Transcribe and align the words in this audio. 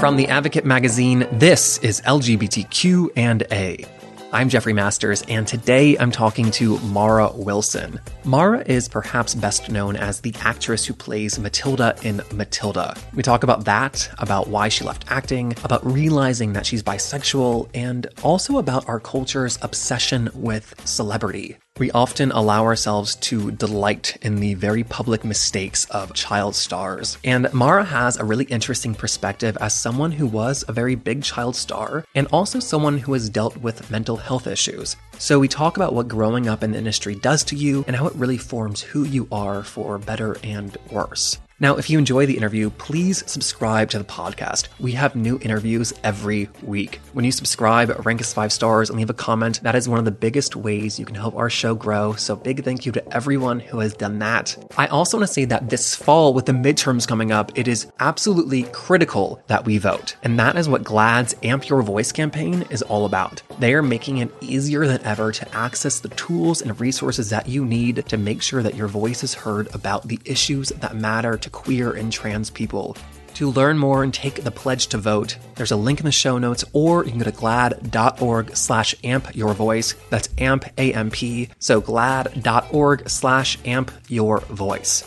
From 0.00 0.16
the 0.16 0.28
Advocate 0.28 0.66
magazine, 0.66 1.26
this 1.32 1.78
is 1.78 2.02
LGBTQ 2.02 3.08
and 3.16 3.44
A. 3.50 3.82
I'm 4.30 4.50
Jeffrey 4.50 4.74
Masters, 4.74 5.22
and 5.22 5.48
today 5.48 5.96
I'm 5.96 6.10
talking 6.10 6.50
to 6.52 6.78
Mara 6.80 7.32
Wilson. 7.32 7.98
Mara 8.22 8.62
is 8.66 8.88
perhaps 8.88 9.34
best 9.34 9.70
known 9.70 9.96
as 9.96 10.20
the 10.20 10.34
actress 10.40 10.84
who 10.84 10.92
plays 10.92 11.38
Matilda 11.38 11.96
in 12.02 12.20
Matilda. 12.34 12.94
We 13.14 13.22
talk 13.22 13.42
about 13.42 13.64
that, 13.64 14.08
about 14.18 14.48
why 14.48 14.68
she 14.68 14.84
left 14.84 15.06
acting, 15.08 15.54
about 15.64 15.84
realizing 15.84 16.52
that 16.52 16.66
she's 16.66 16.82
bisexual, 16.82 17.70
and 17.72 18.06
also 18.22 18.58
about 18.58 18.86
our 18.90 19.00
culture's 19.00 19.58
obsession 19.62 20.28
with 20.34 20.74
celebrity. 20.84 21.56
We 21.78 21.90
often 21.90 22.32
allow 22.32 22.64
ourselves 22.64 23.16
to 23.16 23.50
delight 23.50 24.16
in 24.22 24.36
the 24.36 24.54
very 24.54 24.82
public 24.82 25.24
mistakes 25.24 25.84
of 25.86 26.14
child 26.14 26.54
stars. 26.54 27.18
And 27.22 27.52
Mara 27.52 27.84
has 27.84 28.16
a 28.16 28.24
really 28.24 28.46
interesting 28.46 28.94
perspective 28.94 29.58
as 29.60 29.74
someone 29.74 30.12
who 30.12 30.26
was 30.26 30.64
a 30.68 30.72
very 30.72 30.94
big 30.94 31.22
child 31.22 31.54
star 31.54 32.06
and 32.14 32.26
also 32.32 32.60
someone 32.60 32.96
who 32.96 33.12
has 33.12 33.28
dealt 33.28 33.58
with 33.58 33.90
mental 33.90 34.16
health 34.16 34.46
issues. 34.46 34.96
So 35.18 35.38
we 35.38 35.48
talk 35.48 35.76
about 35.76 35.92
what 35.92 36.08
growing 36.08 36.48
up 36.48 36.62
in 36.62 36.72
the 36.72 36.78
industry 36.78 37.14
does 37.14 37.44
to 37.44 37.56
you 37.56 37.84
and 37.86 37.94
how 37.94 38.06
it 38.06 38.14
really 38.14 38.38
forms 38.38 38.80
who 38.80 39.04
you 39.04 39.28
are 39.30 39.62
for 39.62 39.98
better 39.98 40.38
and 40.42 40.78
worse. 40.90 41.38
Now, 41.58 41.76
if 41.76 41.88
you 41.88 41.98
enjoy 41.98 42.26
the 42.26 42.36
interview, 42.36 42.68
please 42.68 43.24
subscribe 43.26 43.88
to 43.88 43.98
the 43.98 44.04
podcast. 44.04 44.68
We 44.78 44.92
have 44.92 45.16
new 45.16 45.38
interviews 45.40 45.94
every 46.04 46.50
week. 46.62 47.00
When 47.14 47.24
you 47.24 47.32
subscribe, 47.32 48.04
rank 48.04 48.20
us 48.20 48.34
five 48.34 48.52
stars, 48.52 48.90
and 48.90 48.98
leave 48.98 49.08
a 49.08 49.14
comment, 49.14 49.62
that 49.62 49.74
is 49.74 49.88
one 49.88 49.98
of 49.98 50.04
the 50.04 50.10
biggest 50.10 50.54
ways 50.54 50.98
you 50.98 51.06
can 51.06 51.14
help 51.14 51.34
our 51.34 51.48
show 51.48 51.74
grow. 51.74 52.12
So, 52.12 52.36
big 52.36 52.62
thank 52.62 52.84
you 52.84 52.92
to 52.92 53.14
everyone 53.14 53.60
who 53.60 53.78
has 53.78 53.94
done 53.94 54.18
that. 54.18 54.54
I 54.76 54.86
also 54.88 55.16
want 55.16 55.28
to 55.28 55.32
say 55.32 55.46
that 55.46 55.70
this 55.70 55.94
fall, 55.94 56.34
with 56.34 56.44
the 56.44 56.52
midterms 56.52 57.08
coming 57.08 57.32
up, 57.32 57.56
it 57.56 57.68
is 57.68 57.90
absolutely 58.00 58.64
critical 58.64 59.42
that 59.46 59.64
we 59.64 59.78
vote. 59.78 60.14
And 60.22 60.38
that 60.38 60.56
is 60.56 60.68
what 60.68 60.84
GLAAD's 60.84 61.36
Amp 61.42 61.70
Your 61.70 61.80
Voice 61.80 62.12
campaign 62.12 62.66
is 62.68 62.82
all 62.82 63.06
about. 63.06 63.40
They 63.60 63.72
are 63.72 63.82
making 63.82 64.18
it 64.18 64.30
easier 64.42 64.86
than 64.86 65.02
ever 65.06 65.32
to 65.32 65.56
access 65.56 66.00
the 66.00 66.10
tools 66.10 66.60
and 66.60 66.78
resources 66.78 67.30
that 67.30 67.48
you 67.48 67.64
need 67.64 68.04
to 68.08 68.18
make 68.18 68.42
sure 68.42 68.62
that 68.62 68.74
your 68.74 68.88
voice 68.88 69.24
is 69.24 69.32
heard 69.32 69.74
about 69.74 70.06
the 70.06 70.20
issues 70.26 70.68
that 70.68 70.94
matter 70.94 71.38
to 71.46 71.50
queer 71.50 71.92
and 71.92 72.12
trans 72.12 72.50
people. 72.50 72.96
To 73.34 73.50
learn 73.50 73.78
more 73.78 74.02
and 74.02 74.12
take 74.12 74.42
the 74.42 74.50
pledge 74.50 74.88
to 74.88 74.98
vote, 74.98 75.36
there's 75.54 75.70
a 75.70 75.76
link 75.76 76.00
in 76.00 76.06
the 76.06 76.12
show 76.12 76.38
notes, 76.38 76.64
or 76.72 77.04
you 77.04 77.10
can 77.10 77.18
go 77.18 77.24
to 77.24 77.30
glaad.org 77.30 78.56
slash 78.56 78.94
amp 79.04 79.36
your 79.36 79.52
voice. 79.54 79.94
That's 80.10 80.28
amp, 80.38 80.64
A-M-P. 80.78 81.50
So 81.58 81.80
glaad.org 81.80 83.08
slash 83.08 83.58
amp 83.64 83.92
your 84.08 84.40
voice. 84.40 85.04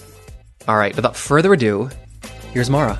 All 0.67 0.77
right, 0.77 0.95
without 0.95 1.15
further 1.15 1.53
ado, 1.53 1.89
here's 2.53 2.69
Mara. 2.69 2.99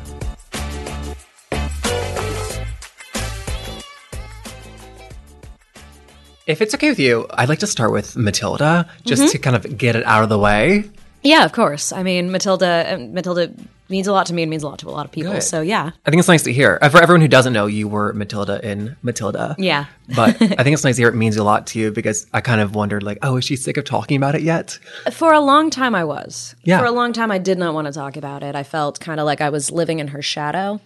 If 6.48 6.64
it's 6.64 6.74
okay 6.74 6.90
with 6.90 6.98
you, 6.98 7.28
I'd 7.30 7.48
like 7.48 7.60
to 7.60 7.68
start 7.68 7.92
with 7.92 8.18
Matilda, 8.18 8.90
just 9.06 9.22
mm-hmm. 9.22 9.32
to 9.32 9.38
kind 9.38 9.56
of 9.56 9.78
get 9.78 9.96
it 9.96 10.04
out 10.06 10.24
of 10.24 10.30
the 10.30 10.40
way. 10.40 10.90
Yeah, 11.24 11.44
of 11.46 11.52
course. 11.52 11.92
I 11.92 12.04
mean, 12.04 12.32
Matilda. 12.32 12.94
uh, 12.94 12.98
Matilda 12.98 13.52
means 13.90 14.06
a 14.08 14.12
lot 14.14 14.28
to 14.28 14.34
me 14.34 14.44
and 14.44 14.50
means 14.50 14.62
a 14.64 14.68
lot 14.68 14.78
to 14.80 14.88
a 14.88 14.92
lot 14.92 15.06
of 15.06 15.12
people. 15.12 15.34
Good. 15.34 15.44
So 15.44 15.62
yeah, 15.62 15.92
I 16.06 16.10
think 16.12 16.20
it's 16.20 16.28
nice 16.28 16.44
to 16.44 16.54
hear. 16.54 16.78
Uh, 16.82 16.90
For 16.90 17.02
everyone 17.02 17.22
who 17.22 17.28
doesn't 17.28 17.54
know, 17.54 17.66
you 17.66 17.88
were 17.88 18.14
Matilda 18.14 18.64
in 18.64 18.96
Matilda. 19.02 19.56
yeah. 19.58 19.86
But 20.16 20.36
I 20.42 20.64
think 20.64 20.74
it's 20.74 20.84
nice 20.84 20.96
to 20.98 21.02
hear 21.02 21.10
it 21.10 21.16
means 21.16 21.38
a 21.38 21.44
lot 21.44 21.66
to 21.68 21.80
you 21.80 21.92
because 21.92 22.28
I 22.34 22.42
kind 22.42 22.62
of 22.62 22.76
wondered, 22.76 23.04
like, 23.04 23.18
oh, 23.24 23.38
is 23.38 23.46
she 23.46 23.56
sick 23.56 23.78
of 23.78 23.86
talking 23.86 24.16
about 24.18 24.36
it 24.36 24.44
yet? 24.44 24.78
For 25.12 25.34
a 25.34 25.40
long 25.40 25.70
time, 25.72 25.96
I 25.96 26.04
was. 26.04 26.56
Yeah. 26.64 26.80
For 26.80 26.86
a 26.86 26.92
long 26.92 27.14
time, 27.14 27.32
I 27.32 27.38
did 27.40 27.58
not 27.58 27.74
want 27.74 27.88
to 27.88 27.94
talk 27.94 28.16
about 28.16 28.44
it. 28.44 28.56
I 28.56 28.64
felt 28.64 29.00
kind 29.00 29.20
of 29.20 29.26
like 29.26 29.42
I 29.42 29.50
was 29.50 29.72
living 29.72 30.00
in 30.00 30.10
her 30.10 30.22
shadow. 30.22 30.80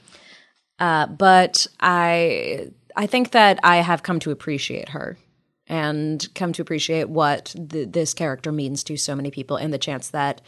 Uh, 0.79 1.05
but 1.07 1.67
I, 1.79 2.69
I 2.95 3.05
think 3.05 3.31
that 3.31 3.59
I 3.63 3.77
have 3.77 4.01
come 4.01 4.19
to 4.21 4.31
appreciate 4.31 4.89
her 4.89 5.17
and 5.67 6.27
come 6.35 6.53
to 6.53 6.61
appreciate 6.61 7.09
what 7.09 7.55
th- 7.69 7.89
this 7.91 8.13
character 8.13 8.51
means 8.51 8.83
to 8.85 8.97
so 8.97 9.15
many 9.15 9.31
people 9.31 9.57
and 9.57 9.73
the 9.73 9.77
chance 9.77 10.09
that 10.09 10.41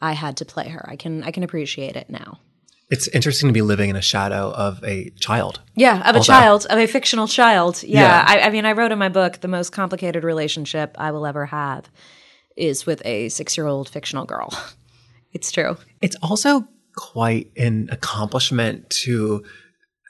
I 0.00 0.12
had 0.12 0.36
to 0.38 0.44
play 0.44 0.68
her. 0.68 0.88
I 0.88 0.96
can, 0.96 1.22
I 1.24 1.30
can 1.30 1.42
appreciate 1.42 1.96
it 1.96 2.10
now. 2.10 2.38
It's 2.90 3.08
interesting 3.08 3.48
to 3.48 3.52
be 3.54 3.62
living 3.62 3.88
in 3.88 3.96
a 3.96 4.02
shadow 4.02 4.50
of 4.50 4.82
a 4.84 5.10
child. 5.18 5.60
Yeah, 5.74 6.06
of 6.08 6.14
a 6.16 6.20
child, 6.20 6.66
of 6.68 6.78
a 6.78 6.86
fictional 6.86 7.26
child. 7.26 7.82
Yeah, 7.82 8.00
Yeah. 8.00 8.24
I, 8.26 8.40
I 8.40 8.50
mean, 8.50 8.66
I 8.66 8.72
wrote 8.72 8.92
in 8.92 8.98
my 8.98 9.08
book 9.08 9.40
the 9.40 9.48
most 9.48 9.70
complicated 9.70 10.24
relationship 10.24 10.94
I 10.98 11.10
will 11.10 11.24
ever 11.24 11.46
have 11.46 11.90
is 12.54 12.84
with 12.84 13.00
a 13.06 13.30
six-year-old 13.30 13.88
fictional 13.88 14.24
girl. 14.24 14.50
It's 15.34 15.50
true. 15.50 15.78
It's 16.02 16.16
also 16.16 16.68
quite 16.94 17.50
an 17.56 17.88
accomplishment 17.90 18.90
to 18.90 19.42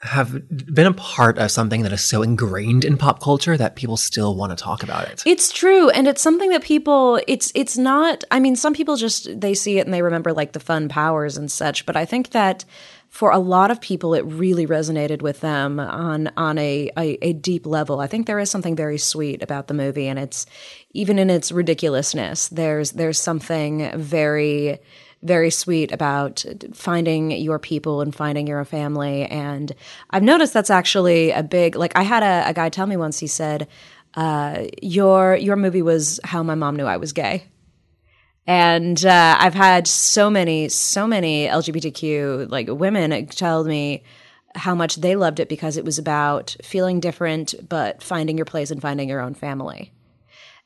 have 0.03 0.47
been 0.49 0.85
a 0.85 0.93
part 0.93 1.37
of 1.37 1.49
something 1.49 1.83
that 1.83 1.93
is 1.93 2.03
so 2.03 2.21
ingrained 2.21 2.83
in 2.83 2.97
pop 2.97 3.21
culture 3.21 3.55
that 3.55 3.75
people 3.75 3.95
still 3.95 4.35
want 4.35 4.55
to 4.55 4.61
talk 4.61 4.83
about 4.83 5.07
it. 5.07 5.23
It's 5.25 5.51
true, 5.51 5.89
and 5.89 6.07
it's 6.07 6.21
something 6.21 6.49
that 6.49 6.61
people. 6.61 7.21
It's 7.25 7.51
it's 7.55 7.77
not. 7.77 8.23
I 8.29 8.39
mean, 8.39 8.55
some 8.55 8.73
people 8.73 8.97
just 8.97 9.39
they 9.39 9.53
see 9.53 9.79
it 9.79 9.85
and 9.85 9.93
they 9.93 10.01
remember 10.01 10.33
like 10.33 10.51
the 10.51 10.59
fun 10.59 10.89
powers 10.89 11.37
and 11.37 11.49
such. 11.49 11.85
But 11.85 11.95
I 11.95 12.05
think 12.05 12.31
that 12.31 12.65
for 13.07 13.31
a 13.31 13.39
lot 13.39 13.71
of 13.71 13.79
people, 13.79 14.13
it 14.13 14.25
really 14.25 14.67
resonated 14.67 15.21
with 15.21 15.39
them 15.39 15.79
on 15.79 16.31
on 16.35 16.57
a, 16.57 16.91
a 16.97 17.17
a 17.21 17.33
deep 17.33 17.65
level. 17.65 18.01
I 18.01 18.07
think 18.07 18.27
there 18.27 18.39
is 18.39 18.51
something 18.51 18.75
very 18.75 18.97
sweet 18.97 19.41
about 19.41 19.67
the 19.67 19.73
movie, 19.73 20.07
and 20.07 20.19
it's 20.19 20.45
even 20.91 21.17
in 21.17 21.29
its 21.29 21.51
ridiculousness. 21.51 22.49
There's 22.49 22.91
there's 22.91 23.19
something 23.19 23.89
very 23.97 24.79
very 25.23 25.49
sweet 25.49 25.91
about 25.91 26.45
finding 26.73 27.31
your 27.31 27.59
people 27.59 28.01
and 28.01 28.13
finding 28.13 28.45
your 28.47 28.63
family. 28.65 29.25
And 29.25 29.73
I've 30.09 30.23
noticed 30.23 30.53
that's 30.53 30.69
actually 30.69 31.31
a 31.31 31.43
big 31.43 31.75
like 31.75 31.95
I 31.95 32.03
had 32.03 32.23
a, 32.23 32.49
a 32.49 32.53
guy 32.53 32.69
tell 32.69 32.85
me 32.85 32.97
once. 32.97 33.19
He 33.19 33.27
said, 33.27 33.67
uh, 34.15 34.65
"Your 34.81 35.35
your 35.35 35.55
movie 35.55 35.81
was 35.81 36.19
how 36.23 36.43
my 36.43 36.55
mom 36.55 36.75
knew 36.75 36.85
I 36.85 36.97
was 36.97 37.13
gay." 37.13 37.45
And 38.45 39.03
uh, 39.05 39.37
I've 39.39 39.53
had 39.53 39.87
so 39.87 40.29
many, 40.29 40.67
so 40.67 41.07
many 41.07 41.47
LGBTQ 41.47 42.51
like 42.51 42.67
women 42.69 43.25
tell 43.27 43.63
me 43.63 44.03
how 44.55 44.75
much 44.75 44.97
they 44.97 45.15
loved 45.15 45.39
it 45.39 45.49
because 45.49 45.77
it 45.77 45.85
was 45.85 45.97
about 45.97 46.55
feeling 46.61 46.99
different, 46.99 47.55
but 47.67 48.03
finding 48.03 48.37
your 48.37 48.45
place 48.45 48.69
and 48.69 48.81
finding 48.81 49.09
your 49.09 49.21
own 49.21 49.33
family. 49.33 49.91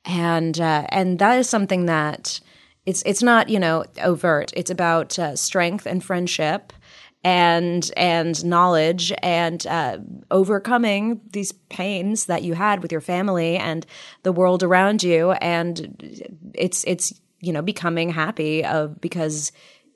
And 0.06 0.59
uh, 0.59 0.88
and 0.90 1.19
that 1.19 1.38
is 1.38 1.50
something 1.50 1.85
that 1.85 2.40
it's 2.88 3.03
it's 3.06 3.22
not 3.22 3.50
you 3.50 3.59
know 3.59 3.84
overt. 4.02 4.52
It's 4.56 4.72
about 4.72 5.20
uh, 5.20 5.36
strength 5.36 5.86
and 5.86 6.03
friendship 6.03 6.72
and 7.24 7.92
and 7.98 8.44
knowledge 8.46 9.12
and 9.22 9.68
uh, 9.68 9.98
overcoming 10.31 11.20
these 11.31 11.52
pains 11.52 12.28
that 12.28 12.44
you 12.44 12.53
had 12.53 12.81
with 12.81 12.92
your 12.92 13.02
family 13.02 13.58
and 13.58 13.86
the 14.24 14.31
world 14.31 14.64
around 14.64 15.03
you 15.03 15.31
and 15.31 16.53
it's 16.53 16.86
it's 16.86 17.14
you 17.42 17.52
know 17.52 17.62
becoming 17.62 18.09
happy 18.09 18.64
of 18.64 19.02
because 19.02 19.52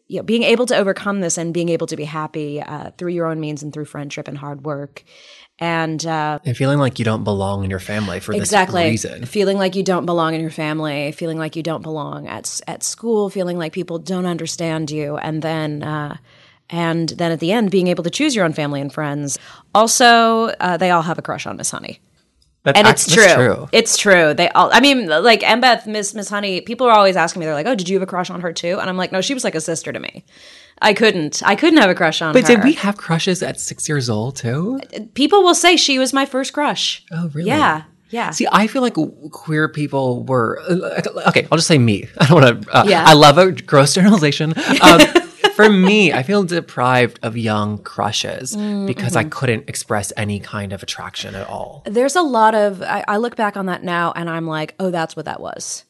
you 0.07 0.17
know, 0.17 0.23
being 0.23 0.43
able 0.43 0.65
to 0.65 0.75
overcome 0.75 1.21
this 1.21 1.37
and 1.37 1.53
being 1.53 1.69
able 1.69 1.87
to 1.87 1.95
be 1.95 2.03
happy 2.03 2.61
uh, 2.61 2.91
through 2.97 3.13
your 3.13 3.27
own 3.27 3.39
means 3.39 3.63
and 3.63 3.71
through 3.71 3.85
friendship 3.85 4.27
and 4.27 4.37
hard 4.37 4.65
work 4.65 5.05
and 5.61 6.05
uh, 6.05 6.39
And 6.43 6.57
feeling 6.57 6.79
like 6.79 6.99
you 6.99 7.05
don't 7.05 7.23
belong 7.23 7.63
in 7.63 7.69
your 7.69 7.79
family 7.79 8.19
for 8.19 8.33
exactly 8.33 8.83
this 8.91 9.05
reason. 9.05 9.25
feeling 9.25 9.57
like 9.57 9.75
you 9.75 9.83
don't 9.83 10.05
belong 10.05 10.33
in 10.33 10.41
your 10.41 10.49
family 10.49 11.11
feeling 11.13 11.37
like 11.37 11.55
you 11.55 11.63
don't 11.63 11.83
belong 11.83 12.27
at 12.27 12.59
at 12.67 12.83
school 12.83 13.29
feeling 13.29 13.57
like 13.57 13.71
people 13.71 13.99
don't 13.99 14.25
understand 14.25 14.91
you 14.91 15.17
and 15.17 15.41
then 15.41 15.83
uh, 15.83 16.17
and 16.69 17.09
then 17.09 17.31
at 17.31 17.39
the 17.39 17.51
end 17.51 17.69
being 17.71 17.87
able 17.87 18.03
to 18.03 18.09
choose 18.09 18.35
your 18.35 18.43
own 18.43 18.53
family 18.53 18.81
and 18.81 18.91
friends 18.91 19.37
also 19.75 20.47
uh, 20.59 20.77
they 20.77 20.89
all 20.89 21.03
have 21.03 21.17
a 21.19 21.21
crush 21.21 21.45
on 21.45 21.55
miss 21.57 21.71
honey 21.71 21.99
That's 22.63 22.77
and 22.77 22.87
ac- 22.87 22.93
it's 22.93 23.05
that's 23.15 23.33
true. 23.35 23.67
It's 23.71 23.97
true. 23.97 24.33
They 24.35 24.49
all. 24.49 24.69
I 24.71 24.81
mean, 24.81 25.07
like 25.07 25.41
Embeth, 25.41 25.87
Miss 25.87 26.13
Miss 26.13 26.29
Honey. 26.29 26.61
People 26.61 26.85
are 26.85 26.93
always 26.95 27.17
asking 27.17 27.39
me. 27.39 27.45
They're 27.47 27.55
like, 27.55 27.65
"Oh, 27.65 27.73
did 27.73 27.89
you 27.89 27.95
have 27.97 28.03
a 28.03 28.11
crush 28.13 28.29
on 28.29 28.41
her 28.41 28.53
too?" 28.53 28.77
And 28.79 28.87
I'm 28.87 28.97
like, 28.97 29.11
"No, 29.11 29.19
she 29.21 29.33
was 29.33 29.43
like 29.43 29.55
a 29.55 29.61
sister 29.61 29.91
to 29.91 29.99
me. 29.99 30.23
I 30.81 30.93
couldn't. 30.93 31.41
I 31.45 31.55
couldn't 31.55 31.79
have 31.79 31.89
a 31.89 31.95
crush 31.95 32.21
on 32.21 32.33
But 32.33 32.47
her." 32.47 32.55
did 32.55 32.63
we 32.63 32.73
have 32.73 32.97
crushes 32.97 33.43
at 33.43 33.59
six 33.59 33.87
years 33.87 34.09
old 34.09 34.35
too? 34.35 34.79
People 35.13 35.43
will 35.43 35.55
say 35.55 35.77
she 35.77 35.99
was 35.99 36.11
my 36.13 36.25
first 36.25 36.53
crush. 36.53 37.05
Oh, 37.11 37.29
really? 37.33 37.49
Yeah, 37.49 37.83
yeah. 38.09 38.31
See, 38.31 38.47
I 38.51 38.67
feel 38.67 38.81
like 38.81 38.95
queer 39.31 39.69
people 39.69 40.23
were 40.23 40.59
uh, 40.67 41.01
okay. 41.29 41.47
I'll 41.51 41.57
just 41.57 41.67
say 41.67 41.77
me. 41.77 42.07
I 42.19 42.25
don't 42.27 42.41
want 42.41 42.63
to. 42.63 42.77
Uh, 42.77 42.83
Yeah. 42.87 43.03
I 43.07 43.13
love 43.13 43.37
a 43.37 43.51
gross 43.51 43.93
generalization. 43.93 44.53
Um, 44.81 44.99
for 45.55 45.69
me, 45.69 46.11
I 46.13 46.23
feel 46.23 46.43
deprived 46.43 47.19
of 47.23 47.37
young 47.37 47.77
crushes 47.77 48.55
Mm, 48.55 48.87
because 48.87 49.15
I 49.15 49.21
mm-hmm. 49.21 49.29
couldn't 49.29 49.69
express 49.69 50.11
any 50.17 50.39
kind 50.39 50.73
of 50.73 50.81
attraction 50.81 51.35
at 51.35 51.47
all. 51.47 51.83
There's 51.85 52.15
a 52.15 52.21
lot 52.21 52.55
of. 52.55 52.81
I, 52.81 53.03
I 53.07 53.17
look 53.17 53.35
back 53.35 53.55
on 53.55 53.67
that 53.67 53.83
now, 53.83 54.13
and 54.15 54.29
I'm 54.29 54.47
like, 54.47 54.73
"Oh, 54.79 54.89
that's 54.91 55.15
what 55.15 55.25
that 55.25 55.39
was." 55.39 55.85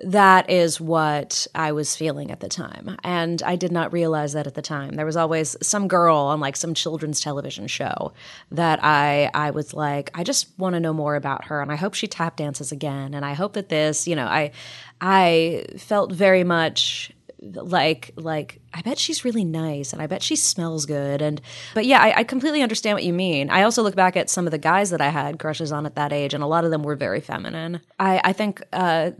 That 0.00 0.48
is 0.48 0.80
what 0.80 1.48
I 1.56 1.72
was 1.72 1.96
feeling 1.96 2.30
at 2.30 2.38
the 2.38 2.48
time. 2.48 2.96
And 3.02 3.42
I 3.42 3.56
did 3.56 3.72
not 3.72 3.92
realize 3.92 4.32
that 4.34 4.46
at 4.46 4.54
the 4.54 4.62
time. 4.62 4.94
There 4.94 5.06
was 5.06 5.16
always 5.16 5.56
some 5.60 5.88
girl 5.88 6.16
on 6.16 6.38
like 6.38 6.54
some 6.56 6.72
children's 6.72 7.20
television 7.20 7.66
show 7.66 8.12
that 8.52 8.78
I 8.82 9.28
I 9.34 9.50
was 9.50 9.74
like, 9.74 10.10
I 10.14 10.22
just 10.22 10.56
want 10.56 10.74
to 10.74 10.80
know 10.80 10.92
more 10.92 11.16
about 11.16 11.46
her 11.46 11.60
and 11.60 11.72
I 11.72 11.76
hope 11.76 11.94
she 11.94 12.06
tap 12.06 12.36
dances 12.36 12.70
again 12.70 13.12
and 13.12 13.24
I 13.24 13.32
hope 13.34 13.54
that 13.54 13.70
this, 13.70 14.06
you 14.06 14.14
know, 14.14 14.26
I 14.26 14.52
I 15.00 15.64
felt 15.78 16.12
very 16.12 16.44
much 16.44 17.12
like 17.40 18.12
like 18.16 18.60
i 18.74 18.80
bet 18.82 18.98
she's 18.98 19.24
really 19.24 19.44
nice 19.44 19.92
and 19.92 20.02
i 20.02 20.08
bet 20.08 20.24
she 20.24 20.34
smells 20.34 20.86
good 20.86 21.22
and 21.22 21.40
but 21.72 21.86
yeah 21.86 22.02
I, 22.02 22.18
I, 22.18 22.24
completely 22.24 22.62
understand 22.62 22.96
what 22.96 23.04
you 23.04 23.12
mean 23.12 23.48
i 23.48 23.62
also 23.62 23.82
look 23.84 23.94
back 23.94 24.16
at 24.16 24.28
some 24.28 24.46
of 24.46 24.50
the 24.50 24.58
guys 24.58 24.90
that 24.90 25.00
i 25.00 25.08
had 25.08 25.38
crushes 25.38 25.70
on 25.70 25.86
at 25.86 25.94
that 25.94 26.12
age 26.12 26.34
and 26.34 26.42
a 26.42 26.48
lot 26.48 26.64
of 26.64 26.72
them 26.72 26.82
were 26.82 26.96
very 26.96 27.20
feminine 27.20 27.80
i, 28.00 28.20
I 28.24 28.32
think 28.32 28.60
uh, 28.72 29.12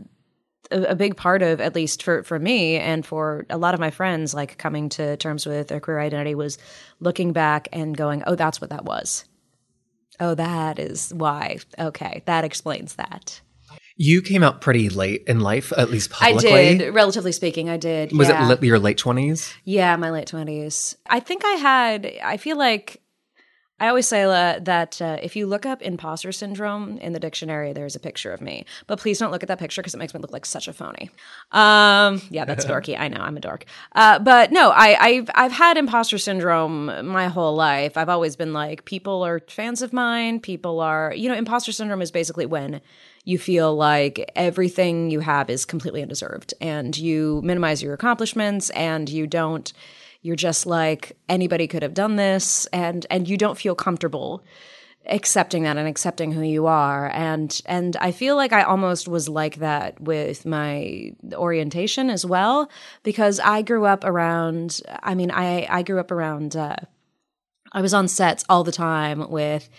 a, 0.71 0.83
a 0.83 0.95
big 0.95 1.15
part 1.15 1.41
of 1.41 1.61
at 1.61 1.75
least 1.75 2.03
for, 2.03 2.23
for 2.23 2.39
me 2.39 2.77
and 2.77 3.05
for 3.05 3.45
a 3.49 3.57
lot 3.57 3.73
of 3.73 3.79
my 3.79 3.91
friends 3.91 4.33
like 4.33 4.57
coming 4.57 4.89
to 4.89 5.17
terms 5.17 5.45
with 5.45 5.67
their 5.67 5.79
queer 5.79 5.99
identity 5.99 6.35
was 6.35 6.57
looking 6.99 7.33
back 7.33 7.67
and 7.71 7.95
going 7.95 8.23
oh 8.27 8.35
that's 8.35 8.61
what 8.61 8.69
that 8.69 8.85
was 8.85 9.25
oh 10.19 10.35
that 10.35 10.79
is 10.79 11.13
why 11.13 11.57
okay 11.77 12.21
that 12.25 12.43
explains 12.43 12.95
that 12.95 13.41
you 14.01 14.21
came 14.21 14.43
out 14.43 14.61
pretty 14.61 14.87
late 14.87 15.25
in 15.27 15.41
life, 15.41 15.73
at 15.75 15.89
least 15.89 16.09
publicly. 16.09 16.53
I 16.53 16.77
did, 16.77 16.93
relatively 16.93 17.33
speaking. 17.33 17.69
I 17.69 17.75
did. 17.75 18.17
Was 18.17 18.29
yeah. 18.29 18.49
it 18.49 18.63
your 18.63 18.79
late 18.79 18.97
twenties? 18.97 19.53
Yeah, 19.65 19.93
my 19.97 20.09
late 20.09 20.25
twenties. 20.25 20.95
I 21.09 21.19
think 21.19 21.43
I 21.43 21.51
had. 21.55 22.09
I 22.23 22.37
feel 22.37 22.57
like 22.57 23.01
I 23.79 23.87
always 23.87 24.07
say 24.07 24.23
uh, 24.23 24.59
that 24.59 25.01
uh, 25.01 25.17
if 25.21 25.35
you 25.35 25.47
look 25.47 25.65
up 25.65 25.81
imposter 25.81 26.31
syndrome 26.31 26.97
in 26.97 27.13
the 27.13 27.19
dictionary, 27.19 27.73
there's 27.73 27.95
a 27.95 27.99
picture 27.99 28.33
of 28.33 28.41
me. 28.41 28.65
But 28.87 28.99
please 28.99 29.19
don't 29.19 29.31
look 29.31 29.43
at 29.43 29.47
that 29.47 29.59
picture 29.59 29.81
because 29.81 29.93
it 29.93 29.97
makes 29.97 30.13
me 30.13 30.19
look 30.19 30.31
like 30.31 30.45
such 30.45 30.67
a 30.67 30.73
phony. 30.73 31.09
Um, 31.51 32.21
yeah, 32.29 32.45
that's 32.45 32.65
dorky. 32.71 32.99
I 32.99 33.07
know 33.07 33.21
I'm 33.21 33.37
a 33.37 33.39
dork. 33.39 33.65
Uh, 33.93 34.19
but 34.19 34.51
no, 34.51 34.71
I, 34.71 35.13
have 35.13 35.29
I've 35.35 35.51
had 35.51 35.77
imposter 35.77 36.17
syndrome 36.17 37.07
my 37.07 37.27
whole 37.27 37.55
life. 37.55 37.97
I've 37.97 38.09
always 38.09 38.35
been 38.35 38.53
like, 38.53 38.85
people 38.85 39.23
are 39.23 39.39
fans 39.47 39.81
of 39.81 39.93
mine. 39.93 40.39
People 40.39 40.79
are, 40.79 41.13
you 41.15 41.29
know, 41.29 41.35
imposter 41.35 41.71
syndrome 41.71 42.01
is 42.01 42.11
basically 42.11 42.45
when 42.45 42.81
you 43.25 43.37
feel 43.37 43.75
like 43.75 44.31
everything 44.35 45.11
you 45.11 45.19
have 45.19 45.49
is 45.49 45.65
completely 45.65 46.01
undeserved 46.01 46.53
and 46.59 46.97
you 46.97 47.41
minimize 47.43 47.83
your 47.83 47.93
accomplishments 47.93 48.69
and 48.71 49.09
you 49.09 49.27
don't 49.27 49.73
you're 50.21 50.35
just 50.35 50.65
like 50.65 51.17
anybody 51.27 51.67
could 51.67 51.83
have 51.83 51.93
done 51.93 52.15
this 52.15 52.65
and 52.67 53.05
and 53.09 53.27
you 53.27 53.37
don't 53.37 53.57
feel 53.57 53.75
comfortable 53.75 54.43
accepting 55.05 55.63
that 55.63 55.77
and 55.77 55.87
accepting 55.87 56.31
who 56.31 56.41
you 56.41 56.67
are 56.67 57.09
and 57.13 57.61
and 57.65 57.95
I 57.97 58.11
feel 58.11 58.35
like 58.35 58.53
I 58.53 58.63
almost 58.63 59.07
was 59.07 59.29
like 59.29 59.57
that 59.57 59.99
with 59.99 60.45
my 60.45 61.13
orientation 61.33 62.09
as 62.09 62.25
well 62.25 62.69
because 63.03 63.39
I 63.39 63.61
grew 63.61 63.85
up 63.85 64.03
around 64.03 64.81
I 65.01 65.15
mean 65.15 65.31
I 65.31 65.65
I 65.69 65.83
grew 65.83 65.99
up 65.99 66.11
around 66.11 66.55
uh, 66.55 66.75
I 67.71 67.81
was 67.81 67.93
on 67.93 68.07
sets 68.07 68.43
all 68.49 68.63
the 68.63 68.71
time 68.71 69.29
with 69.29 69.69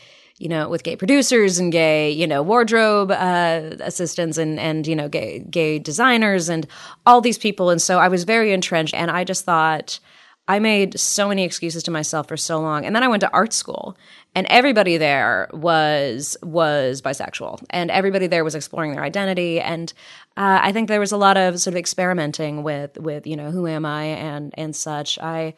you 0.40 0.48
know, 0.48 0.70
with 0.70 0.84
gay 0.84 0.96
producers 0.96 1.58
and 1.58 1.70
gay, 1.70 2.10
you 2.10 2.26
know, 2.26 2.42
wardrobe 2.42 3.10
uh, 3.10 3.76
assistants 3.80 4.38
and 4.38 4.58
and 4.58 4.86
you 4.86 4.96
know, 4.96 5.06
gay 5.06 5.40
gay 5.40 5.78
designers 5.78 6.48
and 6.48 6.66
all 7.04 7.20
these 7.20 7.36
people. 7.36 7.68
And 7.68 7.80
so 7.80 7.98
I 7.98 8.08
was 8.08 8.24
very 8.24 8.50
entrenched, 8.54 8.94
and 8.94 9.10
I 9.10 9.22
just 9.22 9.44
thought 9.44 10.00
I 10.50 10.58
made 10.58 10.98
so 10.98 11.28
many 11.28 11.44
excuses 11.44 11.84
to 11.84 11.92
myself 11.92 12.26
for 12.26 12.36
so 12.36 12.60
long. 12.60 12.84
And 12.84 12.96
then 12.96 13.04
I 13.04 13.08
went 13.08 13.20
to 13.20 13.30
art 13.30 13.52
school 13.52 13.96
and 14.34 14.48
everybody 14.50 14.96
there 14.96 15.48
was 15.52 16.36
was 16.42 17.00
bisexual 17.00 17.62
and 17.70 17.88
everybody 17.88 18.26
there 18.26 18.42
was 18.42 18.56
exploring 18.56 18.90
their 18.90 19.04
identity 19.04 19.60
and 19.60 19.92
uh, 20.36 20.58
I 20.60 20.72
think 20.72 20.88
there 20.88 20.98
was 20.98 21.12
a 21.12 21.16
lot 21.16 21.36
of 21.36 21.60
sort 21.60 21.74
of 21.74 21.78
experimenting 21.78 22.64
with 22.64 22.98
with, 22.98 23.28
you 23.28 23.36
know, 23.36 23.52
who 23.52 23.68
am 23.68 23.86
I 23.86 24.02
and 24.06 24.52
and 24.58 24.74
such. 24.74 25.20
I 25.20 25.54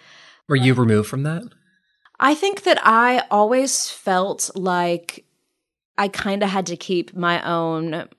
Were 0.46 0.56
you 0.56 0.74
removed 0.74 1.08
from 1.08 1.22
that? 1.22 1.44
I 2.20 2.34
think 2.34 2.64
that 2.64 2.78
I 2.82 3.24
always 3.30 3.88
felt 3.88 4.50
like 4.54 5.24
I 5.96 6.08
kind 6.08 6.42
of 6.42 6.50
had 6.50 6.66
to 6.66 6.76
keep 6.76 7.16
my 7.16 7.42
own 7.50 8.10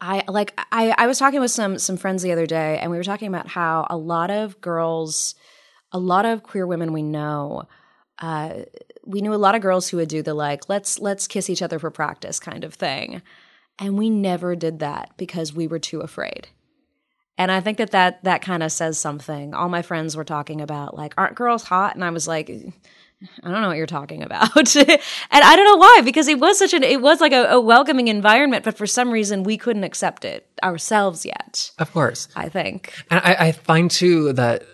I 0.00 0.24
like 0.26 0.52
I 0.72 0.96
I 0.98 1.06
was 1.06 1.20
talking 1.20 1.38
with 1.38 1.52
some 1.52 1.78
some 1.78 1.96
friends 1.96 2.24
the 2.24 2.32
other 2.32 2.46
day 2.46 2.80
and 2.80 2.90
we 2.90 2.96
were 2.96 3.04
talking 3.04 3.28
about 3.28 3.46
how 3.46 3.86
a 3.88 3.96
lot 3.96 4.32
of 4.32 4.60
girls 4.60 5.36
a 5.92 5.98
lot 5.98 6.24
of 6.24 6.42
queer 6.42 6.66
women 6.66 6.92
we 6.92 7.02
know 7.02 7.64
uh, 8.18 8.54
we 9.04 9.20
knew 9.20 9.34
a 9.34 9.36
lot 9.36 9.54
of 9.54 9.60
girls 9.60 9.88
who 9.88 9.98
would 9.98 10.08
do 10.08 10.22
the 10.22 10.34
like 10.34 10.68
let's 10.68 10.98
let's 10.98 11.26
kiss 11.26 11.50
each 11.50 11.62
other 11.62 11.78
for 11.78 11.90
practice 11.90 12.40
kind 12.40 12.64
of 12.64 12.74
thing 12.74 13.22
and 13.78 13.98
we 13.98 14.08
never 14.08 14.56
did 14.56 14.78
that 14.78 15.10
because 15.16 15.52
we 15.52 15.66
were 15.66 15.78
too 15.78 16.00
afraid 16.00 16.48
and 17.38 17.52
i 17.52 17.60
think 17.60 17.78
that 17.78 17.90
that 17.90 18.22
that 18.24 18.42
kind 18.42 18.62
of 18.62 18.72
says 18.72 18.98
something 18.98 19.54
all 19.54 19.68
my 19.68 19.82
friends 19.82 20.16
were 20.16 20.24
talking 20.24 20.60
about 20.60 20.96
like 20.96 21.14
aren't 21.16 21.36
girls 21.36 21.64
hot 21.64 21.94
and 21.94 22.04
i 22.04 22.10
was 22.10 22.26
like 22.26 22.50
I 23.42 23.50
don't 23.50 23.62
know 23.62 23.68
what 23.68 23.78
you're 23.78 23.86
talking 23.86 24.22
about. 24.22 24.76
and 24.76 25.00
I 25.30 25.56
don't 25.56 25.64
know 25.64 25.76
why, 25.76 26.02
because 26.04 26.28
it 26.28 26.38
was 26.38 26.58
such 26.58 26.74
an, 26.74 26.82
it 26.82 27.00
was 27.00 27.20
like 27.20 27.32
a, 27.32 27.44
a, 27.46 27.60
welcoming 27.60 28.08
environment, 28.08 28.62
but 28.62 28.76
for 28.76 28.86
some 28.86 29.10
reason 29.10 29.42
we 29.42 29.56
couldn't 29.56 29.84
accept 29.84 30.24
it 30.24 30.46
ourselves 30.62 31.24
yet. 31.24 31.70
Of 31.78 31.92
course. 31.92 32.28
I 32.36 32.50
think. 32.50 32.92
And 33.10 33.20
I, 33.24 33.36
I 33.48 33.52
find 33.52 33.90
too 33.90 34.34
that 34.34 34.64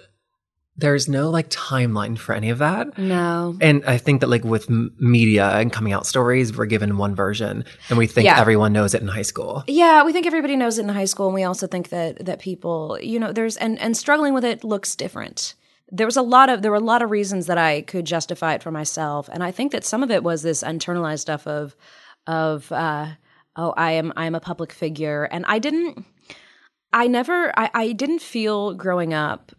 there's 0.77 1.07
no 1.09 1.29
like 1.29 1.51
timeline 1.51 2.19
for 2.19 2.35
any 2.35 2.49
of 2.49 2.59
that. 2.59 2.97
No. 2.97 3.57
And 3.61 3.85
I 3.85 3.99
think 3.99 4.21
that 4.21 4.29
like 4.29 4.45
with 4.45 4.71
m- 4.71 4.95
media 4.99 5.51
and 5.51 5.71
coming 5.71 5.93
out 5.93 6.07
stories, 6.07 6.57
we're 6.57 6.67
given 6.67 6.97
one 6.97 7.15
version 7.15 7.65
and 7.89 7.99
we 7.99 8.07
think 8.07 8.25
yeah. 8.25 8.41
everyone 8.41 8.73
knows 8.73 8.95
it 8.95 9.03
in 9.03 9.09
high 9.09 9.23
school. 9.23 9.65
Yeah, 9.67 10.03
we 10.03 10.13
think 10.13 10.27
everybody 10.27 10.57
knows 10.57 10.79
it 10.79 10.83
in 10.83 10.89
high 10.89 11.05
school 11.05 11.27
and 11.27 11.35
we 11.35 11.45
also 11.45 11.67
think 11.67 11.91
that 11.91 12.25
that 12.25 12.39
people, 12.39 12.99
you 13.03 13.19
know, 13.19 13.33
there's 13.33 13.57
and 13.59 13.79
and 13.81 13.97
struggling 13.97 14.33
with 14.33 14.45
it 14.45 14.65
looks 14.65 14.97
different. 14.97 15.55
There 15.91 16.07
was 16.07 16.17
a 16.17 16.23
lot 16.23 16.49
of 16.49 16.63
there 16.63 16.71
were 16.71 16.79
a 16.79 16.81
lot 16.81 17.03
of 17.03 17.11
reasons 17.11 17.47
that 17.47 17.59
I 17.59 17.83
could 17.83 18.07
justify 18.07 18.55
it 18.55 18.63
for 18.63 18.71
myself 18.71 19.29
and 19.31 19.45
I 19.45 19.51
think 19.51 19.73
that 19.73 19.85
some 19.85 20.03
of 20.03 20.11
it 20.11 20.25
was 20.25 20.41
this 20.41 20.63
internalized 20.63 21.21
stuff 21.21 21.47
of 21.47 21.77
of 22.27 22.73
uh 22.73 23.09
oh, 23.57 23.75
I 23.77 23.93
am 23.93 24.15
I 24.17 24.25
am 24.25 24.35
a 24.35 24.41
public 24.41 24.73
figure 24.73 25.25
and 25.25 25.45
I 25.47 25.59
didn't 25.59 26.07
I 26.95 27.09
never 27.09 27.53
I, 27.59 27.71
I 27.75 27.93
didn't 27.93 28.23
feel 28.23 28.73
growing 28.73 29.13
up 29.13 29.53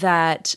that 0.00 0.54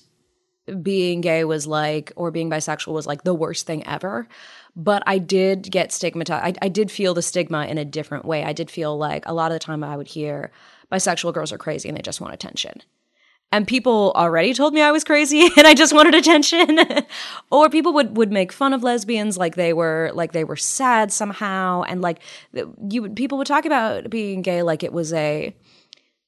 being 0.81 1.21
gay 1.21 1.43
was 1.43 1.67
like, 1.67 2.11
or 2.15 2.31
being 2.31 2.49
bisexual 2.49 2.93
was 2.93 3.05
like 3.05 3.23
the 3.23 3.35
worst 3.35 3.67
thing 3.67 3.85
ever. 3.87 4.27
But 4.75 5.03
I 5.05 5.19
did 5.19 5.71
get 5.71 5.91
stigmatized. 5.91 6.57
I, 6.61 6.65
I 6.65 6.69
did 6.69 6.91
feel 6.91 7.13
the 7.13 7.21
stigma 7.21 7.65
in 7.65 7.77
a 7.77 7.85
different 7.85 8.25
way. 8.25 8.43
I 8.43 8.53
did 8.53 8.69
feel 8.69 8.97
like 8.97 9.25
a 9.25 9.33
lot 9.33 9.51
of 9.51 9.55
the 9.55 9.59
time 9.59 9.83
I 9.83 9.95
would 9.95 10.07
hear 10.07 10.51
bisexual 10.91 11.33
girls 11.33 11.51
are 11.51 11.57
crazy 11.57 11.87
and 11.87 11.97
they 11.97 12.01
just 12.01 12.19
want 12.19 12.33
attention. 12.33 12.81
And 13.51 13.67
people 13.67 14.11
already 14.15 14.53
told 14.53 14.73
me 14.73 14.81
I 14.81 14.91
was 14.91 15.03
crazy 15.03 15.47
and 15.57 15.67
I 15.67 15.75
just 15.75 15.93
wanted 15.93 16.15
attention. 16.15 16.79
or 17.51 17.69
people 17.69 17.93
would, 17.93 18.17
would 18.17 18.31
make 18.31 18.51
fun 18.51 18.73
of 18.73 18.83
lesbians 18.83 19.37
like 19.37 19.55
they 19.55 19.71
were 19.71 20.11
like 20.13 20.31
they 20.31 20.43
were 20.43 20.57
sad 20.57 21.11
somehow. 21.11 21.83
And 21.83 22.01
like 22.01 22.19
you 22.89 23.09
people 23.09 23.37
would 23.37 23.47
talk 23.47 23.65
about 23.65 24.09
being 24.09 24.41
gay 24.41 24.63
like 24.63 24.83
it 24.83 24.91
was 24.91 25.13
a 25.13 25.55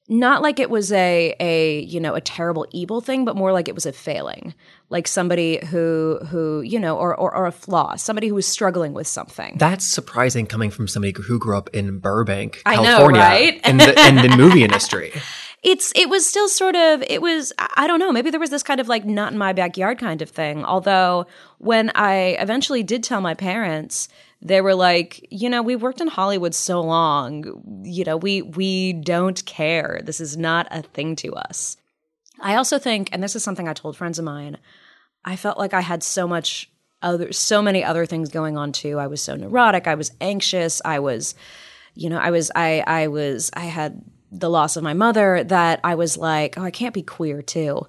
not 0.08 0.42
like 0.42 0.58
it 0.58 0.70
was 0.70 0.90
a 0.90 1.34
a 1.38 1.80
you 1.80 2.00
know 2.00 2.14
a 2.14 2.20
terrible 2.20 2.66
evil 2.72 3.00
thing 3.00 3.24
but 3.24 3.36
more 3.36 3.52
like 3.52 3.68
it 3.68 3.74
was 3.74 3.86
a 3.86 3.92
failing. 3.92 4.54
Like 4.90 5.06
somebody 5.06 5.64
who 5.66 6.18
who 6.28 6.62
you 6.62 6.80
know 6.80 6.96
or, 6.96 7.14
or 7.14 7.34
or 7.34 7.46
a 7.46 7.52
flaw 7.52 7.96
somebody 7.96 8.28
who 8.28 8.34
was 8.34 8.46
struggling 8.46 8.94
with 8.94 9.06
something. 9.06 9.56
That's 9.58 9.86
surprising 9.86 10.46
coming 10.46 10.70
from 10.70 10.88
somebody 10.88 11.14
who 11.20 11.38
grew 11.38 11.56
up 11.56 11.68
in 11.74 11.98
burbank 11.98 12.62
california 12.64 13.20
know, 13.20 13.26
right? 13.26 13.60
in, 13.66 13.76
the, 13.76 14.08
in 14.08 14.16
the 14.16 14.34
movie 14.36 14.64
industry. 14.64 15.12
It's 15.62 15.92
it 15.94 16.08
was 16.08 16.26
still 16.26 16.48
sort 16.48 16.76
of 16.76 17.02
it 17.02 17.20
was 17.20 17.52
i 17.58 17.86
don't 17.86 17.98
know 17.98 18.12
maybe 18.12 18.30
there 18.30 18.40
was 18.40 18.50
this 18.50 18.62
kind 18.62 18.80
of 18.80 18.88
like 18.88 19.04
not 19.04 19.32
in 19.32 19.38
my 19.38 19.52
backyard 19.52 19.98
kind 19.98 20.22
of 20.22 20.30
thing. 20.30 20.64
Although 20.64 21.26
when 21.58 21.90
i 21.94 22.36
eventually 22.38 22.82
did 22.82 23.04
tell 23.04 23.20
my 23.20 23.34
parents 23.34 24.08
they 24.40 24.60
were 24.60 24.74
like, 24.74 25.26
you 25.30 25.50
know, 25.50 25.62
we 25.62 25.74
worked 25.76 26.00
in 26.00 26.08
Hollywood 26.08 26.54
so 26.54 26.80
long, 26.80 27.82
you 27.84 28.04
know, 28.04 28.16
we 28.16 28.42
we 28.42 28.92
don't 28.92 29.44
care. 29.44 30.00
This 30.04 30.20
is 30.20 30.36
not 30.36 30.68
a 30.70 30.82
thing 30.82 31.16
to 31.16 31.34
us. 31.34 31.76
I 32.40 32.54
also 32.54 32.78
think, 32.78 33.08
and 33.12 33.22
this 33.22 33.34
is 33.34 33.42
something 33.42 33.68
I 33.68 33.72
told 33.72 33.96
friends 33.96 34.18
of 34.18 34.24
mine, 34.24 34.58
I 35.24 35.34
felt 35.34 35.58
like 35.58 35.74
I 35.74 35.80
had 35.80 36.02
so 36.02 36.28
much 36.28 36.70
other 37.02 37.32
so 37.32 37.60
many 37.62 37.82
other 37.82 38.06
things 38.06 38.28
going 38.28 38.56
on 38.56 38.72
too. 38.72 38.98
I 38.98 39.08
was 39.08 39.20
so 39.20 39.34
neurotic, 39.34 39.86
I 39.86 39.96
was 39.96 40.12
anxious, 40.20 40.80
I 40.84 41.00
was 41.00 41.34
you 41.94 42.08
know, 42.08 42.18
I 42.18 42.30
was 42.30 42.50
I 42.54 42.84
I 42.86 43.08
was 43.08 43.50
I 43.54 43.64
had 43.64 44.02
the 44.30 44.50
loss 44.50 44.76
of 44.76 44.84
my 44.84 44.94
mother 44.94 45.42
that 45.44 45.80
I 45.82 45.94
was 45.96 46.16
like, 46.16 46.58
oh, 46.58 46.62
I 46.62 46.70
can't 46.70 46.94
be 46.94 47.02
queer 47.02 47.42
too 47.42 47.86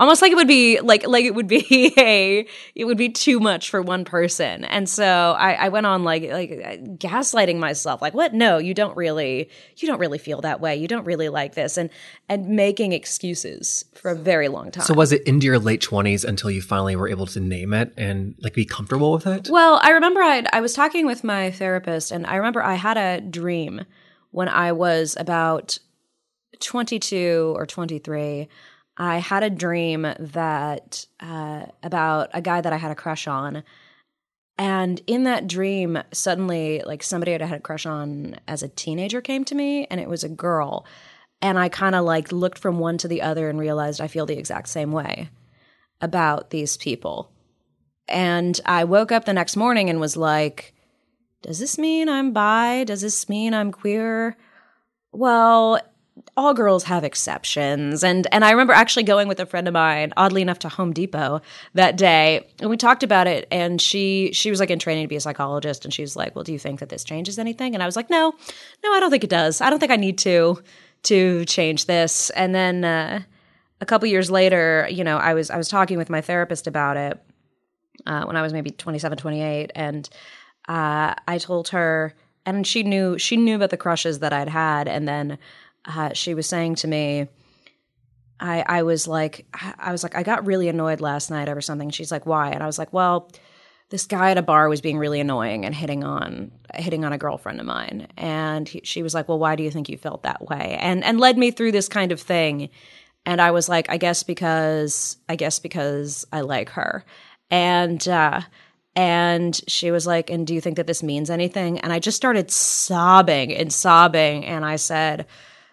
almost 0.00 0.22
like 0.22 0.32
it 0.32 0.34
would 0.34 0.48
be 0.48 0.80
like 0.80 1.06
like 1.06 1.24
it 1.24 1.34
would 1.34 1.46
be 1.46 1.92
a 1.98 2.46
it 2.74 2.86
would 2.86 2.96
be 2.96 3.10
too 3.10 3.38
much 3.38 3.70
for 3.70 3.80
one 3.82 4.04
person. 4.04 4.64
And 4.64 4.88
so 4.88 5.36
I, 5.38 5.52
I 5.52 5.68
went 5.68 5.86
on 5.86 6.02
like 6.02 6.24
like 6.30 6.50
uh, 6.50 6.76
gaslighting 6.96 7.58
myself 7.58 8.02
like 8.02 8.14
what? 8.14 8.34
No 8.34 8.58
you 8.58 8.74
don't 8.74 8.96
really 8.96 9.50
you 9.76 9.86
don't 9.86 10.00
really 10.00 10.18
feel 10.18 10.40
that 10.40 10.60
way. 10.60 10.74
You 10.74 10.88
don't 10.88 11.04
really 11.04 11.28
like 11.28 11.54
this. 11.54 11.76
And 11.76 11.90
and 12.28 12.48
making 12.48 12.92
excuses 12.92 13.84
for 13.94 14.10
a 14.10 14.16
very 14.16 14.48
long 14.48 14.70
time. 14.70 14.84
So 14.84 14.94
was 14.94 15.12
it 15.12 15.22
into 15.24 15.46
your 15.46 15.58
late 15.58 15.82
20s 15.82 16.24
until 16.24 16.50
you 16.50 16.62
finally 16.62 16.96
were 16.96 17.08
able 17.08 17.26
to 17.26 17.40
name 17.40 17.74
it 17.74 17.92
and 17.96 18.34
like 18.40 18.54
be 18.54 18.64
comfortable 18.64 19.12
with 19.12 19.26
it? 19.26 19.48
Well 19.50 19.78
i 19.82 19.90
remember 19.90 20.20
i 20.22 20.42
i 20.52 20.60
was 20.60 20.72
talking 20.72 21.06
with 21.06 21.22
my 21.22 21.50
therapist 21.50 22.10
and 22.10 22.26
i 22.26 22.36
remember 22.36 22.62
i 22.62 22.74
had 22.74 22.96
a 22.96 23.20
dream 23.20 23.84
when 24.30 24.48
i 24.48 24.72
was 24.72 25.16
about 25.18 25.78
22 26.60 27.54
or 27.56 27.66
23 27.66 28.48
I 29.00 29.16
had 29.16 29.42
a 29.42 29.48
dream 29.48 30.02
that 30.02 31.06
uh, 31.20 31.64
about 31.82 32.28
a 32.34 32.42
guy 32.42 32.60
that 32.60 32.72
I 32.72 32.76
had 32.76 32.90
a 32.90 32.94
crush 32.94 33.26
on. 33.26 33.64
And 34.58 35.00
in 35.06 35.24
that 35.24 35.46
dream, 35.46 35.98
suddenly, 36.12 36.82
like 36.84 37.02
somebody 37.02 37.34
I 37.34 37.46
had 37.46 37.60
a 37.60 37.62
crush 37.62 37.86
on 37.86 38.36
as 38.46 38.62
a 38.62 38.68
teenager 38.68 39.22
came 39.22 39.46
to 39.46 39.54
me, 39.54 39.86
and 39.90 40.02
it 40.02 40.08
was 40.08 40.22
a 40.22 40.28
girl. 40.28 40.84
And 41.40 41.58
I 41.58 41.70
kind 41.70 41.94
of 41.94 42.04
like 42.04 42.30
looked 42.30 42.58
from 42.58 42.78
one 42.78 42.98
to 42.98 43.08
the 43.08 43.22
other 43.22 43.48
and 43.48 43.58
realized 43.58 44.02
I 44.02 44.06
feel 44.06 44.26
the 44.26 44.36
exact 44.36 44.68
same 44.68 44.92
way 44.92 45.30
about 46.02 46.50
these 46.50 46.76
people. 46.76 47.32
And 48.06 48.60
I 48.66 48.84
woke 48.84 49.12
up 49.12 49.24
the 49.24 49.32
next 49.32 49.56
morning 49.56 49.88
and 49.88 49.98
was 49.98 50.18
like, 50.18 50.74
does 51.40 51.58
this 51.58 51.78
mean 51.78 52.10
I'm 52.10 52.34
bi? 52.34 52.84
Does 52.84 53.00
this 53.00 53.30
mean 53.30 53.54
I'm 53.54 53.72
queer? 53.72 54.36
Well, 55.10 55.80
all 56.40 56.54
girls 56.54 56.84
have 56.84 57.04
exceptions. 57.04 58.02
And 58.02 58.26
and 58.32 58.46
I 58.46 58.50
remember 58.52 58.72
actually 58.72 59.02
going 59.02 59.28
with 59.28 59.38
a 59.40 59.46
friend 59.46 59.68
of 59.68 59.74
mine, 59.74 60.14
oddly 60.16 60.40
enough, 60.40 60.58
to 60.60 60.70
Home 60.70 60.94
Depot 60.94 61.42
that 61.74 61.98
day, 61.98 62.48
and 62.60 62.70
we 62.70 62.78
talked 62.78 63.02
about 63.02 63.26
it. 63.26 63.46
And 63.50 63.80
she 63.80 64.30
she 64.32 64.50
was 64.50 64.58
like 64.58 64.70
in 64.70 64.78
training 64.78 65.04
to 65.04 65.08
be 65.08 65.16
a 65.16 65.20
psychologist, 65.20 65.84
and 65.84 65.92
she 65.92 66.00
was 66.00 66.16
like, 66.16 66.34
"Well, 66.34 66.42
do 66.42 66.52
you 66.52 66.58
think 66.58 66.80
that 66.80 66.88
this 66.88 67.04
changes 67.04 67.38
anything?" 67.38 67.74
And 67.74 67.82
I 67.82 67.86
was 67.86 67.94
like, 67.94 68.08
"No, 68.08 68.32
no, 68.82 68.92
I 68.92 69.00
don't 69.00 69.10
think 69.10 69.22
it 69.22 69.30
does. 69.30 69.60
I 69.60 69.68
don't 69.68 69.78
think 69.78 69.92
I 69.92 69.96
need 69.96 70.16
to 70.18 70.62
to 71.04 71.44
change 71.44 71.84
this." 71.84 72.30
And 72.30 72.54
then 72.54 72.84
uh, 72.84 73.20
a 73.82 73.86
couple 73.86 74.08
years 74.08 74.30
later, 74.30 74.88
you 74.90 75.04
know, 75.04 75.18
I 75.18 75.34
was 75.34 75.50
I 75.50 75.58
was 75.58 75.68
talking 75.68 75.98
with 75.98 76.08
my 76.08 76.22
therapist 76.22 76.66
about 76.66 76.96
it 76.96 77.22
uh, 78.06 78.24
when 78.24 78.36
I 78.36 78.42
was 78.42 78.54
maybe 78.54 78.70
27, 78.70 79.18
28, 79.18 79.72
and 79.74 80.08
uh, 80.70 81.14
I 81.28 81.36
told 81.36 81.68
her, 81.68 82.14
and 82.46 82.66
she 82.66 82.82
knew 82.82 83.18
she 83.18 83.36
knew 83.36 83.56
about 83.56 83.68
the 83.68 83.76
crushes 83.76 84.20
that 84.20 84.32
I'd 84.32 84.48
had, 84.48 84.88
and 84.88 85.06
then 85.06 85.38
uh, 85.84 86.12
she 86.12 86.34
was 86.34 86.46
saying 86.46 86.76
to 86.76 86.88
me, 86.88 87.28
I 88.38 88.64
I 88.66 88.82
was 88.82 89.06
like 89.06 89.46
I 89.78 89.92
was 89.92 90.02
like 90.02 90.16
I 90.16 90.22
got 90.22 90.46
really 90.46 90.68
annoyed 90.68 91.00
last 91.00 91.30
night 91.30 91.48
over 91.48 91.60
something. 91.60 91.90
She's 91.90 92.10
like, 92.10 92.26
why? 92.26 92.50
And 92.50 92.62
I 92.62 92.66
was 92.66 92.78
like, 92.78 92.92
well, 92.92 93.30
this 93.90 94.06
guy 94.06 94.30
at 94.30 94.38
a 94.38 94.42
bar 94.42 94.68
was 94.68 94.80
being 94.80 94.98
really 94.98 95.20
annoying 95.20 95.64
and 95.64 95.74
hitting 95.74 96.04
on 96.04 96.52
hitting 96.74 97.04
on 97.04 97.12
a 97.12 97.18
girlfriend 97.18 97.60
of 97.60 97.66
mine, 97.66 98.08
and 98.16 98.68
he, 98.68 98.80
she 98.84 99.02
was 99.02 99.14
like, 99.14 99.28
well, 99.28 99.38
why 99.38 99.56
do 99.56 99.62
you 99.62 99.70
think 99.70 99.88
you 99.88 99.98
felt 99.98 100.22
that 100.22 100.42
way? 100.48 100.76
And 100.80 101.04
and 101.04 101.20
led 101.20 101.36
me 101.36 101.50
through 101.50 101.72
this 101.72 101.88
kind 101.88 102.12
of 102.12 102.20
thing. 102.20 102.70
And 103.26 103.40
I 103.40 103.50
was 103.50 103.68
like, 103.68 103.90
I 103.90 103.98
guess 103.98 104.22
because 104.22 105.18
I 105.28 105.36
guess 105.36 105.58
because 105.58 106.26
I 106.32 106.40
like 106.40 106.70
her. 106.70 107.04
And 107.50 108.06
uh, 108.08 108.40
and 108.96 109.60
she 109.68 109.90
was 109.90 110.06
like, 110.06 110.30
And 110.30 110.46
do 110.46 110.54
you 110.54 110.60
think 110.60 110.76
that 110.76 110.86
this 110.86 111.02
means 111.02 111.30
anything? 111.30 111.78
And 111.80 111.92
I 111.92 111.98
just 111.98 112.16
started 112.16 112.50
sobbing 112.50 113.54
and 113.54 113.72
sobbing. 113.72 114.44
And 114.46 114.64
I 114.64 114.76
said, 114.76 115.26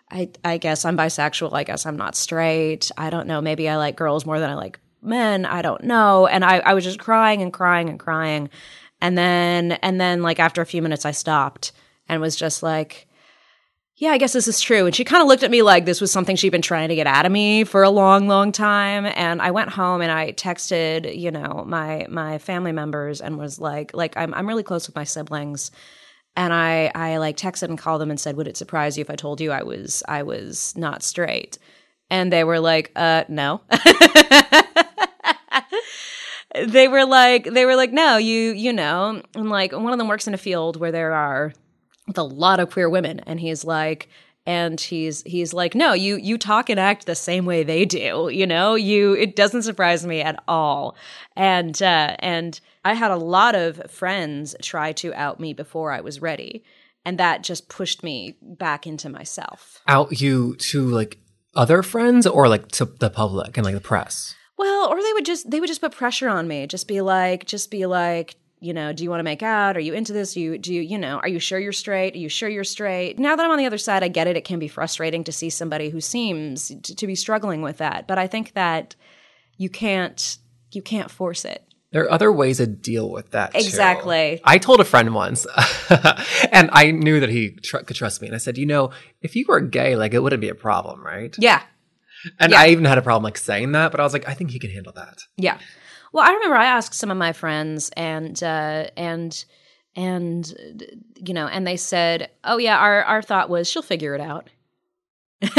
I, 0.10 0.30
I 0.44 0.58
guess 0.58 0.86
I'm 0.86 0.98
bisexual. 0.98 1.54
I 1.54 1.64
guess 1.64 1.86
I'm 1.86 1.98
not 1.98 2.16
straight. 2.16 2.92
I 2.98 3.10
don't 3.10 3.28
know. 3.28 3.42
Maybe 3.42 3.68
I 3.68 3.78
like 3.78 3.96
girls 3.96 4.26
more 4.26 4.40
than 4.40 4.50
I 4.50 4.56
like 4.56 4.80
men. 5.02 5.46
I 5.46 5.62
don't 5.62 5.84
know. 5.84 6.28
And 6.28 6.46
I, 6.46 6.60
I 6.60 6.74
was 6.74 6.84
just 6.84 7.00
crying 7.00 7.42
and 7.42 7.52
crying 7.52 7.90
and 7.90 8.00
crying. 8.00 8.50
And 9.02 9.18
then, 9.18 9.74
and 9.74 10.00
then, 10.02 10.22
like, 10.24 10.40
after 10.40 10.62
a 10.62 10.66
few 10.66 10.82
minutes, 10.82 11.06
I 11.06 11.12
stopped 11.12 11.72
and 12.10 12.22
was 12.22 12.36
just 12.36 12.64
like, 12.64 13.08
yeah, 13.98 14.12
I 14.12 14.20
guess 14.20 14.34
this 14.34 14.48
is 14.48 14.62
true. 14.62 14.86
And 14.86 14.96
she 14.96 15.04
kind 15.04 15.24
of 15.24 15.28
looked 15.28 15.42
at 15.42 15.50
me 15.50 15.64
like 15.64 15.86
this 15.86 16.00
was 16.00 16.12
something 16.12 16.36
she'd 16.36 16.52
been 16.52 16.62
trying 16.62 16.90
to 16.90 16.96
get 16.96 17.08
out 17.08 17.26
of 17.26 17.32
me 17.32 17.64
for 17.64 17.82
a 17.82 17.90
long, 17.90 18.28
long 18.28 18.52
time. 18.52 19.08
And 19.08 19.42
I 19.42 19.50
went 19.50 19.70
home 19.70 20.02
and 20.02 20.12
I 20.12 20.34
texted, 20.34 21.18
you 21.18 21.32
know, 21.32 21.64
my 21.68 22.06
my 22.08 22.38
family 22.38 22.72
members 22.72 23.22
and 23.22 23.40
was 23.40 23.60
like, 23.60 23.96
like 23.96 24.16
I'm 24.16 24.36
I'm 24.36 24.48
really 24.48 24.62
close 24.62 24.86
with 24.88 24.96
my 24.96 25.04
siblings. 25.04 25.72
And 26.38 26.54
I 26.54 26.90
I 26.96 27.18
like 27.18 27.36
texted 27.36 27.64
and 27.64 27.78
called 27.78 28.00
them 28.00 28.12
and 28.12 28.20
said, 28.20 28.38
Would 28.38 28.48
it 28.48 28.56
surprise 28.56 28.98
you 28.98 29.02
if 29.02 29.10
I 29.10 29.16
told 29.16 29.42
you 29.42 29.52
I 29.52 29.64
was 29.64 30.04
I 30.08 30.24
was 30.24 30.74
not 30.78 31.04
straight? 31.04 31.58
And 32.10 32.32
they 32.32 32.46
were 32.46 32.62
like, 32.62 32.94
uh, 32.96 33.26
no. 33.28 33.60
they 36.68 36.88
were 36.88 37.06
like 37.06 37.44
they 37.46 37.66
were 37.66 37.76
like, 37.76 37.92
no, 37.92 38.18
you 38.18 38.52
you 38.52 38.72
know. 38.72 39.24
And 39.36 39.50
like 39.50 39.74
one 39.74 39.92
of 39.92 39.98
them 39.98 40.08
works 40.08 40.28
in 40.28 40.36
a 40.36 40.38
field 40.38 40.80
where 40.80 40.92
there 40.92 41.14
are 41.14 41.54
with 42.06 42.20
a 42.20 42.24
lot 42.24 42.60
of 42.60 42.70
queer 42.70 42.90
women 42.90 43.20
and 43.22 43.40
he's 43.40 43.66
like 43.66 44.08
and 44.48 44.80
he's 44.80 45.22
he's 45.24 45.54
like 45.54 45.76
no 45.76 45.94
you 45.94 46.16
you 46.16 46.38
talk 46.38 46.70
and 46.70 46.80
act 46.80 47.06
the 47.06 47.14
same 47.14 47.46
way 47.46 47.64
they 47.64 47.86
do 47.86 48.30
you 48.32 48.48
know? 48.48 48.74
You 48.76 49.14
it 49.14 49.36
doesn't 49.36 49.64
surprise 49.64 50.08
me 50.08 50.22
at 50.22 50.42
all. 50.48 50.96
And 51.36 51.80
uh 51.82 52.16
and 52.20 52.60
i 52.84 52.94
had 52.94 53.12
a 53.12 53.18
lot 53.18 53.54
of 53.54 53.92
friends 53.92 54.56
try 54.62 54.94
to 54.94 55.14
out 55.14 55.40
me 55.40 55.54
before 55.54 55.92
i 55.92 56.02
was 56.02 56.22
ready 56.22 56.64
and 57.06 57.18
that 57.20 57.44
just 57.44 57.70
pushed 57.70 58.04
me 58.04 58.38
back 58.42 58.86
into 58.86 59.08
myself. 59.10 59.82
Out 59.88 60.20
you 60.20 60.56
to 60.72 60.86
like 60.88 61.20
other 61.56 61.84
friends 61.84 62.26
or 62.26 62.48
like 62.48 62.68
to 62.70 62.86
the 62.86 63.10
public 63.10 63.58
and 63.58 63.66
like 63.66 63.76
the 63.76 63.82
press? 63.82 64.36
well 64.58 64.88
or 64.90 65.02
they 65.02 65.14
would 65.14 65.26
just 65.26 65.50
they 65.50 65.60
would 65.60 65.68
just 65.68 65.82
put 65.82 65.92
pressure 65.92 66.30
on 66.30 66.48
me. 66.48 66.68
Just 66.68 66.88
be 66.88 67.02
like 67.02 67.46
just 67.46 67.70
be 67.72 67.86
like 67.86 68.36
you 68.60 68.74
know, 68.74 68.92
do 68.94 69.04
you 69.04 69.10
want 69.10 69.20
to 69.20 69.24
make 69.24 69.44
out? 69.44 69.78
Are 69.78 69.80
you 69.82 69.94
into 69.94 70.14
this? 70.14 70.34
Do 70.34 70.42
you, 70.42 70.58
do 70.58 70.74
you, 70.74 70.82
you 70.82 70.98
know, 70.98 71.20
are 71.20 71.28
you 71.28 71.40
sure 71.40 71.60
you're 71.60 71.72
straight? 71.72 72.16
Are 72.16 72.20
you 72.20 72.30
sure 72.30 72.50
you're 72.50 72.64
straight? 72.64 73.20
Now 73.20 73.36
that 73.36 73.44
I'm 73.46 73.52
on 73.52 73.58
the 73.58 73.66
other 73.68 73.78
side, 73.78 74.04
I 74.04 74.08
get 74.08 74.28
it. 74.28 74.36
It 74.36 74.46
can 74.46 74.58
be 74.60 74.68
frustrating 74.68 75.24
to 75.26 75.32
see 75.32 75.50
somebody 75.50 75.90
who 75.90 76.02
seems 76.02 76.70
to, 76.70 76.96
to 76.96 77.08
be 77.08 77.16
struggling 77.16 77.62
with 77.62 77.78
that. 77.78 78.08
But 78.08 78.18
I 78.18 78.28
think 78.28 78.54
that 78.54 78.96
you 79.58 79.70
can't, 79.70 80.38
you 80.72 80.82
can't 80.82 81.12
force 81.12 81.46
it. 81.46 81.64
There 81.92 82.04
are 82.04 82.12
other 82.12 82.32
ways 82.34 82.58
to 82.58 82.68
deal 82.68 83.10
with 83.10 83.32
that. 83.32 83.54
too. 83.54 83.60
Exactly. 83.60 84.42
I 84.44 84.58
told 84.58 84.82
a 84.82 84.86
friend 84.86 85.14
once, 85.16 85.46
and 86.52 86.70
I 86.74 86.92
knew 86.92 87.20
that 87.22 87.30
he 87.30 87.52
tr- 87.52 87.78
could 87.78 87.96
trust 87.96 88.22
me. 88.22 88.28
And 88.28 88.36
I 88.36 88.40
said, 88.40 88.58
you 88.58 88.66
know, 88.66 88.92
if 89.22 89.36
you 89.36 89.46
were 89.48 89.62
gay, 89.62 89.96
like 89.96 90.14
it 90.14 90.20
wouldn't 90.20 90.42
be 90.42 90.50
a 90.50 90.56
problem, 90.56 91.02
right? 91.04 91.34
Yeah. 91.40 91.62
And 92.40 92.52
Yeah. 92.52 92.60
I 92.60 92.68
even 92.70 92.86
had 92.86 92.98
a 92.98 93.02
problem 93.02 93.24
like 93.24 93.38
saying 93.38 93.72
that, 93.72 93.92
but 93.92 94.00
I 94.00 94.04
was 94.04 94.12
like, 94.14 94.28
I 94.28 94.34
think 94.34 94.52
he 94.52 94.60
can 94.60 94.70
handle 94.72 94.92
that. 94.94 95.20
Yeah. 95.38 95.60
Well, 96.14 96.28
I 96.28 96.34
remember 96.34 96.56
I 96.56 96.66
asked 96.66 96.94
some 96.94 97.12
of 97.12 97.18
my 97.18 97.34
friends 97.34 97.92
and, 97.96 98.42
uh, 98.42 98.88
and, 98.96 99.46
and, 99.96 100.54
you 101.16 101.34
know, 101.34 101.48
and 101.48 101.66
they 101.66 101.78
said, 101.78 102.30
oh 102.44 102.58
yeah, 102.58 102.78
our, 102.78 103.04
our 103.04 103.22
thought 103.22 103.50
was 103.50 103.70
she'll 103.70 103.82
figure 103.82 104.16
it 104.16 104.22
out. 104.22 104.50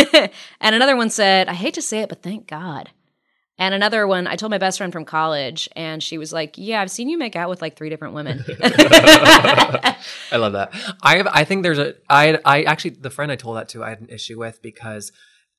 and 0.61 0.75
another 0.75 0.97
one 0.97 1.11
said, 1.11 1.49
I 1.49 1.55
hate 1.55 1.75
to 1.75 1.83
say 1.83 2.01
it, 2.01 2.09
but 2.09 2.23
thank 2.23 2.47
God. 2.47 2.91
And 3.61 3.75
another 3.75 4.07
one, 4.07 4.29
I 4.29 4.37
told 4.37 4.51
my 4.51 4.59
best 4.59 4.79
friend 4.79 4.93
from 4.93 5.05
college, 5.05 5.69
and 5.75 6.01
she 6.01 6.17
was 6.17 6.33
like, 6.33 6.55
"Yeah, 6.57 6.81
I've 6.81 6.93
seen 6.93 7.09
you 7.09 7.19
make 7.19 7.35
out 7.35 7.49
with 7.49 7.61
like 7.61 7.77
three 7.77 7.91
different 7.91 8.15
women." 8.15 8.45
I 8.63 9.97
love 10.35 10.53
that. 10.53 10.71
I 11.03 11.17
have, 11.17 11.27
I 11.27 11.43
think 11.43 11.65
there's 11.65 11.81
a 11.81 11.95
I 12.09 12.39
I 12.45 12.63
actually 12.63 12.91
the 12.91 13.11
friend 13.11 13.33
I 13.33 13.37
told 13.37 13.57
that 13.57 13.69
to 13.71 13.83
I 13.83 13.89
had 13.91 14.01
an 14.01 14.11
issue 14.11 14.39
with 14.39 14.63
because 14.63 15.11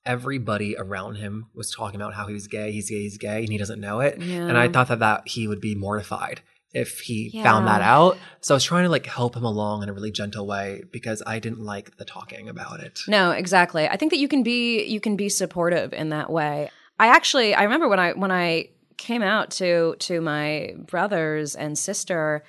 everybody 0.05 0.75
around 0.77 1.15
him 1.15 1.47
was 1.53 1.71
talking 1.71 1.99
about 1.99 2.13
how 2.13 2.27
he 2.27 2.33
was 2.33 2.47
gay, 2.47 2.71
he's 2.71 2.89
gay, 2.89 3.01
he's 3.01 3.17
gay, 3.17 3.39
and 3.39 3.49
he 3.49 3.57
doesn't 3.57 3.79
know 3.79 3.99
it. 3.99 4.19
And 4.19 4.57
I 4.57 4.67
thought 4.67 4.87
that 4.89 4.99
that 4.99 5.27
he 5.27 5.47
would 5.47 5.61
be 5.61 5.75
mortified 5.75 6.41
if 6.73 6.99
he 6.99 7.29
found 7.43 7.67
that 7.67 7.81
out. 7.81 8.17
So 8.41 8.53
I 8.53 8.57
was 8.57 8.63
trying 8.63 8.83
to 8.83 8.89
like 8.89 9.05
help 9.05 9.35
him 9.35 9.43
along 9.43 9.83
in 9.83 9.89
a 9.89 9.93
really 9.93 10.11
gentle 10.11 10.45
way 10.45 10.83
because 10.91 11.23
I 11.25 11.39
didn't 11.39 11.61
like 11.61 11.97
the 11.97 12.05
talking 12.05 12.47
about 12.47 12.79
it. 12.79 12.99
No, 13.07 13.31
exactly. 13.31 13.87
I 13.87 13.97
think 13.97 14.11
that 14.11 14.19
you 14.19 14.27
can 14.27 14.43
be 14.43 14.83
you 14.85 14.99
can 14.99 15.15
be 15.15 15.29
supportive 15.29 15.93
in 15.93 16.09
that 16.09 16.29
way. 16.29 16.69
I 16.99 17.07
actually 17.07 17.55
I 17.55 17.63
remember 17.63 17.87
when 17.87 17.99
I 17.99 18.13
when 18.13 18.31
I 18.31 18.69
came 18.97 19.23
out 19.23 19.49
to 19.51 19.95
to 19.99 20.21
my 20.21 20.75
brothers 20.77 21.55
and 21.55 21.77
sister, 21.77 22.43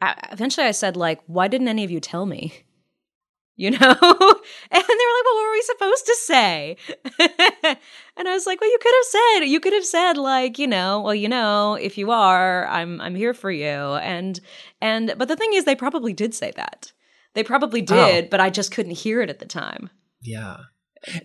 I, 0.00 0.28
eventually 0.32 0.66
I 0.66 0.72
said 0.72 0.96
like, 0.96 1.20
"Why 1.26 1.46
didn't 1.46 1.68
any 1.68 1.84
of 1.84 1.90
you 1.90 2.00
tell 2.00 2.26
me?" 2.26 2.64
You 3.60 3.72
know? 3.72 3.78
and 3.78 3.90
they 3.90 4.78
were 4.78 4.80
like, 4.80 5.24
"Well, 5.26 5.34
what 5.34 5.44
were 5.44 5.52
we 5.52 5.62
supposed 5.62 6.06
to 6.06 6.16
say?" 6.22 6.76
and 8.16 8.26
I 8.26 8.32
was 8.32 8.46
like, 8.46 8.58
"Well, 8.58 8.70
you 8.70 8.78
could 8.80 8.94
have 8.94 9.04
said, 9.04 9.44
you 9.48 9.60
could 9.60 9.74
have 9.74 9.84
said 9.84 10.16
like, 10.16 10.58
you 10.58 10.66
know, 10.66 11.02
well, 11.02 11.14
you 11.14 11.28
know, 11.28 11.74
if 11.74 11.98
you 11.98 12.10
are, 12.10 12.66
I'm 12.68 13.02
I'm 13.02 13.14
here 13.14 13.34
for 13.34 13.50
you." 13.50 13.66
And 13.66 14.40
and 14.80 15.12
but 15.18 15.28
the 15.28 15.36
thing 15.36 15.52
is 15.52 15.66
they 15.66 15.76
probably 15.76 16.14
did 16.14 16.32
say 16.32 16.52
that. 16.56 16.92
They 17.34 17.44
probably 17.44 17.82
oh. 17.82 17.84
did, 17.84 18.30
but 18.30 18.40
I 18.40 18.48
just 18.48 18.72
couldn't 18.72 18.92
hear 18.92 19.20
it 19.20 19.28
at 19.28 19.40
the 19.40 19.44
time. 19.44 19.90
Yeah. 20.22 20.56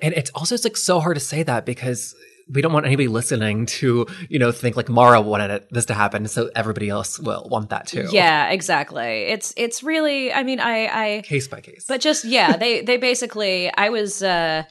And 0.01 0.13
it's 0.13 0.31
also 0.31 0.55
it's 0.55 0.65
like 0.65 0.75
so 0.75 0.99
hard 0.99 1.15
to 1.15 1.21
say 1.21 1.41
that 1.43 1.65
because 1.65 2.13
we 2.47 2.61
don't 2.61 2.73
want 2.73 2.85
anybody 2.85 3.07
listening 3.07 3.65
to, 3.65 4.05
you 4.29 4.37
know, 4.37 4.51
think 4.51 4.75
like 4.75 4.87
Mara 4.89 5.19
wanted 5.19 5.49
it, 5.49 5.67
this 5.71 5.85
to 5.85 5.93
happen, 5.93 6.27
so 6.27 6.49
everybody 6.55 6.89
else 6.89 7.19
will 7.19 7.47
want 7.49 7.69
that 7.69 7.87
too. 7.87 8.07
Yeah, 8.11 8.49
exactly. 8.49 9.23
It's 9.23 9.53
it's 9.57 9.81
really 9.81 10.31
I 10.31 10.43
mean 10.43 10.59
I 10.59 11.17
I 11.17 11.21
Case 11.21 11.47
by 11.47 11.61
case. 11.61 11.85
but 11.87 12.01
just 12.01 12.25
yeah, 12.25 12.55
they 12.57 12.81
they 12.81 12.97
basically 12.97 13.73
I 13.73 13.89
was 13.89 14.21
uh 14.21 14.63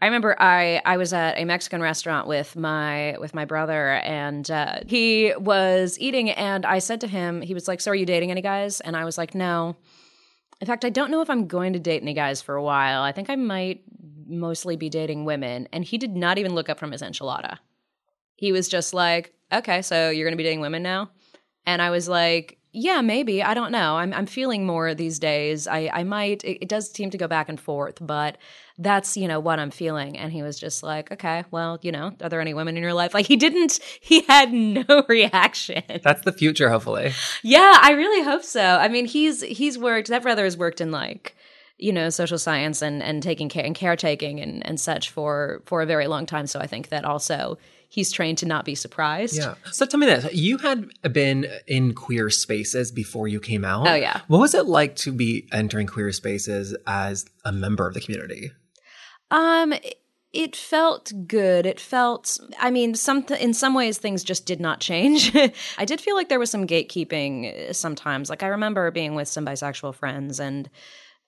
I 0.00 0.04
remember 0.06 0.36
I 0.38 0.82
I 0.84 0.96
was 0.96 1.12
at 1.12 1.38
a 1.38 1.44
Mexican 1.44 1.80
restaurant 1.80 2.26
with 2.26 2.54
my 2.56 3.16
with 3.18 3.34
my 3.34 3.44
brother 3.44 3.92
and 3.92 4.50
uh 4.50 4.80
he 4.86 5.32
was 5.38 5.96
eating 5.98 6.30
and 6.30 6.66
I 6.66 6.80
said 6.80 7.00
to 7.02 7.06
him 7.06 7.40
he 7.40 7.54
was 7.54 7.66
like, 7.68 7.80
"So 7.80 7.92
are 7.92 7.94
you 7.94 8.06
dating 8.06 8.30
any 8.30 8.42
guys?" 8.42 8.80
And 8.80 8.96
I 8.96 9.04
was 9.04 9.16
like, 9.16 9.34
"No." 9.34 9.76
In 10.60 10.66
fact, 10.66 10.84
I 10.84 10.90
don't 10.90 11.10
know 11.10 11.22
if 11.22 11.30
I'm 11.30 11.48
going 11.48 11.72
to 11.72 11.80
date 11.80 12.02
any 12.02 12.14
guys 12.14 12.40
for 12.40 12.54
a 12.54 12.62
while. 12.62 13.02
I 13.02 13.10
think 13.10 13.30
I 13.30 13.34
might 13.36 13.82
mostly 14.32 14.76
be 14.76 14.88
dating 14.88 15.24
women. 15.24 15.68
And 15.72 15.84
he 15.84 15.98
did 15.98 16.16
not 16.16 16.38
even 16.38 16.54
look 16.54 16.68
up 16.68 16.78
from 16.78 16.92
his 16.92 17.02
enchilada. 17.02 17.58
He 18.36 18.52
was 18.52 18.68
just 18.68 18.92
like, 18.94 19.34
okay, 19.52 19.82
so 19.82 20.10
you're 20.10 20.24
going 20.26 20.32
to 20.32 20.42
be 20.42 20.44
dating 20.44 20.60
women 20.60 20.82
now? 20.82 21.10
And 21.66 21.80
I 21.80 21.90
was 21.90 22.08
like, 22.08 22.58
yeah, 22.72 23.02
maybe. 23.02 23.42
I 23.42 23.52
don't 23.52 23.70
know. 23.70 23.96
I'm 23.96 24.14
I'm 24.14 24.24
feeling 24.24 24.64
more 24.64 24.94
these 24.94 25.18
days. 25.18 25.68
I 25.68 25.90
I 25.92 26.04
might. 26.04 26.42
It, 26.42 26.62
it 26.62 26.68
does 26.68 26.90
seem 26.90 27.10
to 27.10 27.18
go 27.18 27.28
back 27.28 27.50
and 27.50 27.60
forth, 27.60 27.98
but 28.00 28.38
that's 28.78 29.14
you 29.14 29.28
know 29.28 29.40
what 29.40 29.58
I'm 29.58 29.70
feeling. 29.70 30.16
And 30.16 30.32
he 30.32 30.42
was 30.42 30.58
just 30.58 30.82
like, 30.82 31.12
okay, 31.12 31.44
well, 31.50 31.78
you 31.82 31.92
know, 31.92 32.12
are 32.22 32.30
there 32.30 32.40
any 32.40 32.54
women 32.54 32.76
in 32.78 32.82
your 32.82 32.94
life? 32.94 33.12
Like 33.12 33.26
he 33.26 33.36
didn't. 33.36 33.78
He 34.00 34.22
had 34.22 34.52
no 34.52 35.04
reaction. 35.08 35.82
That's 36.02 36.22
the 36.22 36.32
future, 36.32 36.68
hopefully. 36.68 37.12
Yeah, 37.42 37.78
I 37.80 37.92
really 37.92 38.24
hope 38.24 38.42
so. 38.42 38.62
I 38.62 38.88
mean, 38.88 39.04
he's 39.06 39.42
he's 39.42 39.78
worked. 39.78 40.08
That 40.08 40.22
brother 40.22 40.44
has 40.44 40.56
worked 40.56 40.80
in 40.80 40.90
like, 40.90 41.36
you 41.82 41.92
know 41.92 42.08
social 42.10 42.38
science 42.38 42.80
and 42.80 43.02
and 43.02 43.22
taking 43.22 43.48
care 43.48 43.64
and 43.64 43.74
caretaking 43.74 44.40
and 44.40 44.64
and 44.66 44.78
such 44.78 45.10
for 45.10 45.62
for 45.66 45.82
a 45.82 45.86
very 45.86 46.06
long 46.06 46.26
time. 46.26 46.46
So 46.46 46.60
I 46.60 46.66
think 46.66 46.88
that 46.90 47.04
also 47.04 47.58
he's 47.88 48.12
trained 48.12 48.38
to 48.38 48.46
not 48.46 48.64
be 48.64 48.74
surprised. 48.74 49.36
Yeah. 49.36 49.54
So 49.72 49.84
tell 49.84 49.98
me 49.98 50.06
this: 50.06 50.32
you 50.32 50.58
had 50.58 50.88
been 51.12 51.46
in 51.66 51.94
queer 51.94 52.30
spaces 52.30 52.92
before 52.92 53.26
you 53.26 53.40
came 53.40 53.64
out. 53.64 53.88
Oh 53.88 53.94
yeah. 53.94 54.20
What 54.28 54.38
was 54.38 54.54
it 54.54 54.66
like 54.66 54.94
to 54.96 55.12
be 55.12 55.48
entering 55.52 55.88
queer 55.88 56.12
spaces 56.12 56.76
as 56.86 57.26
a 57.44 57.52
member 57.52 57.86
of 57.88 57.94
the 57.94 58.00
community? 58.00 58.52
Um, 59.32 59.74
it 60.32 60.56
felt 60.56 61.12
good. 61.26 61.66
It 61.66 61.80
felt, 61.80 62.38
I 62.58 62.70
mean, 62.70 62.94
some 62.94 63.26
in 63.38 63.52
some 63.52 63.74
ways 63.74 63.98
things 63.98 64.22
just 64.22 64.46
did 64.46 64.60
not 64.60 64.80
change. 64.80 65.34
I 65.78 65.84
did 65.84 66.00
feel 66.00 66.14
like 66.14 66.28
there 66.28 66.38
was 66.38 66.50
some 66.50 66.66
gatekeeping 66.66 67.74
sometimes. 67.74 68.30
Like 68.30 68.42
I 68.42 68.48
remember 68.48 68.90
being 68.90 69.14
with 69.14 69.28
some 69.28 69.44
bisexual 69.44 69.94
friends 69.94 70.38
and 70.38 70.70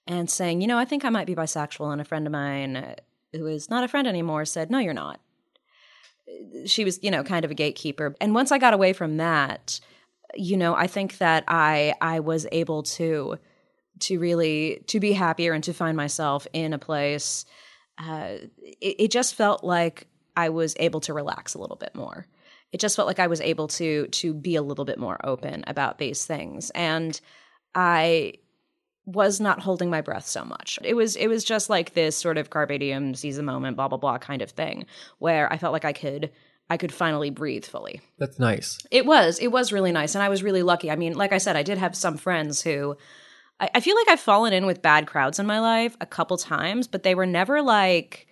and 0.07 0.31
saying, 0.31 0.61
you 0.61 0.67
know, 0.67 0.79
I 0.79 0.85
think 0.85 1.05
I 1.05 1.11
might 1.11 1.27
be 1.27 1.35
bisexual, 1.35 1.93
and 1.93 2.01
a 2.01 2.05
friend 2.05 2.27
of 2.27 2.33
mine 2.33 2.97
who 3.33 3.47
is 3.47 3.71
not 3.71 3.85
a 3.85 3.89
friend 3.89 4.07
anymore 4.07 4.45
said, 4.45 4.71
no, 4.71 4.79
you're 4.79 4.95
not. 4.95 5.21
She 6.67 6.85
was, 6.85 7.01
you 7.03 7.11
know, 7.11 7.23
kind 7.23 7.45
of 7.45 7.51
a 7.51 7.55
gatekeeper. 7.55 8.15
And 8.21 8.35
once 8.35 8.53
I 8.53 8.59
got 8.59 8.75
away 8.75 8.93
from 8.93 9.19
that, 9.19 9.81
you 10.35 10.57
know, 10.57 10.75
I 10.75 10.87
think 10.87 11.19
that 11.19 11.45
I 11.49 11.95
I 12.01 12.21
was 12.21 12.47
able 12.51 12.83
to 12.85 13.39
to 14.01 14.19
really 14.19 14.83
to 14.89 15.01
be 15.01 15.13
happier 15.13 15.53
and 15.53 15.63
to 15.65 15.73
find 15.73 15.97
myself 15.97 16.47
in 16.53 16.73
a 16.73 16.79
place 16.79 17.45
uh, 17.99 18.39
it, 18.81 18.97
it 18.99 19.11
just 19.11 19.35
felt 19.35 19.63
like 19.63 20.07
I 20.37 20.49
was 20.49 20.75
able 20.79 21.01
to 21.03 21.15
relax 21.15 21.55
a 21.55 21.59
little 21.59 21.77
bit 21.77 21.95
more. 21.95 22.27
It 22.73 22.81
just 22.81 22.97
felt 22.97 23.07
like 23.07 23.21
I 23.21 23.29
was 23.29 23.41
able 23.41 23.69
to 23.69 24.09
to 24.09 24.35
be 24.35 24.57
a 24.57 24.63
little 24.63 24.85
bit 24.85 24.99
more 24.99 25.19
open 25.25 25.65
about 25.67 25.99
these 25.99 26.27
things, 26.27 26.71
and 26.71 27.21
I 27.75 28.35
was 29.07 29.41
not 29.41 29.61
holding 29.61 29.91
my 29.91 30.01
breath 30.01 30.27
so 30.27 30.45
much. 30.45 30.79
It 30.83 30.95
was 30.95 31.17
it 31.17 31.29
was 31.29 31.45
just 31.45 31.69
like 31.69 31.95
this 31.95 32.17
sort 32.17 32.39
of 32.39 32.51
carpe 32.51 32.79
diem, 32.79 33.15
seize 33.15 33.37
the 33.37 33.43
moment, 33.43 33.77
blah 33.77 33.89
blah 33.89 33.99
blah 33.99 34.19
kind 34.19 34.43
of 34.43 34.51
thing, 34.51 34.87
where 35.19 35.53
I 35.53 35.59
felt 35.59 35.73
like 35.73 35.85
I 35.85 35.93
could 35.93 36.31
I 36.71 36.77
could 36.77 36.93
finally 36.93 37.31
breathe 37.31 37.65
fully. 37.65 38.01
That's 38.19 38.39
nice. 38.39 38.79
It 38.91 39.05
was 39.05 39.39
it 39.39 39.49
was 39.49 39.73
really 39.73 39.93
nice, 39.93 40.15
and 40.15 40.23
I 40.23 40.29
was 40.29 40.43
really 40.43 40.63
lucky. 40.63 40.91
I 40.91 40.97
mean, 40.97 41.15
like 41.15 41.33
I 41.33 41.39
said, 41.39 41.57
I 41.57 41.63
did 41.63 41.79
have 41.79 41.95
some 41.95 42.17
friends 42.17 42.63
who 42.63 42.97
I, 43.61 43.71
I 43.75 43.81
feel 43.81 43.97
like 43.97 44.09
I've 44.09 44.21
fallen 44.21 44.53
in 44.53 44.67
with 44.67 44.83
bad 44.83 45.07
crowds 45.07 45.39
in 45.39 45.47
my 45.47 45.61
life 45.61 45.97
a 46.01 46.07
couple 46.07 46.37
times, 46.39 46.87
but 46.89 47.03
they 47.03 47.15
were 47.15 47.27
never 47.27 47.61
like 47.61 48.27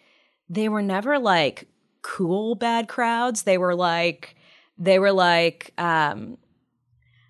they 0.48 0.68
were 0.68 0.82
never 0.82 1.18
like 1.18 1.68
cool 2.00 2.54
bad 2.54 2.88
crowds. 2.88 3.42
They 3.42 3.58
were 3.58 3.74
like 3.74 4.36
they 4.78 4.98
were 4.98 5.12
like 5.12 5.72
um 5.76 6.38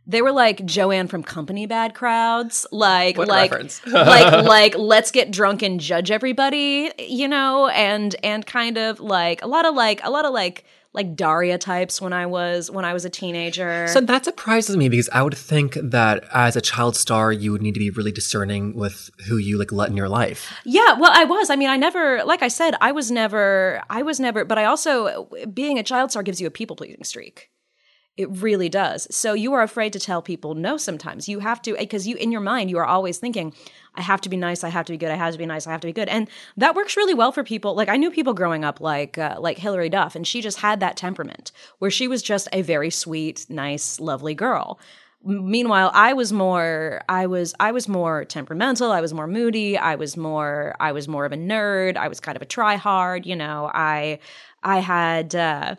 they 0.06 0.22
were 0.22 0.32
like 0.32 0.64
Joanne 0.64 1.08
from 1.08 1.22
Company 1.22 1.66
bad 1.66 1.94
crowds, 1.94 2.66
like 2.72 3.16
What 3.16 3.28
like 3.28 3.50
reference? 3.50 3.86
like 3.86 4.44
like 4.44 4.76
let's 4.76 5.10
get 5.10 5.30
drunk 5.30 5.62
and 5.62 5.78
judge 5.80 6.10
everybody, 6.10 6.90
you 6.98 7.28
know, 7.28 7.68
and 7.68 8.14
and 8.22 8.44
kind 8.46 8.78
of 8.78 9.00
like 9.00 9.42
a 9.42 9.46
lot 9.46 9.64
of 9.64 9.74
like 9.74 10.00
a 10.04 10.10
lot 10.10 10.24
of 10.24 10.32
like 10.32 10.64
like 10.94 11.16
Daria 11.16 11.56
types 11.56 12.00
when 12.00 12.12
I 12.12 12.26
was 12.26 12.70
when 12.70 12.84
I 12.84 12.92
was 12.92 13.04
a 13.04 13.10
teenager. 13.10 13.88
So 13.88 14.00
that 14.00 14.24
surprises 14.24 14.76
me 14.76 14.88
because 14.88 15.08
I 15.10 15.22
would 15.22 15.36
think 15.36 15.78
that 15.80 16.24
as 16.34 16.56
a 16.56 16.60
child 16.60 16.96
star, 16.96 17.32
you 17.32 17.52
would 17.52 17.62
need 17.62 17.74
to 17.74 17.80
be 17.80 17.90
really 17.90 18.12
discerning 18.12 18.74
with 18.74 19.10
who 19.26 19.38
you 19.38 19.58
like 19.58 19.72
let 19.72 19.88
in 19.88 19.96
your 19.96 20.08
life. 20.08 20.52
Yeah, 20.64 20.98
well, 20.98 21.12
I 21.14 21.24
was. 21.24 21.48
I 21.48 21.56
mean, 21.56 21.70
I 21.70 21.76
never, 21.76 22.22
like 22.24 22.42
I 22.42 22.48
said, 22.48 22.74
I 22.80 22.92
was 22.92 23.10
never, 23.10 23.82
I 23.88 24.02
was 24.02 24.20
never, 24.20 24.44
but 24.44 24.58
I 24.58 24.64
also, 24.64 25.28
being 25.52 25.78
a 25.78 25.82
child 25.82 26.10
star 26.10 26.22
gives 26.22 26.40
you 26.40 26.46
a 26.46 26.50
people 26.50 26.76
pleasing 26.76 27.04
streak. 27.04 27.51
It 28.18 28.28
really 28.30 28.68
does. 28.68 29.08
So 29.14 29.32
you 29.32 29.54
are 29.54 29.62
afraid 29.62 29.94
to 29.94 29.98
tell 29.98 30.20
people 30.20 30.54
no 30.54 30.76
sometimes. 30.76 31.30
You 31.30 31.38
have 31.38 31.62
to, 31.62 31.74
because 31.74 32.06
you, 32.06 32.16
in 32.16 32.30
your 32.30 32.42
mind, 32.42 32.68
you 32.68 32.76
are 32.76 32.84
always 32.84 33.16
thinking, 33.16 33.54
I 33.94 34.02
have 34.02 34.20
to 34.22 34.28
be 34.28 34.36
nice, 34.36 34.62
I 34.62 34.68
have 34.68 34.84
to 34.86 34.92
be 34.92 34.98
good, 34.98 35.10
I 35.10 35.14
have 35.14 35.32
to 35.32 35.38
be 35.38 35.46
nice, 35.46 35.66
I 35.66 35.72
have 35.72 35.80
to 35.80 35.86
be 35.86 35.94
good. 35.94 36.10
And 36.10 36.28
that 36.58 36.74
works 36.74 36.96
really 36.96 37.14
well 37.14 37.32
for 37.32 37.42
people. 37.42 37.74
Like 37.74 37.88
I 37.88 37.96
knew 37.96 38.10
people 38.10 38.34
growing 38.34 38.64
up 38.64 38.82
like, 38.82 39.16
uh, 39.16 39.36
like 39.38 39.56
Hilary 39.56 39.88
Duff, 39.88 40.14
and 40.14 40.26
she 40.26 40.42
just 40.42 40.58
had 40.58 40.80
that 40.80 40.98
temperament 40.98 41.52
where 41.78 41.90
she 41.90 42.06
was 42.06 42.22
just 42.22 42.48
a 42.52 42.60
very 42.60 42.90
sweet, 42.90 43.46
nice, 43.48 43.98
lovely 43.98 44.34
girl 44.34 44.78
meanwhile 45.24 45.90
i 45.94 46.12
was 46.12 46.32
more 46.32 47.00
i 47.08 47.26
was 47.26 47.54
i 47.60 47.70
was 47.70 47.86
more 47.86 48.24
temperamental 48.24 48.90
i 48.90 49.00
was 49.00 49.14
more 49.14 49.28
moody 49.28 49.78
i 49.78 49.94
was 49.94 50.16
more 50.16 50.74
i 50.80 50.90
was 50.90 51.06
more 51.06 51.24
of 51.24 51.30
a 51.30 51.36
nerd 51.36 51.96
i 51.96 52.08
was 52.08 52.18
kind 52.18 52.34
of 52.34 52.42
a 52.42 52.44
try 52.44 52.74
hard 52.74 53.24
you 53.24 53.36
know 53.36 53.70
i 53.72 54.18
i 54.64 54.80
had 54.80 55.32
uh 55.36 55.76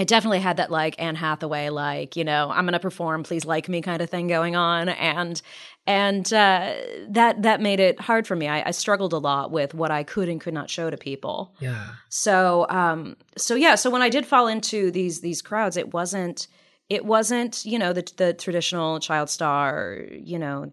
I 0.00 0.04
definitely 0.04 0.40
had 0.40 0.56
that 0.56 0.70
like 0.70 0.94
Anne 0.98 1.14
Hathaway, 1.14 1.68
like 1.68 2.16
you 2.16 2.24
know, 2.24 2.50
I'm 2.50 2.66
to 2.66 2.80
perform, 2.80 3.22
please 3.22 3.44
like 3.44 3.68
me 3.68 3.82
kind 3.82 4.00
of 4.00 4.08
thing 4.08 4.28
going 4.28 4.56
on, 4.56 4.88
and 4.88 5.42
and 5.86 6.24
uh, 6.32 6.72
that 7.08 7.42
that 7.42 7.60
made 7.60 7.80
it 7.80 8.00
hard 8.00 8.26
for 8.26 8.34
me. 8.34 8.48
I, 8.48 8.68
I, 8.68 8.70
struggled 8.70 9.12
a 9.12 9.18
lot 9.18 9.50
with 9.50 9.74
what 9.74 9.90
I 9.90 10.02
could 10.02 10.30
and 10.30 10.40
could 10.40 10.54
not 10.54 10.70
show 10.70 10.88
to 10.88 10.96
people. 10.96 11.54
Yeah. 11.60 11.86
So 12.08 12.64
um, 12.70 13.18
so 13.36 13.54
yeah, 13.54 13.74
so 13.74 13.90
when 13.90 14.00
I 14.00 14.08
did 14.08 14.24
fall 14.24 14.48
into 14.48 14.90
these 14.90 15.20
these 15.20 15.42
crowds, 15.42 15.76
it 15.76 15.92
wasn't 15.92 16.48
it 16.88 17.04
wasn't 17.04 17.66
you 17.66 17.78
know 17.78 17.92
the 17.92 18.10
the 18.16 18.32
traditional 18.32 19.00
child 19.00 19.28
star, 19.28 20.06
you 20.12 20.38
know, 20.38 20.72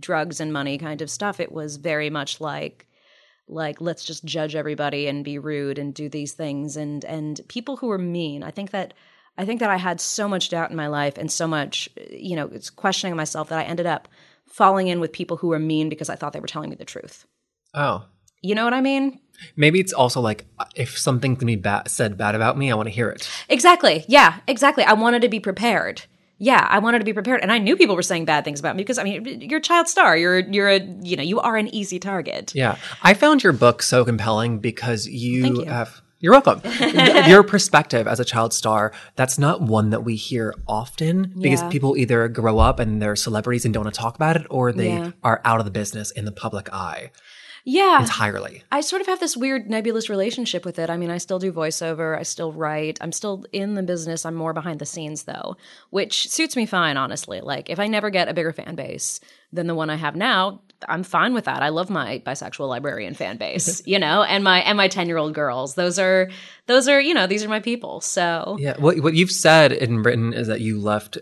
drugs 0.00 0.40
and 0.40 0.54
money 0.54 0.78
kind 0.78 1.02
of 1.02 1.10
stuff. 1.10 1.38
It 1.38 1.52
was 1.52 1.76
very 1.76 2.08
much 2.08 2.40
like 2.40 2.86
like 3.48 3.80
let's 3.80 4.04
just 4.04 4.24
judge 4.24 4.54
everybody 4.54 5.06
and 5.06 5.24
be 5.24 5.38
rude 5.38 5.78
and 5.78 5.94
do 5.94 6.08
these 6.08 6.32
things 6.32 6.76
and 6.76 7.04
and 7.04 7.40
people 7.48 7.76
who 7.76 7.90
are 7.90 7.98
mean 7.98 8.42
i 8.42 8.50
think 8.50 8.70
that 8.70 8.94
i 9.36 9.44
think 9.44 9.60
that 9.60 9.70
i 9.70 9.76
had 9.76 10.00
so 10.00 10.28
much 10.28 10.48
doubt 10.48 10.70
in 10.70 10.76
my 10.76 10.86
life 10.86 11.18
and 11.18 11.30
so 11.30 11.46
much 11.46 11.88
you 12.10 12.36
know 12.36 12.46
it's 12.52 12.70
questioning 12.70 13.16
myself 13.16 13.48
that 13.48 13.58
i 13.58 13.62
ended 13.62 13.86
up 13.86 14.08
falling 14.46 14.88
in 14.88 15.00
with 15.00 15.12
people 15.12 15.36
who 15.36 15.48
were 15.48 15.58
mean 15.58 15.88
because 15.88 16.08
i 16.08 16.14
thought 16.14 16.32
they 16.32 16.40
were 16.40 16.46
telling 16.46 16.70
me 16.70 16.76
the 16.76 16.84
truth. 16.84 17.26
Oh. 17.74 18.06
you 18.40 18.54
know 18.54 18.64
what 18.64 18.74
i 18.74 18.80
mean? 18.80 19.20
Maybe 19.56 19.80
it's 19.80 19.92
also 19.92 20.20
like 20.20 20.46
if 20.76 20.96
something 20.96 21.34
can 21.34 21.46
be 21.46 21.56
bad, 21.56 21.90
said 21.90 22.16
bad 22.16 22.36
about 22.36 22.56
me, 22.56 22.70
I 22.70 22.76
want 22.76 22.86
to 22.86 22.94
hear 22.94 23.10
it. 23.10 23.28
exactly. 23.48 24.04
Yeah 24.06 24.38
exactly. 24.46 24.84
I 24.84 24.92
wanted 24.92 25.22
to 25.22 25.28
be 25.28 25.40
prepared 25.40 26.02
yeah, 26.38 26.66
I 26.68 26.78
wanted 26.80 26.98
to 26.98 27.04
be 27.04 27.12
prepared, 27.12 27.40
and 27.42 27.52
I 27.52 27.58
knew 27.58 27.76
people 27.76 27.94
were 27.96 28.02
saying 28.02 28.24
bad 28.24 28.44
things 28.44 28.60
about 28.60 28.76
me 28.76 28.82
because 28.82 28.98
I 28.98 29.04
mean, 29.04 29.40
you're 29.40 29.58
a 29.58 29.62
child 29.62 29.88
star. 29.88 30.16
You're 30.16 30.40
you're 30.40 30.68
a 30.68 30.80
you 31.02 31.16
know 31.16 31.22
you 31.22 31.40
are 31.40 31.56
an 31.56 31.68
easy 31.74 31.98
target. 31.98 32.54
Yeah, 32.54 32.76
I 33.02 33.14
found 33.14 33.42
your 33.42 33.52
book 33.52 33.82
so 33.82 34.04
compelling 34.04 34.58
because 34.58 35.06
you, 35.06 35.44
you. 35.46 35.64
have. 35.64 36.00
You're 36.20 36.32
welcome. 36.32 36.62
your 37.28 37.42
perspective 37.42 38.06
as 38.06 38.18
a 38.18 38.24
child 38.24 38.54
star, 38.54 38.92
that's 39.14 39.38
not 39.38 39.60
one 39.60 39.90
that 39.90 40.04
we 40.04 40.16
hear 40.16 40.54
often 40.66 41.34
because 41.38 41.60
Yeah. 41.60 41.68
people 41.68 41.98
either 41.98 42.28
grow 42.28 42.58
up 42.58 42.80
and 42.80 43.02
they're 43.02 43.14
celebrities 43.14 43.66
and 43.66 43.74
don't 43.74 43.84
want 43.84 43.94
to 43.94 44.00
talk 44.00 44.14
about 44.16 44.36
it 44.36 44.46
or 44.48 44.72
they 44.72 44.94
Yeah. 44.94 45.10
are 45.22 45.42
out 45.44 45.58
of 45.58 45.66
the 45.66 45.70
business 45.70 46.10
in 46.12 46.24
the 46.24 46.32
public 46.32 46.72
eye 46.72 47.10
Yeah, 47.66 48.00
entirely. 48.00 48.62
I 48.70 48.82
sort 48.82 49.00
of 49.00 49.06
have 49.06 49.20
this 49.20 49.36
weird 49.36 49.70
nebulous 49.70 50.10
relationship 50.10 50.66
with 50.66 50.78
it. 50.78 50.90
I 50.90 50.98
mean, 50.98 51.10
I 51.10 51.18
still 51.18 51.38
do 51.38 51.50
voiceover, 51.50 52.18
I 52.18 52.22
still 52.22 52.52
write, 52.52 52.98
I'm 53.00 53.12
still 53.12 53.44
in 53.52 53.74
the 53.74 53.82
business. 53.82 54.26
I'm 54.26 54.34
more 54.34 54.52
behind 54.52 54.80
the 54.80 54.86
scenes 54.86 55.22
though, 55.22 55.56
which 55.88 56.28
suits 56.28 56.56
me 56.56 56.66
fine, 56.66 56.98
honestly. 56.98 57.40
Like, 57.40 57.70
if 57.70 57.80
I 57.80 57.86
never 57.86 58.10
get 58.10 58.28
a 58.28 58.34
bigger 58.34 58.52
fan 58.52 58.74
base 58.74 59.18
than 59.50 59.66
the 59.66 59.74
one 59.74 59.88
I 59.88 59.96
have 59.96 60.14
now, 60.14 60.60
I'm 60.88 61.02
fine 61.02 61.32
with 61.32 61.44
that. 61.46 61.62
I 61.62 61.70
love 61.70 61.88
my 61.88 62.22
bisexual 62.26 62.68
librarian 62.68 63.14
fan 63.14 63.38
base, 63.38 63.82
you 63.86 63.98
know, 63.98 64.22
and 64.22 64.44
my 64.44 64.60
and 64.60 64.76
my 64.76 64.88
10 64.88 65.06
year 65.06 65.16
old 65.16 65.34
girls. 65.34 65.74
Those 65.74 65.98
are 65.98 66.30
those 66.66 66.88
are 66.88 67.00
you 67.00 67.14
know 67.14 67.26
these 67.26 67.44
are 67.44 67.48
my 67.48 67.60
people. 67.60 68.00
So 68.00 68.56
Yeah, 68.58 68.74
what 68.78 69.00
what 69.00 69.14
you've 69.14 69.30
said 69.30 69.72
and 69.72 70.04
written 70.04 70.32
is 70.32 70.48
that 70.48 70.60
you 70.60 70.78
left 70.78 71.18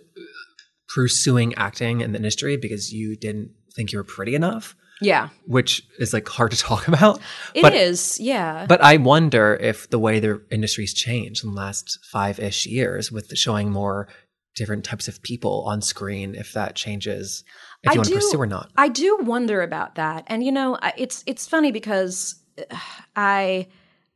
pursuing 0.88 1.54
acting 1.54 2.00
in 2.00 2.12
the 2.12 2.18
industry 2.18 2.56
because 2.56 2.92
you 2.92 3.16
didn't 3.16 3.52
think 3.74 3.92
you 3.92 3.98
were 3.98 4.04
pretty 4.04 4.34
enough, 4.34 4.74
yeah, 5.04 5.28
which 5.46 5.82
is 5.98 6.12
like 6.12 6.28
hard 6.28 6.50
to 6.52 6.56
talk 6.68 6.88
about. 6.88 7.20
it 7.54 7.72
is. 7.74 8.16
but 8.18 8.24
Yeah, 8.24 8.66
But 8.68 8.82
I 8.82 8.96
wonder 8.96 9.54
if 9.60 9.88
the 9.90 9.98
way 9.98 10.20
the 10.20 10.42
industry's 10.50 10.94
changed 10.94 11.44
in 11.44 11.50
the 11.50 11.56
last 11.56 11.98
five 12.10 12.38
ish 12.38 12.66
years 12.66 13.10
with 13.10 13.36
showing 13.36 13.70
more 13.70 14.08
different 14.54 14.84
types 14.84 15.08
of 15.08 15.22
people 15.22 15.64
on 15.66 15.80
screen, 15.80 16.34
if 16.34 16.52
that 16.52 16.76
changes, 16.76 17.44
if 17.82 17.90
I 17.90 17.92
you 17.94 17.98
want 17.98 18.08
to 18.08 18.14
pursue 18.16 18.40
or 18.40 18.46
not. 18.46 18.70
I 18.76 18.88
do 18.88 19.18
wonder 19.22 19.62
about 19.62 19.94
that. 19.94 20.24
And 20.26 20.44
you 20.44 20.52
know, 20.52 20.78
it's 20.96 21.24
it's 21.26 21.46
funny 21.46 21.72
because 21.72 22.36
uh, 22.58 22.76
I 23.16 23.68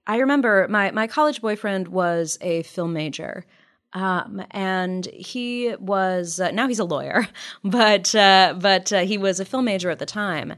I 0.06 0.18
remember 0.18 0.66
my 0.68 0.90
my 0.90 1.06
college 1.06 1.40
boyfriend 1.40 1.88
was 1.88 2.38
a 2.40 2.62
film 2.62 2.92
major. 2.92 3.44
Um, 3.92 4.44
and 4.50 5.06
he 5.06 5.74
was 5.78 6.40
uh, 6.40 6.50
now 6.50 6.68
he's 6.68 6.78
a 6.78 6.84
lawyer, 6.84 7.26
but 7.64 8.14
uh, 8.14 8.54
but 8.58 8.92
uh, 8.92 9.00
he 9.00 9.18
was 9.18 9.40
a 9.40 9.44
film 9.44 9.64
major 9.64 9.90
at 9.90 9.98
the 9.98 10.06
time. 10.06 10.54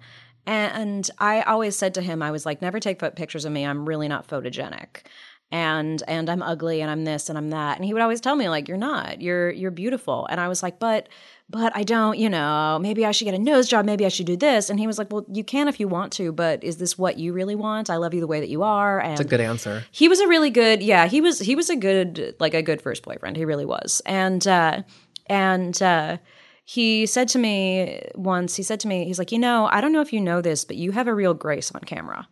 And 0.46 1.10
I 1.18 1.42
always 1.42 1.76
said 1.76 1.92
to 1.94 2.00
him, 2.00 2.22
I 2.22 2.30
was 2.30 2.46
like, 2.46 2.62
never 2.62 2.80
take 2.80 2.98
pictures 3.16 3.44
of 3.44 3.52
me. 3.52 3.66
I'm 3.66 3.86
really 3.86 4.08
not 4.08 4.26
photogenic, 4.26 5.02
and 5.50 6.02
and 6.06 6.28
I'm 6.28 6.42
ugly, 6.42 6.80
and 6.82 6.90
I'm 6.90 7.04
this, 7.04 7.28
and 7.28 7.38
I'm 7.38 7.50
that. 7.50 7.76
And 7.76 7.84
he 7.84 7.92
would 7.92 8.02
always 8.02 8.20
tell 8.20 8.36
me, 8.36 8.48
like, 8.48 8.68
you're 8.68 8.76
not. 8.76 9.20
You're 9.22 9.50
you're 9.50 9.70
beautiful. 9.70 10.26
And 10.30 10.40
I 10.40 10.48
was 10.48 10.62
like, 10.62 10.78
but 10.78 11.08
but 11.50 11.72
I 11.74 11.82
don't, 11.82 12.18
you 12.18 12.28
know, 12.28 12.78
maybe 12.78 13.06
I 13.06 13.10
should 13.12 13.24
get 13.24 13.32
a 13.32 13.38
nose 13.38 13.68
job, 13.68 13.86
maybe 13.86 14.04
I 14.04 14.10
should 14.10 14.26
do 14.26 14.36
this. 14.36 14.68
And 14.68 14.78
he 14.78 14.86
was 14.86 14.98
like, 14.98 15.10
Well, 15.10 15.24
you 15.32 15.42
can 15.42 15.66
if 15.66 15.80
you 15.80 15.88
want 15.88 16.12
to, 16.14 16.30
but 16.32 16.62
is 16.62 16.76
this 16.76 16.98
what 16.98 17.18
you 17.18 17.32
really 17.32 17.54
want? 17.54 17.88
I 17.88 17.96
love 17.96 18.12
you 18.12 18.20
the 18.20 18.26
way 18.26 18.40
that 18.40 18.50
you 18.50 18.62
are. 18.62 19.00
And 19.00 19.12
It's 19.12 19.20
a 19.22 19.24
good 19.24 19.40
answer. 19.40 19.84
he 19.90 20.08
was 20.08 20.20
a 20.20 20.28
really 20.28 20.50
good, 20.50 20.82
yeah, 20.82 21.06
he 21.06 21.22
was 21.22 21.38
he 21.38 21.56
was 21.56 21.70
a 21.70 21.76
good 21.76 22.34
like 22.38 22.52
a 22.52 22.60
good 22.62 22.82
first 22.82 23.02
boyfriend. 23.02 23.38
He 23.38 23.46
really 23.46 23.64
was. 23.64 24.02
And 24.04 24.46
uh 24.46 24.82
and 25.26 25.80
uh 25.82 26.18
he 26.66 27.06
said 27.06 27.28
to 27.28 27.38
me 27.38 28.02
once, 28.14 28.56
he 28.56 28.62
said 28.62 28.78
to 28.80 28.88
me, 28.88 29.06
he's 29.06 29.18
like, 29.18 29.32
you 29.32 29.38
know, 29.38 29.70
I 29.72 29.80
don't 29.80 29.90
know 29.92 30.02
if 30.02 30.12
you 30.12 30.20
know 30.20 30.42
this, 30.42 30.66
but 30.66 30.76
you 30.76 30.92
have 30.92 31.08
a 31.08 31.14
real 31.14 31.32
grace 31.32 31.72
on 31.72 31.80
camera. 31.80 32.28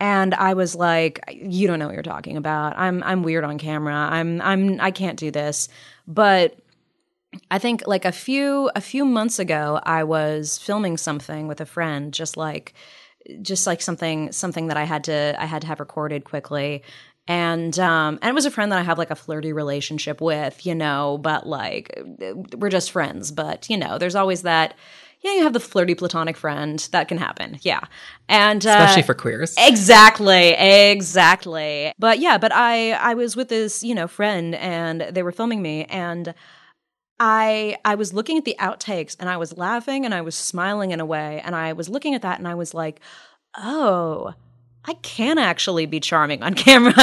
And 0.00 0.34
I 0.34 0.54
was 0.54 0.74
like, 0.74 1.20
you 1.30 1.68
don't 1.68 1.78
know 1.78 1.86
what 1.86 1.94
you're 1.94 2.02
talking 2.02 2.38
about. 2.38 2.78
I'm 2.78 3.02
I'm 3.02 3.22
weird 3.22 3.44
on 3.44 3.58
camera. 3.58 3.94
I'm 3.94 4.40
I'm 4.40 4.80
I 4.80 4.90
can't 4.90 5.18
do 5.18 5.30
this. 5.30 5.68
But 6.08 6.58
I 7.50 7.58
think 7.58 7.86
like 7.86 8.04
a 8.04 8.12
few 8.12 8.70
a 8.74 8.80
few 8.80 9.04
months 9.04 9.38
ago 9.38 9.78
I 9.84 10.04
was 10.04 10.58
filming 10.58 10.96
something 10.96 11.46
with 11.46 11.60
a 11.60 11.66
friend 11.66 12.12
just 12.12 12.36
like 12.36 12.74
just 13.42 13.66
like 13.66 13.82
something 13.82 14.32
something 14.32 14.68
that 14.68 14.76
I 14.76 14.84
had 14.84 15.04
to 15.04 15.36
I 15.38 15.44
had 15.44 15.62
to 15.62 15.68
have 15.68 15.78
recorded 15.78 16.24
quickly 16.24 16.82
and 17.28 17.78
um 17.78 18.18
and 18.22 18.30
it 18.30 18.34
was 18.34 18.46
a 18.46 18.50
friend 18.50 18.72
that 18.72 18.78
I 18.78 18.82
have 18.82 18.98
like 18.98 19.10
a 19.10 19.14
flirty 19.14 19.52
relationship 19.52 20.20
with, 20.20 20.66
you 20.66 20.74
know, 20.74 21.18
but 21.18 21.46
like 21.46 21.96
we're 22.56 22.70
just 22.70 22.90
friends, 22.90 23.30
but 23.30 23.68
you 23.70 23.76
know, 23.76 23.98
there's 23.98 24.16
always 24.16 24.42
that 24.42 24.74
yeah, 25.22 25.34
you 25.34 25.42
have 25.42 25.52
the 25.52 25.60
flirty 25.60 25.94
platonic 25.94 26.36
friend. 26.36 26.78
That 26.92 27.08
can 27.08 27.18
happen. 27.18 27.58
Yeah. 27.62 27.80
And 28.28 28.64
uh, 28.66 28.70
especially 28.70 29.02
for 29.02 29.14
queers. 29.14 29.54
Exactly. 29.58 30.50
Exactly. 30.52 31.92
But 31.98 32.20
yeah, 32.20 32.38
but 32.38 32.52
I 32.52 32.92
I 32.92 33.14
was 33.14 33.36
with 33.36 33.48
this, 33.48 33.82
you 33.82 33.94
know, 33.94 34.08
friend 34.08 34.54
and 34.54 35.02
they 35.02 35.22
were 35.22 35.32
filming 35.32 35.60
me 35.62 35.84
and 35.84 36.34
I 37.18 37.76
I 37.84 37.96
was 37.96 38.14
looking 38.14 38.38
at 38.38 38.44
the 38.46 38.56
outtakes 38.58 39.14
and 39.20 39.28
I 39.28 39.36
was 39.36 39.56
laughing 39.58 40.04
and 40.04 40.14
I 40.14 40.22
was 40.22 40.34
smiling 40.34 40.90
in 40.90 41.00
a 41.00 41.06
way 41.06 41.42
and 41.44 41.54
I 41.54 41.74
was 41.74 41.88
looking 41.88 42.14
at 42.14 42.22
that 42.22 42.38
and 42.38 42.48
I 42.48 42.54
was 42.54 42.72
like, 42.72 43.00
"Oh, 43.58 44.32
I 44.86 44.94
can 44.94 45.38
actually 45.38 45.84
be 45.86 46.00
charming 46.00 46.42
on 46.42 46.54
camera. 46.66 46.94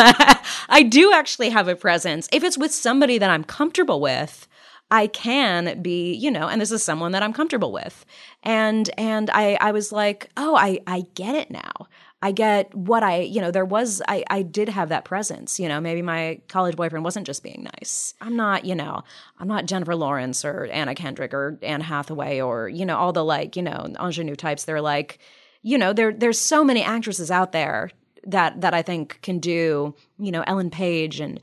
I 0.70 0.84
do 0.84 1.14
actually 1.14 1.50
have 1.50 1.68
a 1.68 1.76
presence. 1.76 2.28
If 2.32 2.44
it's 2.44 2.58
with 2.58 2.74
somebody 2.74 3.18
that 3.20 3.30
I'm 3.30 3.44
comfortable 3.44 4.02
with, 4.02 4.48
I 4.90 5.08
can 5.08 5.82
be, 5.82 6.14
you 6.14 6.32
know, 6.32 6.48
and 6.48 6.62
this 6.62 6.72
is 6.72 6.84
someone 6.84 7.12
that 7.12 7.24
I'm 7.24 7.34
comfortable 7.34 7.72
with. 7.72 8.06
And 8.44 8.90
and 8.98 9.30
I 9.32 9.58
I 9.60 9.72
was 9.72 9.92
like, 9.92 10.30
"Oh, 10.38 10.56
I 10.56 10.80
I 10.88 11.06
get 11.14 11.36
it 11.36 11.52
now." 11.52 11.88
I 12.22 12.32
get 12.32 12.74
what 12.74 13.04
I, 13.04 13.20
you 13.20 13.42
know, 13.42 13.52
there 13.52 13.66
was, 13.66 14.02
I, 14.08 14.24
I 14.30 14.42
did 14.42 14.70
have 14.70 14.90
that 14.90 15.06
presence. 15.06 15.60
You 15.60 15.70
know, 15.70 15.80
maybe 15.80 16.02
my 16.02 16.42
college 16.48 16.76
boyfriend 16.76 17.06
wasn't 17.06 17.28
just 17.28 17.44
being 17.44 17.68
nice. 17.76 18.16
I'm 18.22 18.36
not, 18.36 18.66
you 18.66 18.74
know, 18.74 19.04
I'm 19.38 19.48
not 19.48 19.68
Jennifer 19.68 19.96
Lawrence 19.96 20.44
or 20.44 20.66
Anna 20.66 20.96
Kendrick 20.96 21.32
or 21.32 21.60
Anne 21.62 21.82
Hathaway 21.82 22.42
or, 22.42 22.70
you 22.70 22.88
know, 22.88 22.98
all 22.98 23.14
the 23.14 23.24
like, 23.24 23.56
you 23.56 23.62
know, 23.62 23.94
ingenue 24.02 24.36
types. 24.36 24.64
They're 24.66 24.82
like, 24.82 25.20
you 25.62 25.78
know, 25.78 25.94
there, 25.94 26.12
there's 26.12 26.40
so 26.40 26.64
many 26.64 26.82
actresses 26.82 27.30
out 27.30 27.52
there 27.52 27.92
that, 28.26 28.62
that 28.62 28.74
I 28.74 28.82
think 28.82 29.20
can 29.22 29.38
do, 29.38 29.94
you 30.18 30.32
know, 30.32 30.44
Ellen 30.48 30.72
Page 30.72 31.20
and 31.20 31.40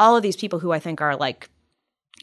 all 0.00 0.16
of 0.16 0.24
these 0.24 0.36
people 0.36 0.58
who 0.58 0.72
I 0.72 0.80
think 0.80 1.00
are 1.00 1.16
like 1.16 1.48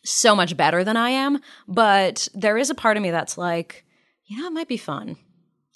so 0.06 0.36
much 0.36 0.56
better 0.56 0.84
than 0.84 0.96
I 0.96 1.10
am. 1.10 1.42
But 1.68 2.28
there 2.34 2.58
is 2.58 2.70
a 2.70 2.76
part 2.76 2.98
of 2.98 3.04
me 3.04 3.12
that's 3.12 3.38
like, 3.38 3.86
you 4.26 4.40
know, 4.40 4.48
it 4.48 4.54
might 4.54 4.68
be 4.68 4.78
fun. 4.78 5.18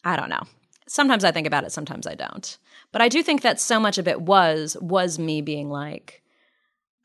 I 0.03 0.15
don't 0.15 0.29
know 0.29 0.43
sometimes 0.89 1.23
I 1.23 1.31
think 1.31 1.47
about 1.47 1.63
it, 1.63 1.71
sometimes 1.71 2.05
I 2.05 2.15
don't. 2.15 2.57
But 2.91 3.01
I 3.01 3.07
do 3.07 3.23
think 3.23 3.41
that 3.43 3.59
so 3.59 3.79
much 3.79 3.97
of 3.97 4.07
it 4.07 4.21
was 4.21 4.75
was 4.81 5.19
me 5.19 5.41
being 5.41 5.69
like, 5.69 6.21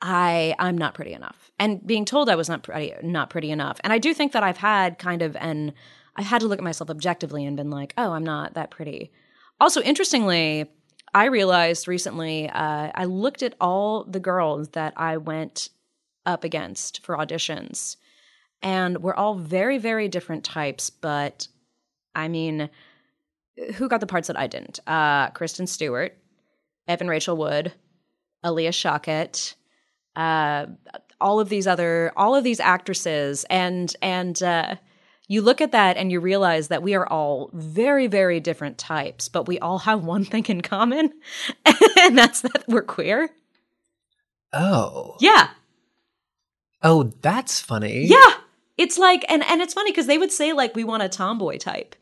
I 0.01 0.55
I'm 0.59 0.77
not 0.77 0.95
pretty 0.95 1.13
enough, 1.13 1.51
and 1.59 1.87
being 1.87 2.05
told 2.05 2.29
I 2.29 2.35
was 2.35 2.49
not 2.49 2.63
pretty 2.63 2.95
not 3.03 3.31
pretty 3.31 3.51
enough. 3.51 3.81
And 3.85 3.93
I 3.93 3.99
do 3.99 4.13
think 4.15 4.33
that 4.33 4.43
I've 4.43 4.57
had 4.57 4.99
kind 4.99 5.23
of 5.23 5.37
an 5.37 5.75
I've 6.17 6.27
had 6.27 6.41
to 6.41 6.49
look 6.49 6.59
at 6.59 6.65
myself 6.65 6.91
objectively 6.91 7.45
and 7.45 7.57
been 7.57 7.71
like, 7.71 7.93
oh, 7.99 8.13
I'm 8.13 8.25
not 8.25 8.55
that 8.55 8.71
pretty. 8.71 9.13
Also, 9.61 9.83
interestingly, 9.83 10.67
I 11.13 11.27
realized 11.27 11.87
recently 11.87 12.49
uh, 12.49 12.91
I 12.95 13.05
looked 13.05 13.43
at 13.43 13.55
all 13.61 14.05
the 14.05 14.21
girls 14.21 14.69
that 14.71 14.95
I 14.97 15.17
went 15.17 15.69
up 16.27 16.45
against 16.45 17.05
for 17.05 17.17
auditions, 17.17 17.97
and 18.63 19.03
we're 19.03 19.15
all 19.15 19.35
very 19.35 19.79
very 19.79 20.09
different 20.09 20.45
types. 20.45 20.91
But 20.91 21.49
I 22.15 22.29
mean 22.29 22.71
who 23.77 23.89
got 23.89 24.01
the 24.01 24.07
parts 24.07 24.29
that 24.29 24.39
I 24.39 24.47
didn't? 24.47 24.81
Uh, 24.87 25.31
Kristen 25.31 25.67
Stewart, 25.67 26.17
Evan 26.89 27.09
Rachel 27.09 27.37
Wood, 27.37 27.73
Alia 28.45 28.71
Shawkat, 28.71 29.55
uh, 30.17 30.67
all 31.21 31.41
of 31.41 31.49
these 31.49 31.67
other, 31.67 32.13
all 32.17 32.35
of 32.35 32.45
these 32.45 32.61
actresses, 32.61 33.45
and 33.49 33.95
and 34.03 34.43
uh, 34.43 34.77
you 35.29 35.43
look 35.43 35.61
at 35.61 35.73
that 35.73 35.97
and 35.97 36.13
you 36.13 36.21
realize 36.21 36.69
that 36.69 36.83
we 36.83 36.95
are 36.95 37.07
all 37.07 37.51
very, 37.53 38.07
very 38.07 38.41
different 38.41 38.77
types, 38.77 39.29
but 39.29 39.49
we 39.49 39.59
all 39.59 39.79
have 39.81 40.05
one 40.05 40.25
thing 40.25 40.45
in 40.47 40.61
common, 40.61 41.13
and 41.65 42.19
that's 42.19 42.43
that 42.43 42.65
we're 42.69 42.83
queer. 42.83 43.31
Oh, 44.53 45.17
yeah. 45.21 45.51
Oh, 46.85 47.13
that's 47.23 47.61
funny. 47.61 48.05
Yeah, 48.07 48.35
it's 48.79 48.99
like, 48.99 49.25
and 49.29 49.43
and 49.43 49.61
it's 49.61 49.75
funny 49.75 49.91
because 49.91 50.07
they 50.07 50.19
would 50.19 50.31
say 50.31 50.53
like 50.53 50.77
we 50.77 50.85
want 50.85 51.03
a 51.03 51.09
tomboy 51.09 51.59
type 51.59 51.97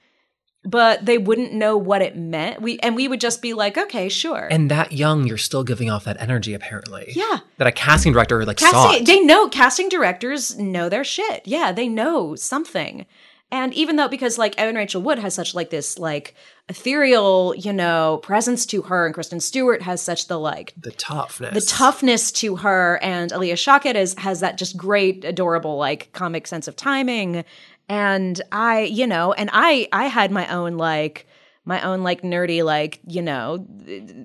but 0.65 1.05
they 1.05 1.19
wouldn't 1.19 1.53
know 1.53 1.77
what 1.77 2.03
it 2.03 2.17
meant. 2.17 2.63
We 2.63 2.79
and 2.81 2.95
we 2.95 3.09
would 3.09 3.21
just 3.21 3.43
be 3.43 3.53
like, 3.53 3.77
okay, 3.77 4.09
sure. 4.09 4.49
And 4.51 4.71
that 4.71 4.93
young, 4.93 5.27
you're 5.27 5.39
still 5.39 5.65
giving 5.65 5.91
off 5.91 6.05
that 6.05 6.21
energy, 6.21 6.55
apparently. 6.55 7.13
Yeah. 7.15 7.41
That 7.59 7.67
a 7.67 7.73
casting 7.73 8.13
director 8.13 8.45
like 8.45 8.59
casting, 8.59 8.79
saw. 8.79 8.93
It. 8.93 9.07
They 9.07 9.21
know 9.21 9.49
casting 9.49 9.89
directors 9.89 10.57
know 10.59 10.89
their 10.89 11.05
shit. 11.05 11.43
Yeah, 11.47 11.73
they 11.73 11.89
know 11.89 12.37
something. 12.37 13.07
And 13.53 13.75
even 13.75 13.97
though 13.97 14.09
because 14.09 14.39
like 14.39 14.59
Evan 14.59 14.77
Rachel 14.77 15.03
Wood 15.03 15.19
has 15.19 15.35
such 15.35 15.55
like 15.55 15.69
this 15.69 15.99
like 15.99 16.35
ethereal, 16.71 17.55
you 17.55 17.73
know, 17.73 18.19
presence 18.23 18.65
to 18.67 18.81
her, 18.83 19.05
and 19.05 19.15
Kristen 19.15 19.41
Stewart 19.41 19.83
has 19.83 20.01
such 20.01 20.27
the 20.27 20.41
like 20.41 20.73
the 20.79 20.91
toughness, 20.93 21.53
the 21.53 21.71
toughness 21.71 22.33
to 22.33 22.57
her, 22.57 22.99
and 23.03 23.31
Alia 23.31 23.55
Shawkat 23.55 23.95
is 23.95 24.15
has 24.15 24.41
that 24.41 24.57
just 24.57 24.79
great, 24.79 25.27
adorable 25.27 25.77
like 25.77 26.11
comic 26.15 26.47
sense 26.47 26.67
of 26.67 26.77
timing. 26.77 27.45
And 27.89 28.41
i 28.53 28.81
you 28.81 29.07
know 29.07 29.35
and 29.35 29.51
i 29.53 29.87
i 29.93 30.07
had 30.07 30.31
my 30.31 30.47
own 30.49 30.79
like 30.79 31.27
my 31.67 31.83
own 31.83 32.03
like 32.03 32.23
nerdy 32.23 32.65
like 32.65 33.01
you 33.07 33.21
know 33.21 33.67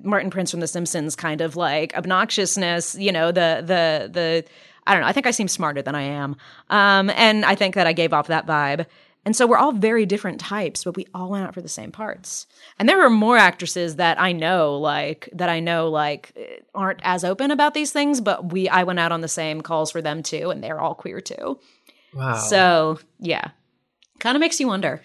martin 0.04 0.30
prince 0.30 0.50
from 0.50 0.60
the 0.60 0.66
simpsons 0.66 1.14
kind 1.14 1.40
of 1.40 1.54
like 1.56 1.92
obnoxiousness 1.92 2.98
you 2.98 3.12
know 3.12 3.26
the 3.26 3.62
the 3.66 4.08
the 4.10 4.44
i 4.86 4.92
don't 4.92 5.02
know 5.02 5.08
i 5.08 5.12
think 5.12 5.26
i 5.26 5.32
seem 5.32 5.48
smarter 5.48 5.82
than 5.82 5.94
i 5.94 6.02
am. 6.02 6.36
Um 6.70 7.10
and 7.10 7.44
i 7.44 7.54
think 7.56 7.74
that 7.74 7.86
i 7.86 7.92
gave 7.92 8.14
off 8.14 8.28
that 8.28 8.46
vibe 8.46 8.86
and 9.28 9.36
so 9.36 9.46
we're 9.46 9.58
all 9.58 9.72
very 9.72 10.06
different 10.06 10.40
types 10.40 10.84
but 10.84 10.96
we 10.96 11.06
all 11.12 11.28
went 11.28 11.46
out 11.46 11.52
for 11.52 11.60
the 11.60 11.68
same 11.68 11.92
parts 11.92 12.46
and 12.78 12.88
there 12.88 13.04
are 13.04 13.10
more 13.10 13.36
actresses 13.36 13.96
that 13.96 14.18
i 14.20 14.32
know 14.32 14.78
like 14.78 15.28
that 15.32 15.50
i 15.50 15.60
know 15.60 15.90
like 15.90 16.32
eh, 16.36 16.56
aren't 16.74 17.00
as 17.02 17.24
open 17.24 17.50
about 17.50 17.74
these 17.74 17.92
things 17.92 18.20
but 18.20 18.52
we 18.52 18.68
i 18.70 18.82
went 18.82 18.98
out 18.98 19.12
on 19.12 19.20
the 19.20 19.28
same 19.28 19.60
calls 19.60 19.90
for 19.90 20.00
them 20.00 20.22
too 20.22 20.50
and 20.50 20.64
they're 20.64 20.80
all 20.80 20.94
queer 20.94 21.20
too 21.20 21.58
Wow. 22.14 22.34
So 22.34 22.98
yeah, 23.18 23.50
kind 24.18 24.36
of 24.36 24.40
makes 24.40 24.60
you 24.60 24.68
wonder. 24.68 25.02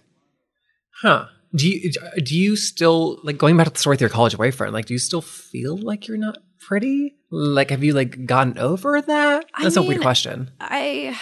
Huh. 1.01 1.27
Do 1.55 1.69
you 1.69 1.91
uh, 2.01 2.09
do 2.23 2.37
you 2.37 2.55
still 2.55 3.19
like 3.23 3.37
going 3.37 3.57
back 3.57 3.67
to 3.67 3.73
the 3.73 3.79
story 3.79 3.93
with 3.93 4.01
your 4.01 4.09
college 4.09 4.37
boyfriend? 4.37 4.73
Like, 4.73 4.85
do 4.85 4.93
you 4.93 4.99
still 4.99 5.21
feel 5.21 5.77
like 5.77 6.07
you're 6.07 6.17
not 6.17 6.37
pretty? 6.59 7.15
Like, 7.29 7.69
have 7.69 7.83
you 7.83 7.93
like 7.93 8.25
gotten 8.25 8.57
over 8.57 9.01
that? 9.01 9.45
That's 9.61 9.77
I 9.77 9.81
mean, 9.81 9.85
a 9.85 9.89
weird 9.89 10.01
question. 10.01 10.51
I. 10.59 11.17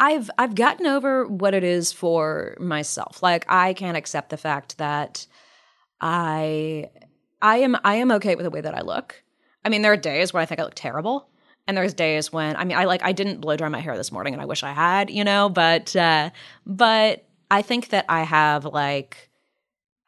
I've 0.00 0.30
I've 0.38 0.54
gotten 0.54 0.86
over 0.86 1.26
what 1.26 1.52
it 1.52 1.62
is 1.62 1.92
for 1.92 2.56
myself. 2.58 3.22
Like 3.22 3.44
I 3.48 3.74
can't 3.74 3.98
accept 3.98 4.30
the 4.30 4.38
fact 4.38 4.78
that 4.78 5.26
I 6.00 6.88
I 7.42 7.58
am 7.58 7.76
I 7.84 7.96
am 7.96 8.10
okay 8.12 8.34
with 8.34 8.44
the 8.44 8.50
way 8.50 8.62
that 8.62 8.74
I 8.74 8.80
look. 8.80 9.22
I 9.62 9.68
mean, 9.68 9.82
there 9.82 9.92
are 9.92 9.98
days 9.98 10.32
where 10.32 10.42
I 10.42 10.46
think 10.46 10.58
I 10.58 10.64
look 10.64 10.74
terrible. 10.74 11.28
And 11.66 11.76
there's 11.76 11.92
days 11.92 12.32
when 12.32 12.56
I 12.56 12.64
mean 12.64 12.78
I 12.78 12.84
like 12.84 13.02
I 13.04 13.12
didn't 13.12 13.42
blow 13.42 13.56
dry 13.56 13.68
my 13.68 13.80
hair 13.80 13.96
this 13.96 14.10
morning 14.10 14.32
and 14.32 14.42
I 14.42 14.46
wish 14.46 14.62
I 14.62 14.72
had, 14.72 15.10
you 15.10 15.22
know, 15.22 15.50
but 15.50 15.94
uh 15.94 16.30
but 16.64 17.26
I 17.50 17.60
think 17.60 17.90
that 17.90 18.06
I 18.08 18.22
have 18.22 18.64
like 18.64 19.28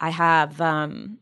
I 0.00 0.08
have 0.08 0.58
um 0.60 1.18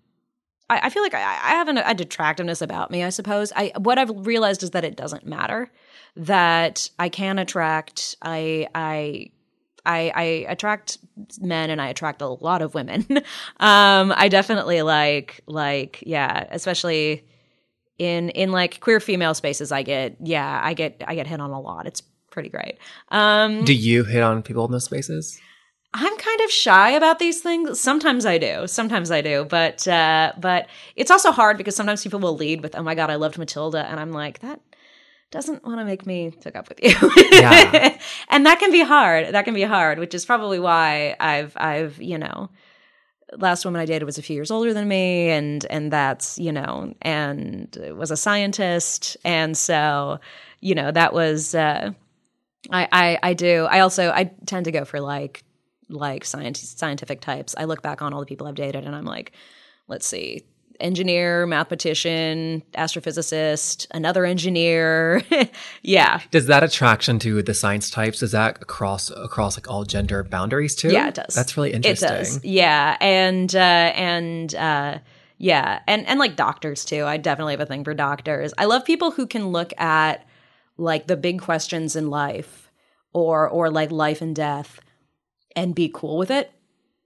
I, 0.71 0.87
I 0.87 0.91
feel 0.91 1.03
like 1.03 1.15
I, 1.15 1.21
I 1.21 1.51
have 1.57 1.67
an, 1.67 1.79
a 1.79 1.93
detractiveness 1.93 2.63
about 2.63 2.93
me, 2.93 3.03
I 3.03 3.11
suppose. 3.11 3.53
I 3.57 3.73
what 3.77 3.99
I've 3.99 4.13
realized 4.25 4.63
is 4.63 4.71
that 4.71 4.85
it 4.85 4.97
doesn't 4.97 5.27
matter. 5.27 5.71
That 6.16 6.90
I 6.99 7.09
can 7.09 7.38
attract 7.38 8.16
I 8.23 8.68
I 8.75 9.31
I, 9.87 10.12
I, 10.14 10.23
attract 10.51 10.99
men 11.40 11.70
and 11.70 11.81
I 11.81 11.88
attract 11.88 12.20
a 12.20 12.29
lot 12.29 12.61
of 12.61 12.75
women. 12.75 13.07
um, 13.61 14.12
I 14.14 14.29
definitely 14.29 14.83
like 14.83 15.40
like 15.46 16.05
yeah, 16.07 16.46
especially 16.51 17.25
in 18.01 18.31
in 18.31 18.51
like 18.51 18.81
queer 18.81 18.99
female 18.99 19.35
spaces 19.35 19.70
i 19.70 19.83
get 19.83 20.16
yeah 20.25 20.59
i 20.64 20.73
get 20.73 21.03
i 21.07 21.14
get 21.14 21.27
hit 21.27 21.38
on 21.38 21.51
a 21.51 21.61
lot. 21.61 21.87
It's 21.87 22.01
pretty 22.31 22.49
great. 22.49 22.79
Um 23.11 23.64
do 23.64 23.75
you 23.75 24.05
hit 24.05 24.23
on 24.23 24.42
people 24.42 24.64
in 24.64 24.73
those 24.73 24.85
spaces? 24.85 25.38
I'm 25.92 26.16
kind 26.16 26.40
of 26.40 26.51
shy 26.51 26.92
about 26.92 27.18
these 27.18 27.42
things. 27.42 27.79
Sometimes 27.79 28.25
i 28.25 28.38
do. 28.38 28.66
Sometimes 28.66 29.11
i 29.11 29.20
do. 29.20 29.44
But 29.44 29.87
uh 29.87 30.33
but 30.38 30.68
it's 30.96 31.11
also 31.11 31.31
hard 31.31 31.59
because 31.59 31.77
sometimes 31.77 32.03
people 32.03 32.20
will 32.20 32.37
lead 32.37 32.62
with 32.62 32.75
oh 32.75 32.83
my 32.83 32.94
god 32.94 33.11
i 33.11 33.16
loved 33.16 33.37
matilda. 33.37 33.87
And 33.87 34.01
i'm 34.01 34.12
like 34.12 34.38
that 34.38 34.61
doesn't 35.31 35.64
want 35.64 35.79
to 35.79 35.85
make 35.85 36.07
me 36.07 36.33
hook 36.43 36.57
up 36.57 36.69
with 36.69 36.81
you. 36.83 36.95
Yeah. 37.31 37.97
and 38.29 38.47
that 38.47 38.59
can 38.59 38.73
be 38.73 38.83
hard. 38.83 39.33
That 39.35 39.45
can 39.45 39.55
be 39.55 39.62
hard, 39.62 39.99
which 39.99 40.14
is 40.14 40.25
probably 40.25 40.59
why 40.59 41.16
I've 41.21 41.53
I've, 41.57 42.01
you 42.03 42.19
know, 42.19 42.51
last 43.37 43.64
woman 43.64 43.81
I 43.81 43.87
dated 43.87 44.05
was 44.05 44.19
a 44.19 44.23
few 44.23 44.35
years 44.35 44.51
older 44.51 44.75
than 44.75 44.88
me, 44.88 45.31
and 45.31 45.64
and 45.71 45.93
that's 45.93 46.38
you 46.38 46.53
know, 46.53 46.95
and 47.03 47.77
was 47.97 48.11
a 48.11 48.16
scientist, 48.16 49.16
and 49.25 49.57
so 49.57 50.19
you 50.61 50.75
know 50.75 50.90
that 50.90 51.12
was 51.12 51.55
uh, 51.55 51.93
I, 52.71 52.88
I 52.93 53.19
I 53.23 53.35
do. 53.35 53.66
I 53.71 53.81
also 53.81 54.11
I 54.11 54.25
tend 54.47 54.64
to 54.64 54.73
go 54.73 54.85
for 54.85 55.01
like 55.01 55.45
like 55.88 56.25
science 56.25 56.61
scientific 56.77 57.21
types. 57.21 57.55
I 57.57 57.64
look 57.64 57.83
back 57.83 58.03
on 58.03 58.12
all 58.12 58.21
the 58.21 58.27
people 58.27 58.47
I've 58.47 58.55
dated 58.55 58.85
and 58.85 58.95
I'm 58.95 59.05
like, 59.05 59.33
let's 59.88 60.07
see, 60.07 60.45
engineer, 60.81 61.47
mathematician, 61.47 62.62
astrophysicist, 62.75 63.87
another 63.90 64.25
engineer. 64.25 65.23
yeah. 65.83 66.21
Does 66.31 66.47
that 66.47 66.62
attraction 66.62 67.19
to 67.21 67.43
the 67.43 67.55
science 67.55 67.90
types 67.90 68.23
is 68.23 68.33
that 68.33 68.59
across 68.61 69.11
across 69.11 69.57
like 69.57 69.71
all 69.71 69.85
gender 69.85 70.23
boundaries 70.23 70.75
too? 70.75 70.90
Yeah, 70.90 71.09
it 71.09 71.14
does. 71.14 71.35
That's 71.35 71.57
really 71.57 71.73
interesting. 71.73 72.09
It 72.09 72.12
does. 72.12 72.45
Yeah, 72.45 72.97
and 73.01 73.55
uh, 73.55 73.59
and 73.59 74.55
uh, 74.55 74.99
yeah, 75.38 75.81
and 75.87 76.07
and 76.07 76.19
like 76.19 76.37
doctors 76.37 76.85
too. 76.85 77.05
I 77.05 77.16
definitely 77.16 77.55
have 77.55 77.61
a 77.61 77.66
thing 77.66 77.85
for 77.85 77.95
doctors. 77.95 78.53
I 78.59 78.66
love 78.66 78.85
people 78.85 79.11
who 79.11 79.27
can 79.27 79.49
look 79.49 79.73
at 79.79 80.27
like 80.77 81.07
the 81.07 81.16
big 81.16 81.40
questions 81.40 81.97
in 81.97 82.11
life 82.11 82.71
or 83.12 83.49
or 83.49 83.71
like 83.71 83.90
life 83.90 84.21
and 84.21 84.35
death 84.35 84.81
and 85.57 85.75
be 85.75 85.90
cool 85.93 86.16
with 86.16 86.31
it 86.31 86.53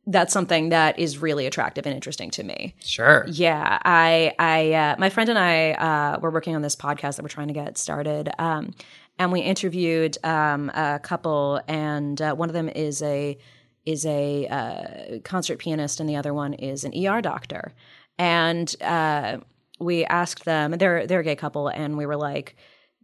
that's 0.06 0.32
something 0.32 0.68
that 0.68 0.98
is 0.98 1.18
really 1.18 1.46
attractive 1.46 1.86
and 1.86 1.94
interesting 1.94 2.30
to 2.30 2.42
me. 2.42 2.74
Sure. 2.84 3.24
Yeah, 3.28 3.78
I, 3.84 4.34
I, 4.38 4.72
uh, 4.72 4.96
my 4.98 5.08
friend 5.08 5.30
and 5.30 5.38
I 5.38 5.72
uh, 5.72 6.18
were 6.20 6.30
working 6.30 6.54
on 6.54 6.62
this 6.62 6.76
podcast 6.76 7.16
that 7.16 7.22
we're 7.22 7.28
trying 7.28 7.48
to 7.48 7.54
get 7.54 7.78
started, 7.78 8.30
um, 8.38 8.74
and 9.18 9.32
we 9.32 9.40
interviewed 9.40 10.18
um, 10.24 10.70
a 10.70 11.00
couple, 11.02 11.60
and 11.68 12.20
uh, 12.20 12.34
one 12.34 12.48
of 12.48 12.52
them 12.52 12.68
is 12.68 13.00
a 13.02 13.38
is 13.86 14.06
a 14.06 14.46
uh, 14.48 15.18
concert 15.24 15.58
pianist, 15.58 16.00
and 16.00 16.08
the 16.08 16.16
other 16.16 16.34
one 16.34 16.54
is 16.54 16.84
an 16.84 16.92
ER 17.06 17.20
doctor, 17.20 17.72
and 18.18 18.74
uh, 18.82 19.38
we 19.78 20.04
asked 20.06 20.44
them, 20.44 20.72
they're 20.72 21.06
they're 21.06 21.20
a 21.20 21.24
gay 21.24 21.36
couple, 21.36 21.68
and 21.68 21.96
we 21.96 22.06
were 22.06 22.16
like. 22.16 22.56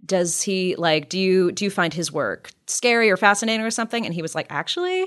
Does 0.02 0.40
he 0.40 0.76
like 0.76 1.10
do 1.10 1.18
you 1.18 1.52
do 1.52 1.62
you 1.62 1.70
find 1.70 1.92
his 1.92 2.10
work 2.10 2.52
scary 2.66 3.10
or 3.10 3.18
fascinating 3.18 3.66
or 3.66 3.70
something? 3.70 4.06
And 4.06 4.14
he 4.14 4.22
was 4.22 4.34
like, 4.34 4.46
actually, 4.48 5.06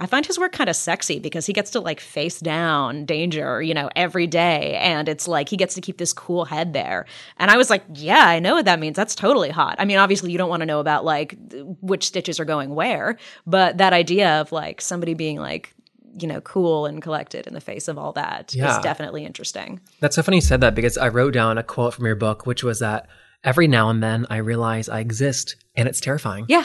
I 0.00 0.06
find 0.06 0.26
his 0.26 0.38
work 0.38 0.50
kind 0.50 0.68
of 0.68 0.74
sexy 0.74 1.20
because 1.20 1.46
he 1.46 1.52
gets 1.52 1.70
to 1.70 1.80
like 1.80 2.00
face 2.00 2.40
down 2.40 3.04
danger, 3.04 3.62
you 3.62 3.74
know, 3.74 3.88
every 3.94 4.26
day. 4.26 4.74
And 4.76 5.08
it's 5.08 5.28
like 5.28 5.48
he 5.48 5.56
gets 5.56 5.74
to 5.76 5.80
keep 5.80 5.98
this 5.98 6.12
cool 6.12 6.44
head 6.44 6.72
there. 6.72 7.06
And 7.38 7.48
I 7.50 7.56
was 7.56 7.70
like, 7.70 7.84
yeah, 7.94 8.26
I 8.26 8.40
know 8.40 8.54
what 8.54 8.64
that 8.64 8.80
means. 8.80 8.96
That's 8.96 9.14
totally 9.14 9.50
hot. 9.50 9.76
I 9.78 9.84
mean, 9.84 9.98
obviously, 9.98 10.32
you 10.32 10.38
don't 10.38 10.48
want 10.48 10.60
to 10.60 10.66
know 10.66 10.80
about 10.80 11.04
like 11.04 11.36
which 11.80 12.06
stitches 12.06 12.40
are 12.40 12.44
going 12.44 12.74
where, 12.74 13.16
but 13.46 13.78
that 13.78 13.92
idea 13.92 14.40
of 14.40 14.50
like 14.50 14.80
somebody 14.80 15.14
being 15.14 15.38
like, 15.38 15.72
you 16.18 16.26
know, 16.26 16.40
cool 16.40 16.86
and 16.86 17.00
collected 17.00 17.46
in 17.46 17.54
the 17.54 17.60
face 17.60 17.86
of 17.86 17.96
all 17.96 18.12
that 18.12 18.52
yeah. 18.52 18.76
is 18.76 18.82
definitely 18.82 19.24
interesting. 19.24 19.80
That's 20.00 20.16
so 20.16 20.22
funny 20.22 20.38
you 20.38 20.42
said 20.42 20.60
that 20.60 20.74
because 20.74 20.98
I 20.98 21.08
wrote 21.08 21.34
down 21.34 21.56
a 21.56 21.62
quote 21.62 21.94
from 21.94 22.06
your 22.06 22.16
book, 22.16 22.46
which 22.46 22.64
was 22.64 22.80
that 22.80 23.08
every 23.44 23.68
now 23.68 23.90
and 23.90 24.02
then 24.02 24.26
I 24.30 24.38
realize 24.38 24.88
I 24.88 25.00
exist 25.00 25.56
and 25.76 25.86
it's 25.86 26.00
terrifying. 26.00 26.46
Yeah. 26.48 26.64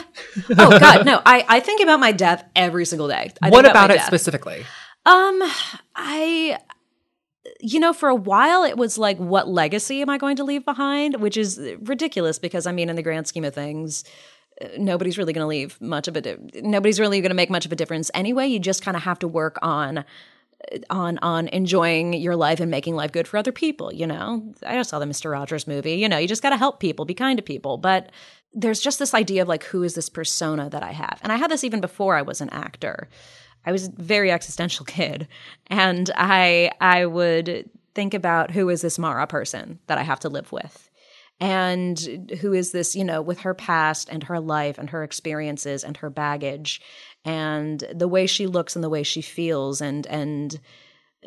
Oh 0.50 0.78
God, 0.78 1.04
no. 1.04 1.20
I, 1.24 1.44
I 1.48 1.60
think 1.60 1.82
about 1.82 2.00
my 2.00 2.12
death 2.12 2.44
every 2.56 2.84
single 2.84 3.08
day. 3.08 3.32
I 3.42 3.50
what 3.50 3.64
about, 3.64 3.70
about 3.70 3.90
it 3.90 3.96
death. 3.98 4.06
specifically? 4.06 4.64
Um, 5.06 5.42
I, 5.94 6.58
you 7.60 7.80
know, 7.80 7.92
for 7.92 8.08
a 8.08 8.14
while 8.14 8.64
it 8.64 8.76
was 8.76 8.98
like, 8.98 9.18
what 9.18 9.48
legacy 9.48 10.02
am 10.02 10.10
I 10.10 10.18
going 10.18 10.36
to 10.36 10.44
leave 10.44 10.64
behind? 10.64 11.20
Which 11.20 11.36
is 11.36 11.60
ridiculous 11.80 12.38
because 12.38 12.66
I 12.66 12.72
mean, 12.72 12.88
in 12.88 12.96
the 12.96 13.02
grand 13.02 13.26
scheme 13.26 13.44
of 13.44 13.54
things, 13.54 14.04
uh, 14.60 14.68
nobody's 14.78 15.18
really 15.18 15.32
going 15.32 15.44
to 15.44 15.48
leave 15.48 15.80
much 15.80 16.08
of 16.08 16.16
a, 16.16 16.38
nobody's 16.54 17.00
really 17.00 17.20
going 17.20 17.30
to 17.30 17.36
make 17.36 17.50
much 17.50 17.66
of 17.66 17.72
a 17.72 17.76
difference 17.76 18.10
anyway. 18.14 18.46
You 18.46 18.58
just 18.58 18.82
kind 18.82 18.96
of 18.96 19.02
have 19.02 19.18
to 19.20 19.28
work 19.28 19.58
on 19.62 20.04
on 20.88 21.18
on 21.18 21.48
enjoying 21.48 22.12
your 22.14 22.36
life 22.36 22.60
and 22.60 22.70
making 22.70 22.94
life 22.94 23.12
good 23.12 23.26
for 23.26 23.36
other 23.36 23.52
people 23.52 23.92
you 23.92 24.06
know? 24.06 24.52
I 24.66 24.74
just 24.74 24.90
saw 24.90 24.98
the 24.98 25.06
mr 25.06 25.30
rogers 25.30 25.66
movie. 25.66 25.94
You 25.94 26.08
know 26.08 26.18
you 26.18 26.28
just 26.28 26.42
got 26.42 26.50
to 26.50 26.56
help 26.56 26.80
people 26.80 27.04
be 27.04 27.14
kind 27.14 27.36
to 27.36 27.42
people. 27.42 27.76
But 27.76 28.10
there's 28.52 28.80
just 28.80 28.98
this 28.98 29.14
idea 29.14 29.42
of 29.42 29.48
like 29.48 29.64
who 29.64 29.82
is 29.82 29.94
this 29.94 30.08
persona 30.08 30.68
that 30.70 30.82
i 30.82 30.92
have? 30.92 31.18
And 31.22 31.32
i 31.32 31.36
had 31.36 31.50
this 31.50 31.64
even 31.64 31.80
before 31.80 32.16
i 32.16 32.22
was 32.22 32.40
an 32.40 32.50
actor. 32.50 33.08
I 33.64 33.72
was 33.72 33.88
a 33.88 33.92
very 33.92 34.30
existential 34.30 34.84
kid 34.96 35.28
and 35.68 36.10
i 36.16 36.70
i 36.80 37.06
would 37.06 37.70
think 37.94 38.14
about 38.14 38.50
who 38.50 38.68
is 38.68 38.82
this 38.82 38.98
mara 38.98 39.26
person 39.26 39.78
that 39.86 39.98
i 39.98 40.02
have 40.02 40.20
to 40.20 40.28
live 40.28 40.52
with? 40.52 40.88
And 41.42 42.30
who 42.40 42.52
is 42.52 42.72
this 42.72 42.94
you 42.94 43.04
know 43.04 43.22
with 43.22 43.40
her 43.40 43.54
past 43.54 44.08
and 44.10 44.24
her 44.24 44.38
life 44.40 44.76
and 44.78 44.90
her 44.90 45.02
experiences 45.02 45.84
and 45.84 45.96
her 45.96 46.10
baggage 46.10 46.82
and 47.24 47.84
the 47.92 48.08
way 48.08 48.26
she 48.26 48.46
looks 48.46 48.74
and 48.74 48.84
the 48.84 48.88
way 48.88 49.02
she 49.02 49.22
feels 49.22 49.80
and 49.80 50.06
and 50.06 50.60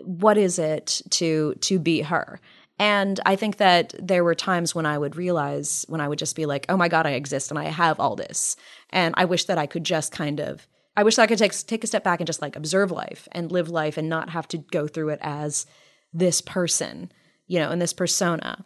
what 0.04 0.38
is 0.38 0.58
it 0.58 1.02
to 1.12 1.54
to 1.56 1.80
be 1.80 2.02
her? 2.02 2.40
And 2.80 3.20
i 3.26 3.36
think 3.36 3.58
that 3.58 3.94
there 4.00 4.24
were 4.24 4.36
times 4.36 4.74
when 4.74 4.86
i 4.86 4.98
would 4.98 5.16
realize 5.16 5.86
when 5.88 6.02
i 6.02 6.08
would 6.08 6.20
just 6.20 6.36
be 6.36 6.46
like 6.46 6.66
oh 6.70 6.78
my 6.78 6.88
god 6.88 7.06
i 7.06 7.12
exist 7.12 7.52
and 7.52 7.60
i 7.60 7.66
have 7.66 8.00
all 8.00 8.16
this. 8.16 8.56
And 8.90 9.14
i 9.18 9.26
wish 9.26 9.46
that 9.46 9.58
i 9.58 9.68
could 9.68 9.84
just 9.84 10.12
kind 10.12 10.40
of 10.40 10.68
i 10.98 11.04
wish 11.04 11.16
that 11.16 11.24
i 11.24 11.28
could 11.28 11.38
take 11.38 11.54
take 11.68 11.84
a 11.84 11.88
step 11.88 12.04
back 12.04 12.20
and 12.20 12.28
just 12.28 12.42
like 12.42 12.56
observe 12.56 12.92
life 12.92 13.28
and 13.32 13.52
live 13.52 13.70
life 13.70 13.98
and 13.98 14.10
not 14.10 14.30
have 14.30 14.48
to 14.50 14.58
go 14.58 14.88
through 14.88 15.10
it 15.10 15.20
as 15.22 15.66
this 16.12 16.42
person 16.42 17.12
you 17.48 17.60
know 17.60 17.70
and 17.70 17.82
this 17.82 17.94
persona 17.94 18.66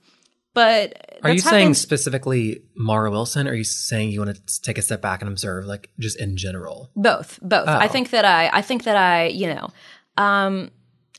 but 0.58 1.20
are 1.22 1.30
you 1.30 1.38
saying 1.38 1.76
specifically 1.76 2.64
Mara 2.76 3.12
Wilson? 3.12 3.48
Or 3.48 3.52
are 3.52 3.54
you 3.54 3.64
saying 3.64 4.10
you 4.10 4.22
want 4.22 4.36
to 4.36 4.62
take 4.64 4.80
a 4.80 4.82
step 4.82 5.04
back 5.04 5.22
and 5.22 5.30
observe, 5.30 5.66
like 5.66 5.92
just 6.00 6.20
in 6.20 6.36
general? 6.36 6.90
Both, 6.96 7.38
both. 7.44 7.68
Oh. 7.68 7.78
I 7.78 7.88
think 7.88 8.10
that 8.10 8.26
I, 8.26 8.50
I 8.52 8.64
think 8.64 8.84
that 8.86 8.96
I, 8.96 9.28
you 9.28 9.54
know, 9.54 9.70
um, 10.18 10.72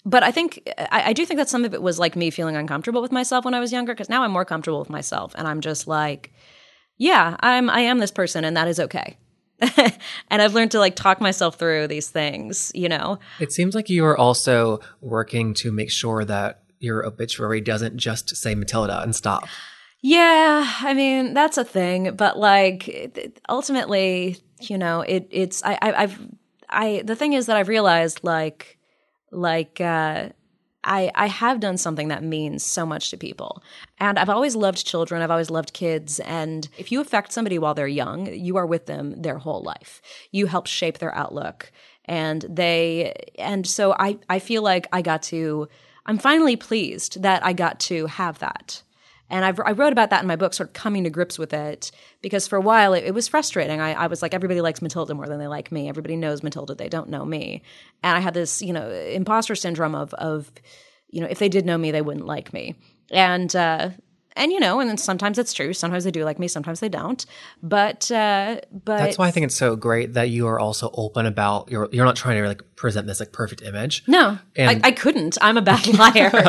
but 0.04 0.24
I 0.24 0.32
think 0.32 0.68
I, 0.76 1.10
I, 1.10 1.12
do 1.12 1.24
think 1.24 1.38
that 1.38 1.48
some 1.48 1.64
of 1.64 1.72
it 1.72 1.80
was 1.80 2.00
like 2.00 2.16
me 2.16 2.30
feeling 2.30 2.56
uncomfortable 2.56 3.00
with 3.00 3.12
myself 3.12 3.44
when 3.44 3.54
I 3.54 3.60
was 3.60 3.70
younger. 3.70 3.94
Because 3.94 4.08
now 4.08 4.24
I'm 4.24 4.32
more 4.32 4.44
comfortable 4.44 4.80
with 4.80 4.90
myself, 4.90 5.36
and 5.36 5.46
I'm 5.46 5.60
just 5.60 5.86
like, 5.86 6.32
yeah, 6.96 7.36
I'm, 7.38 7.70
I 7.70 7.82
am 7.82 7.98
this 8.00 8.10
person, 8.10 8.44
and 8.44 8.56
that 8.56 8.66
is 8.66 8.80
okay. 8.80 9.18
and 9.60 10.42
I've 10.42 10.54
learned 10.54 10.72
to 10.72 10.80
like 10.80 10.96
talk 10.96 11.20
myself 11.20 11.60
through 11.60 11.86
these 11.86 12.10
things, 12.10 12.72
you 12.74 12.88
know. 12.88 13.20
It 13.38 13.52
seems 13.52 13.76
like 13.76 13.88
you 13.88 14.04
are 14.04 14.18
also 14.18 14.80
working 15.00 15.54
to 15.54 15.70
make 15.70 15.92
sure 15.92 16.24
that 16.24 16.64
your 16.78 17.04
obituary 17.04 17.60
doesn't 17.60 17.96
just 17.96 18.36
say 18.36 18.54
Matilda 18.54 19.02
and 19.02 19.14
stop. 19.14 19.46
Yeah, 20.00 20.72
I 20.80 20.94
mean 20.94 21.34
that's 21.34 21.58
a 21.58 21.64
thing, 21.64 22.14
but 22.14 22.38
like 22.38 23.32
ultimately, 23.48 24.38
you 24.60 24.78
know, 24.78 25.00
it 25.00 25.26
it's 25.30 25.62
I, 25.64 25.78
I 25.82 26.02
I've 26.02 26.18
I 26.68 27.02
the 27.04 27.16
thing 27.16 27.32
is 27.32 27.46
that 27.46 27.56
I've 27.56 27.68
realized 27.68 28.20
like 28.22 28.78
like 29.32 29.80
uh 29.80 30.30
I, 30.84 31.10
I 31.14 31.26
have 31.26 31.60
done 31.60 31.76
something 31.76 32.08
that 32.08 32.22
means 32.22 32.64
so 32.64 32.86
much 32.86 33.10
to 33.10 33.16
people. 33.16 33.62
And 33.98 34.18
I've 34.18 34.30
always 34.30 34.54
loved 34.54 34.86
children. 34.86 35.20
I've 35.20 35.30
always 35.30 35.50
loved 35.50 35.72
kids. 35.72 36.20
And 36.20 36.68
if 36.78 36.92
you 36.92 37.00
affect 37.00 37.32
somebody 37.32 37.58
while 37.58 37.74
they're 37.74 37.88
young, 37.88 38.32
you 38.32 38.56
are 38.56 38.64
with 38.64 38.86
them 38.86 39.20
their 39.20 39.38
whole 39.38 39.62
life. 39.62 40.00
You 40.30 40.46
help 40.46 40.66
shape 40.66 40.98
their 40.98 41.14
outlook. 41.14 41.72
And 42.04 42.42
they, 42.48 43.12
and 43.38 43.66
so 43.66 43.92
I, 43.98 44.18
I 44.30 44.38
feel 44.38 44.62
like 44.62 44.86
I 44.92 45.02
got 45.02 45.22
to 45.24 45.68
I'm 46.08 46.18
finally 46.18 46.56
pleased 46.56 47.22
that 47.22 47.44
I 47.44 47.52
got 47.52 47.78
to 47.80 48.06
have 48.06 48.38
that. 48.38 48.82
And 49.30 49.44
I've, 49.44 49.60
i 49.60 49.72
wrote 49.72 49.92
about 49.92 50.08
that 50.08 50.22
in 50.22 50.26
my 50.26 50.36
book, 50.36 50.54
sort 50.54 50.70
of 50.70 50.72
coming 50.72 51.04
to 51.04 51.10
grips 51.10 51.38
with 51.38 51.52
it, 51.52 51.92
because 52.22 52.48
for 52.48 52.56
a 52.56 52.62
while 52.62 52.94
it, 52.94 53.04
it 53.04 53.12
was 53.12 53.28
frustrating. 53.28 53.78
I, 53.78 53.92
I, 53.92 54.06
was 54.06 54.22
like, 54.22 54.32
everybody 54.32 54.62
likes 54.62 54.80
Matilda 54.80 55.14
more 55.14 55.26
than 55.26 55.38
they 55.38 55.46
like 55.46 55.70
me. 55.70 55.86
Everybody 55.86 56.16
knows 56.16 56.42
Matilda, 56.42 56.74
they 56.74 56.88
don't 56.88 57.10
know 57.10 57.26
me. 57.26 57.62
And 58.02 58.16
I 58.16 58.20
had 58.20 58.32
this, 58.32 58.62
you 58.62 58.72
know, 58.72 58.90
imposter 58.90 59.54
syndrome 59.54 59.94
of, 59.94 60.14
of 60.14 60.50
you 61.10 61.20
know, 61.20 61.26
if 61.28 61.38
they 61.38 61.50
did 61.50 61.66
know 61.66 61.76
me, 61.76 61.90
they 61.90 62.00
wouldn't 62.00 62.26
like 62.26 62.54
me. 62.54 62.74
And 63.10 63.54
uh, 63.54 63.90
and 64.38 64.52
you 64.52 64.60
know, 64.60 64.80
and 64.80 64.88
then 64.88 64.96
sometimes 64.96 65.38
it's 65.38 65.52
true. 65.52 65.72
Sometimes 65.72 66.04
they 66.04 66.10
do 66.10 66.24
like 66.24 66.38
me. 66.38 66.48
Sometimes 66.48 66.80
they 66.80 66.88
don't. 66.88 67.24
But 67.62 68.10
uh, 68.10 68.60
but 68.72 68.98
that's 68.98 69.18
why 69.18 69.28
I 69.28 69.30
think 69.30 69.44
it's 69.44 69.56
so 69.56 69.76
great 69.76 70.14
that 70.14 70.30
you 70.30 70.46
are 70.46 70.58
also 70.58 70.90
open 70.94 71.26
about 71.26 71.70
you're 71.70 71.88
you're 71.92 72.04
not 72.04 72.16
trying 72.16 72.40
to 72.40 72.48
like 72.48 72.62
present 72.76 73.06
this 73.06 73.20
like 73.20 73.32
perfect 73.32 73.62
image. 73.62 74.04
No, 74.06 74.38
and 74.56 74.84
I, 74.84 74.88
I 74.88 74.90
couldn't. 74.92 75.36
I'm 75.40 75.56
a 75.56 75.62
bad 75.62 75.86
liar. 75.98 76.30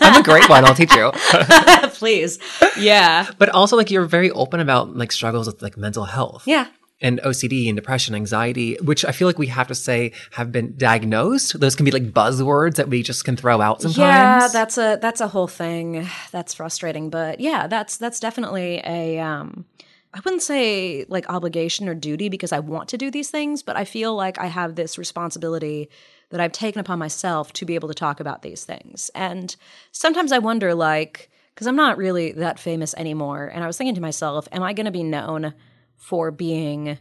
I'm 0.00 0.20
a 0.20 0.24
great 0.24 0.48
one. 0.48 0.64
I'll 0.64 0.74
teach 0.74 0.94
you. 0.94 1.10
Please, 1.90 2.38
yeah. 2.78 3.28
But 3.38 3.48
also 3.50 3.76
like 3.76 3.90
you're 3.90 4.06
very 4.06 4.30
open 4.30 4.60
about 4.60 4.96
like 4.96 5.12
struggles 5.12 5.46
with 5.46 5.62
like 5.62 5.76
mental 5.76 6.04
health. 6.04 6.44
Yeah 6.46 6.68
and 7.00 7.20
OCD 7.20 7.68
and 7.68 7.76
depression, 7.76 8.14
anxiety, 8.14 8.76
which 8.76 9.04
I 9.04 9.12
feel 9.12 9.28
like 9.28 9.38
we 9.38 9.48
have 9.48 9.68
to 9.68 9.74
say 9.74 10.12
have 10.32 10.52
been 10.52 10.74
diagnosed. 10.76 11.58
Those 11.58 11.74
can 11.74 11.84
be 11.84 11.90
like 11.90 12.12
buzzwords 12.12 12.76
that 12.76 12.88
we 12.88 13.02
just 13.02 13.24
can 13.24 13.36
throw 13.36 13.60
out 13.60 13.82
sometimes. 13.82 13.98
Yeah, 13.98 14.48
that's 14.52 14.78
a 14.78 14.98
that's 15.00 15.20
a 15.20 15.28
whole 15.28 15.48
thing. 15.48 16.06
That's 16.30 16.54
frustrating, 16.54 17.10
but 17.10 17.40
yeah, 17.40 17.66
that's 17.66 17.96
that's 17.96 18.20
definitely 18.20 18.80
a 18.84 19.18
um 19.18 19.66
I 20.14 20.20
wouldn't 20.24 20.42
say 20.42 21.04
like 21.08 21.28
obligation 21.28 21.88
or 21.88 21.94
duty 21.94 22.28
because 22.28 22.52
I 22.52 22.60
want 22.60 22.88
to 22.90 22.98
do 22.98 23.10
these 23.10 23.30
things, 23.30 23.64
but 23.64 23.76
I 23.76 23.84
feel 23.84 24.14
like 24.14 24.38
I 24.38 24.46
have 24.46 24.76
this 24.76 24.96
responsibility 24.96 25.90
that 26.30 26.40
I've 26.40 26.52
taken 26.52 26.80
upon 26.80 27.00
myself 27.00 27.52
to 27.54 27.64
be 27.64 27.74
able 27.74 27.88
to 27.88 27.94
talk 27.94 28.20
about 28.20 28.42
these 28.42 28.64
things. 28.64 29.10
And 29.14 29.54
sometimes 29.90 30.30
I 30.30 30.38
wonder 30.38 30.74
like 30.74 31.30
because 31.54 31.66
I'm 31.66 31.76
not 31.76 31.98
really 31.98 32.32
that 32.32 32.60
famous 32.60 32.94
anymore 32.94 33.46
and 33.46 33.64
I 33.64 33.66
was 33.66 33.76
thinking 33.76 33.96
to 33.96 34.00
myself, 34.00 34.48
am 34.52 34.62
I 34.62 34.72
going 34.72 34.86
to 34.86 34.92
be 34.92 35.02
known 35.02 35.54
for 35.96 36.30
being 36.30 36.98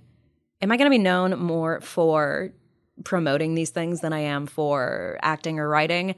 am 0.63 0.71
I 0.71 0.77
going 0.77 0.86
to 0.86 0.97
be 0.97 0.97
known 0.97 1.38
more 1.38 1.82
for 1.82 2.53
promoting 3.03 3.53
these 3.53 3.71
things 3.71 3.99
than 3.99 4.13
I 4.13 4.19
am 4.19 4.47
for 4.47 5.19
acting 5.21 5.60
or 5.60 5.67
writing? 5.67 6.15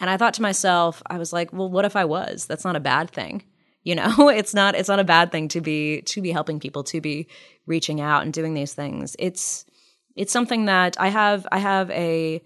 And 0.00 0.08
I 0.08 0.16
thought 0.16 0.34
to 0.34 0.42
myself, 0.42 1.02
I 1.06 1.18
was 1.18 1.32
like, 1.32 1.52
well, 1.52 1.68
what 1.68 1.84
if 1.84 1.96
I 1.96 2.04
was? 2.04 2.46
That's 2.46 2.64
not 2.64 2.76
a 2.76 2.80
bad 2.80 3.10
thing. 3.10 3.42
You 3.82 3.96
know, 3.96 4.28
it's 4.28 4.54
not 4.54 4.74
it's 4.74 4.88
not 4.88 5.00
a 5.00 5.04
bad 5.04 5.32
thing 5.32 5.48
to 5.48 5.60
be 5.60 6.02
to 6.02 6.22
be 6.22 6.30
helping 6.30 6.60
people, 6.60 6.84
to 6.84 7.00
be 7.00 7.26
reaching 7.66 8.00
out 8.00 8.22
and 8.22 8.32
doing 8.32 8.54
these 8.54 8.72
things. 8.72 9.16
It's 9.18 9.64
it's 10.14 10.32
something 10.32 10.66
that 10.66 11.00
I 11.00 11.08
have 11.08 11.46
I 11.50 11.58
have 11.58 11.90
a 11.90 12.42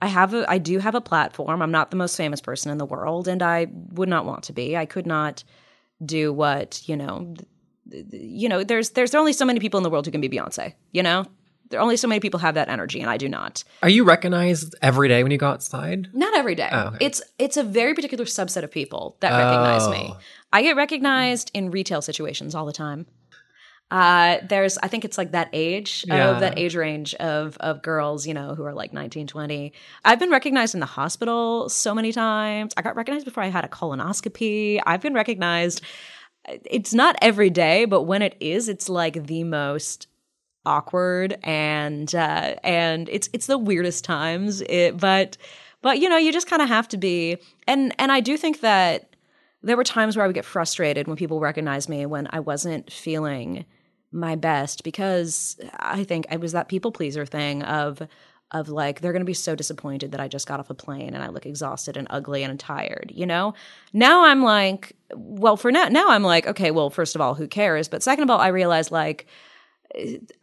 I 0.00 0.06
have 0.06 0.34
a 0.34 0.50
I 0.50 0.58
do 0.58 0.78
have 0.78 0.94
a 0.94 1.00
platform. 1.00 1.62
I'm 1.62 1.70
not 1.70 1.90
the 1.90 1.96
most 1.96 2.16
famous 2.16 2.40
person 2.40 2.72
in 2.72 2.78
the 2.78 2.86
world 2.86 3.28
and 3.28 3.42
I 3.42 3.66
would 3.90 4.08
not 4.08 4.24
want 4.24 4.44
to 4.44 4.52
be. 4.52 4.76
I 4.76 4.86
could 4.86 5.06
not 5.06 5.44
do 6.04 6.32
what, 6.32 6.88
you 6.88 6.96
know, 6.96 7.34
you 8.12 8.48
know, 8.48 8.64
there's 8.64 8.90
there's 8.90 9.14
only 9.14 9.32
so 9.32 9.44
many 9.44 9.60
people 9.60 9.78
in 9.78 9.82
the 9.84 9.90
world 9.90 10.06
who 10.06 10.12
can 10.12 10.20
be 10.20 10.28
Beyonce, 10.28 10.74
you 10.92 11.02
know? 11.02 11.24
There 11.70 11.78
are 11.78 11.82
only 11.82 11.98
so 11.98 12.08
many 12.08 12.18
people 12.20 12.40
have 12.40 12.54
that 12.54 12.70
energy 12.70 12.98
and 13.02 13.10
I 13.10 13.18
do 13.18 13.28
not. 13.28 13.62
Are 13.82 13.90
you 13.90 14.04
recognized 14.04 14.74
every 14.80 15.06
day 15.08 15.22
when 15.22 15.30
you 15.32 15.36
go 15.36 15.48
outside? 15.48 16.08
Not 16.14 16.34
every 16.34 16.54
day. 16.54 16.68
Oh, 16.72 16.86
okay. 16.94 17.04
It's 17.04 17.20
it's 17.38 17.58
a 17.58 17.62
very 17.62 17.92
particular 17.94 18.24
subset 18.24 18.62
of 18.64 18.70
people 18.70 19.16
that 19.20 19.32
recognize 19.36 19.86
me. 19.88 20.08
Oh. 20.14 20.18
I 20.50 20.62
get 20.62 20.76
recognized 20.76 21.50
in 21.52 21.70
retail 21.70 22.00
situations 22.00 22.54
all 22.54 22.64
the 22.64 22.72
time. 22.72 23.04
Uh, 23.90 24.36
there's, 24.46 24.76
I 24.78 24.88
think 24.88 25.06
it's 25.06 25.16
like 25.16 25.32
that 25.32 25.48
age 25.54 26.04
Yeah. 26.06 26.28
of 26.30 26.40
that 26.40 26.58
age 26.58 26.76
range 26.76 27.14
of 27.14 27.56
of 27.58 27.80
girls, 27.82 28.26
you 28.26 28.34
know, 28.34 28.54
who 28.54 28.64
are 28.64 28.74
like 28.74 28.92
19, 28.92 29.26
20. 29.26 29.72
I've 30.04 30.18
been 30.18 30.30
recognized 30.30 30.74
in 30.74 30.80
the 30.80 30.86
hospital 30.86 31.68
so 31.70 31.94
many 31.94 32.12
times. 32.12 32.74
I 32.76 32.82
got 32.82 32.96
recognized 32.96 33.24
before 33.24 33.42
I 33.42 33.48
had 33.48 33.64
a 33.64 33.68
colonoscopy. 33.68 34.80
I've 34.86 35.00
been 35.00 35.14
recognized. 35.14 35.80
It's 36.64 36.94
not 36.94 37.16
every 37.22 37.50
day, 37.50 37.84
but 37.84 38.02
when 38.02 38.22
it 38.22 38.36
is, 38.40 38.68
it's 38.68 38.88
like 38.88 39.26
the 39.26 39.44
most 39.44 40.06
awkward 40.66 41.38
and 41.42 42.14
uh, 42.14 42.56
and 42.62 43.08
it's 43.08 43.28
it's 43.32 43.46
the 43.46 43.58
weirdest 43.58 44.04
times. 44.04 44.60
It, 44.62 44.98
but 44.98 45.36
but 45.82 45.98
you 45.98 46.08
know, 46.08 46.16
you 46.16 46.32
just 46.32 46.48
kind 46.48 46.62
of 46.62 46.68
have 46.68 46.88
to 46.88 46.96
be. 46.96 47.38
And 47.66 47.94
and 47.98 48.12
I 48.12 48.20
do 48.20 48.36
think 48.36 48.60
that 48.60 49.14
there 49.62 49.76
were 49.76 49.84
times 49.84 50.16
where 50.16 50.24
I 50.24 50.28
would 50.28 50.34
get 50.34 50.44
frustrated 50.44 51.08
when 51.08 51.16
people 51.16 51.40
recognized 51.40 51.88
me 51.88 52.06
when 52.06 52.28
I 52.30 52.40
wasn't 52.40 52.92
feeling 52.92 53.64
my 54.12 54.36
best 54.36 54.84
because 54.84 55.58
I 55.78 56.04
think 56.04 56.26
it 56.30 56.40
was 56.40 56.52
that 56.52 56.68
people 56.68 56.92
pleaser 56.92 57.26
thing 57.26 57.62
of 57.62 58.00
of 58.50 58.68
like 58.68 59.00
they're 59.00 59.12
going 59.12 59.20
to 59.20 59.26
be 59.26 59.34
so 59.34 59.54
disappointed 59.54 60.12
that 60.12 60.20
I 60.20 60.28
just 60.28 60.46
got 60.46 60.60
off 60.60 60.70
a 60.70 60.74
plane 60.74 61.14
and 61.14 61.22
I 61.22 61.28
look 61.28 61.46
exhausted 61.46 61.96
and 61.96 62.06
ugly 62.10 62.42
and 62.42 62.58
tired, 62.58 63.12
you 63.14 63.26
know? 63.26 63.54
Now 63.92 64.24
I'm 64.24 64.42
like 64.42 64.96
well 65.14 65.56
for 65.56 65.70
now 65.70 65.88
now 65.88 66.08
I'm 66.08 66.22
like 66.22 66.46
okay, 66.46 66.70
well 66.70 66.90
first 66.90 67.14
of 67.14 67.20
all, 67.20 67.34
who 67.34 67.46
cares? 67.46 67.88
But 67.88 68.02
second 68.02 68.24
of 68.24 68.30
all, 68.30 68.40
I 68.40 68.48
realize 68.48 68.90
like 68.90 69.26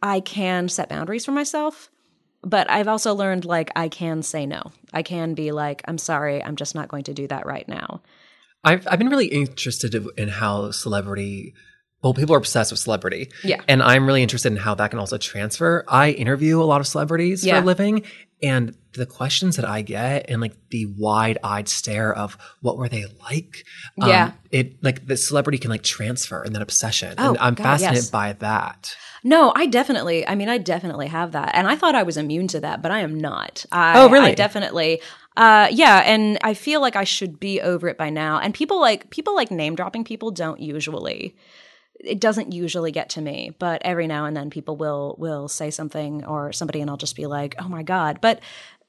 I 0.02 0.20
can 0.20 0.68
set 0.68 0.88
boundaries 0.88 1.24
for 1.24 1.32
myself, 1.32 1.90
but 2.42 2.70
I've 2.70 2.88
also 2.88 3.14
learned 3.14 3.44
like 3.44 3.70
I 3.74 3.88
can 3.88 4.22
say 4.22 4.46
no. 4.46 4.72
I 4.92 5.02
can 5.02 5.34
be 5.34 5.52
like 5.52 5.82
I'm 5.86 5.98
sorry, 5.98 6.42
I'm 6.42 6.56
just 6.56 6.74
not 6.74 6.88
going 6.88 7.04
to 7.04 7.14
do 7.14 7.26
that 7.28 7.46
right 7.46 7.66
now. 7.68 8.02
I've 8.62 8.86
I've 8.88 8.98
been 8.98 9.10
really 9.10 9.26
interested 9.26 9.94
in 10.16 10.28
how 10.28 10.70
celebrity 10.70 11.54
well, 12.02 12.14
people 12.14 12.34
are 12.34 12.38
obsessed 12.38 12.70
with 12.70 12.80
celebrity. 12.80 13.30
Yeah. 13.42 13.62
And 13.68 13.82
I'm 13.82 14.06
really 14.06 14.22
interested 14.22 14.52
in 14.52 14.58
how 14.58 14.74
that 14.76 14.90
can 14.90 14.98
also 14.98 15.18
transfer. 15.18 15.84
I 15.88 16.10
interview 16.10 16.60
a 16.60 16.64
lot 16.64 16.80
of 16.80 16.86
celebrities 16.86 17.44
Yeah. 17.44 17.56
for 17.58 17.62
a 17.62 17.66
living. 17.66 18.04
And 18.42 18.76
the 18.92 19.06
questions 19.06 19.56
that 19.56 19.64
I 19.64 19.80
get 19.80 20.26
and 20.28 20.42
like 20.42 20.54
the 20.68 20.86
wide 20.98 21.38
eyed 21.42 21.68
stare 21.68 22.14
of 22.14 22.36
what 22.60 22.76
were 22.76 22.88
they 22.88 23.06
like? 23.22 23.64
um, 24.00 24.08
Yeah. 24.10 24.32
It 24.50 24.82
like 24.84 25.06
the 25.06 25.16
celebrity 25.16 25.56
can 25.58 25.70
like 25.70 25.82
transfer 25.82 26.42
and 26.42 26.54
that 26.54 26.62
obsession. 26.62 27.14
Oh, 27.18 27.30
and 27.30 27.38
I'm 27.38 27.54
God, 27.54 27.64
fascinated 27.64 28.04
yes. 28.04 28.10
by 28.10 28.34
that. 28.34 28.94
No, 29.24 29.52
I 29.56 29.66
definitely. 29.66 30.28
I 30.28 30.34
mean, 30.34 30.48
I 30.48 30.58
definitely 30.58 31.08
have 31.08 31.32
that, 31.32 31.50
and 31.54 31.66
I 31.66 31.74
thought 31.74 31.96
I 31.96 32.04
was 32.04 32.16
immune 32.16 32.46
to 32.48 32.60
that, 32.60 32.80
but 32.80 32.92
I 32.92 33.00
am 33.00 33.18
not. 33.18 33.64
I, 33.72 33.98
Oh, 34.00 34.08
really? 34.08 34.30
I 34.30 34.34
definitely. 34.34 35.00
Uh, 35.36 35.66
yeah, 35.72 36.02
and 36.06 36.38
I 36.44 36.54
feel 36.54 36.80
like 36.80 36.94
I 36.94 37.02
should 37.04 37.40
be 37.40 37.60
over 37.60 37.88
it 37.88 37.98
by 37.98 38.08
now. 38.08 38.38
And 38.38 38.54
people 38.54 38.78
like 38.80 39.10
people 39.10 39.34
like 39.34 39.50
name 39.50 39.74
dropping 39.74 40.04
people 40.04 40.30
don't 40.30 40.60
usually. 40.60 41.34
It 42.06 42.20
doesn't 42.20 42.52
usually 42.52 42.92
get 42.92 43.10
to 43.10 43.20
me, 43.20 43.54
but 43.58 43.82
every 43.84 44.06
now 44.06 44.26
and 44.26 44.36
then 44.36 44.50
people 44.50 44.76
will 44.76 45.16
will 45.18 45.48
say 45.48 45.70
something 45.70 46.24
or 46.24 46.52
somebody, 46.52 46.80
and 46.80 46.90
I'll 46.90 46.96
just 46.96 47.16
be 47.16 47.26
like, 47.26 47.54
"Oh 47.58 47.68
my 47.68 47.82
god!" 47.82 48.20
But 48.20 48.40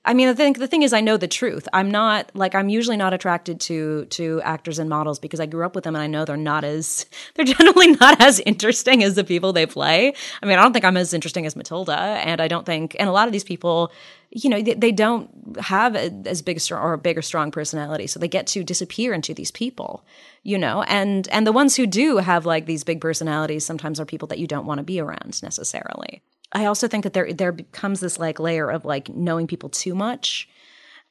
I 0.07 0.13
mean, 0.13 0.29
I 0.29 0.33
think 0.33 0.57
the 0.57 0.67
thing 0.67 0.83
is, 0.83 0.93
I 0.93 1.01
know 1.01 1.17
the 1.17 1.27
truth. 1.27 1.67
I'm 1.73 1.91
not 1.91 2.31
like 2.33 2.55
I'm 2.55 2.69
usually 2.69 2.95
not 2.95 3.13
attracted 3.13 3.59
to 3.61 4.05
to 4.05 4.41
actors 4.41 4.79
and 4.79 4.89
models 4.89 5.19
because 5.19 5.41
I 5.41 5.47
grew 5.47 5.65
up 5.65 5.75
with 5.75 5.83
them, 5.83 5.95
and 5.95 6.01
I 6.01 6.07
know 6.07 6.23
they're 6.23 6.37
not 6.37 6.63
as 6.63 7.05
they're 7.33 7.43
generally 7.43 7.87
not 7.87 8.21
as 8.21 8.39
interesting 8.39 9.03
as 9.03 9.15
the 9.15 9.25
people 9.25 9.51
they 9.51 9.65
play. 9.65 10.13
I 10.41 10.45
mean, 10.45 10.57
I 10.57 10.63
don't 10.63 10.71
think 10.71 10.85
I'm 10.85 10.95
as 10.95 11.13
interesting 11.13 11.45
as 11.45 11.57
Matilda, 11.57 11.97
and 11.97 12.39
I 12.39 12.47
don't 12.47 12.65
think, 12.65 12.95
and 12.97 13.09
a 13.09 13.11
lot 13.11 13.27
of 13.27 13.33
these 13.33 13.43
people, 13.43 13.91
you 14.31 14.49
know, 14.49 14.61
they, 14.61 14.75
they 14.75 14.93
don't 14.93 15.59
have 15.59 15.93
a, 15.95 16.09
as 16.25 16.41
big 16.41 16.57
a 16.57 16.75
or 16.75 16.93
a 16.93 16.97
big 16.97 17.17
or 17.17 17.21
strong 17.21 17.51
personality, 17.51 18.07
so 18.07 18.17
they 18.17 18.29
get 18.29 18.47
to 18.47 18.63
disappear 18.63 19.13
into 19.13 19.33
these 19.33 19.51
people, 19.51 20.05
you 20.41 20.57
know, 20.57 20.83
and 20.83 21.27
and 21.33 21.45
the 21.45 21.51
ones 21.51 21.75
who 21.75 21.85
do 21.85 22.17
have 22.17 22.45
like 22.45 22.65
these 22.65 22.85
big 22.85 23.01
personalities 23.01 23.65
sometimes 23.65 23.99
are 23.99 24.05
people 24.05 24.29
that 24.29 24.39
you 24.39 24.47
don't 24.47 24.65
want 24.65 24.77
to 24.77 24.85
be 24.85 25.01
around 25.01 25.43
necessarily. 25.43 26.21
I 26.51 26.65
also 26.65 26.87
think 26.87 27.03
that 27.03 27.13
there 27.13 27.31
there 27.33 27.51
becomes 27.51 27.99
this 27.99 28.19
like 28.19 28.39
layer 28.39 28.69
of 28.69 28.85
like 28.85 29.09
knowing 29.09 29.47
people 29.47 29.69
too 29.69 29.95
much 29.95 30.49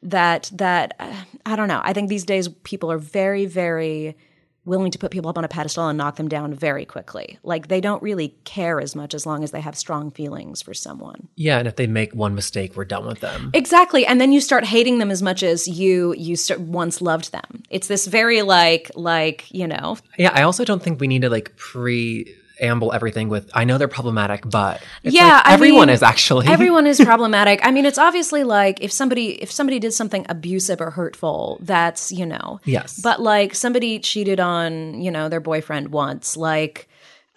that 0.02 0.50
that 0.54 0.94
uh, 0.98 1.14
I 1.44 1.56
don't 1.56 1.68
know. 1.68 1.80
I 1.82 1.92
think 1.92 2.08
these 2.08 2.24
days 2.24 2.48
people 2.48 2.90
are 2.90 2.98
very 2.98 3.46
very 3.46 4.16
willing 4.64 4.90
to 4.90 4.98
put 4.98 5.12
people 5.12 5.30
up 5.30 5.38
on 5.38 5.44
a 5.44 5.48
pedestal 5.48 5.86
and 5.86 5.96
knock 5.96 6.16
them 6.16 6.26
down 6.26 6.52
very 6.52 6.84
quickly. 6.84 7.38
Like 7.44 7.68
they 7.68 7.80
don't 7.80 8.02
really 8.02 8.34
care 8.44 8.80
as 8.80 8.96
much 8.96 9.14
as 9.14 9.24
long 9.24 9.44
as 9.44 9.52
they 9.52 9.60
have 9.60 9.76
strong 9.76 10.10
feelings 10.10 10.60
for 10.60 10.74
someone. 10.74 11.28
Yeah. 11.36 11.58
And 11.58 11.68
if 11.68 11.76
they 11.76 11.86
make 11.86 12.12
one 12.14 12.34
mistake, 12.34 12.74
we're 12.74 12.84
done 12.84 13.06
with 13.06 13.20
them. 13.20 13.52
Exactly. 13.54 14.04
And 14.04 14.20
then 14.20 14.32
you 14.32 14.40
start 14.40 14.64
hating 14.64 14.98
them 14.98 15.12
as 15.12 15.22
much 15.22 15.44
as 15.44 15.68
you 15.68 16.14
you 16.18 16.34
st- 16.34 16.60
once 16.60 17.00
loved 17.00 17.30
them. 17.30 17.62
It's 17.70 17.86
this 17.86 18.08
very 18.08 18.42
like 18.42 18.90
like, 18.96 19.48
you 19.52 19.68
know, 19.68 19.98
Yeah. 20.18 20.32
I 20.34 20.42
also 20.42 20.64
don't 20.64 20.82
think 20.82 21.00
we 21.00 21.06
need 21.06 21.22
to 21.22 21.30
like 21.30 21.56
preamble 22.56 22.92
everything 22.92 23.28
with, 23.28 23.50
I 23.54 23.64
know 23.64 23.78
they're 23.78 23.88
problematic, 23.88 24.48
but 24.48 24.82
it's 25.02 25.14
Yeah, 25.14 25.36
like 25.44 25.48
everyone 25.50 25.88
mean, 25.88 25.94
is 25.94 26.02
actually. 26.02 26.46
everyone 26.46 26.86
is 26.86 27.00
problematic. 27.04 27.60
I 27.62 27.70
mean, 27.70 27.86
it's 27.86 27.98
obviously 27.98 28.44
like 28.44 28.80
if 28.82 28.90
somebody 28.92 29.42
if 29.42 29.50
somebody 29.50 29.78
did 29.78 29.92
something 29.92 30.26
abusive 30.28 30.80
or 30.80 30.90
hurtful, 30.90 31.58
that's, 31.60 32.10
you 32.12 32.26
know. 32.26 32.60
Yes. 32.64 33.00
But 33.00 33.20
like 33.20 33.54
somebody 33.54 33.98
cheated 33.98 34.40
on, 34.40 35.00
you 35.00 35.10
know, 35.10 35.28
their 35.28 35.40
boyfriend 35.40 35.88
once, 35.92 36.36
like 36.36 36.88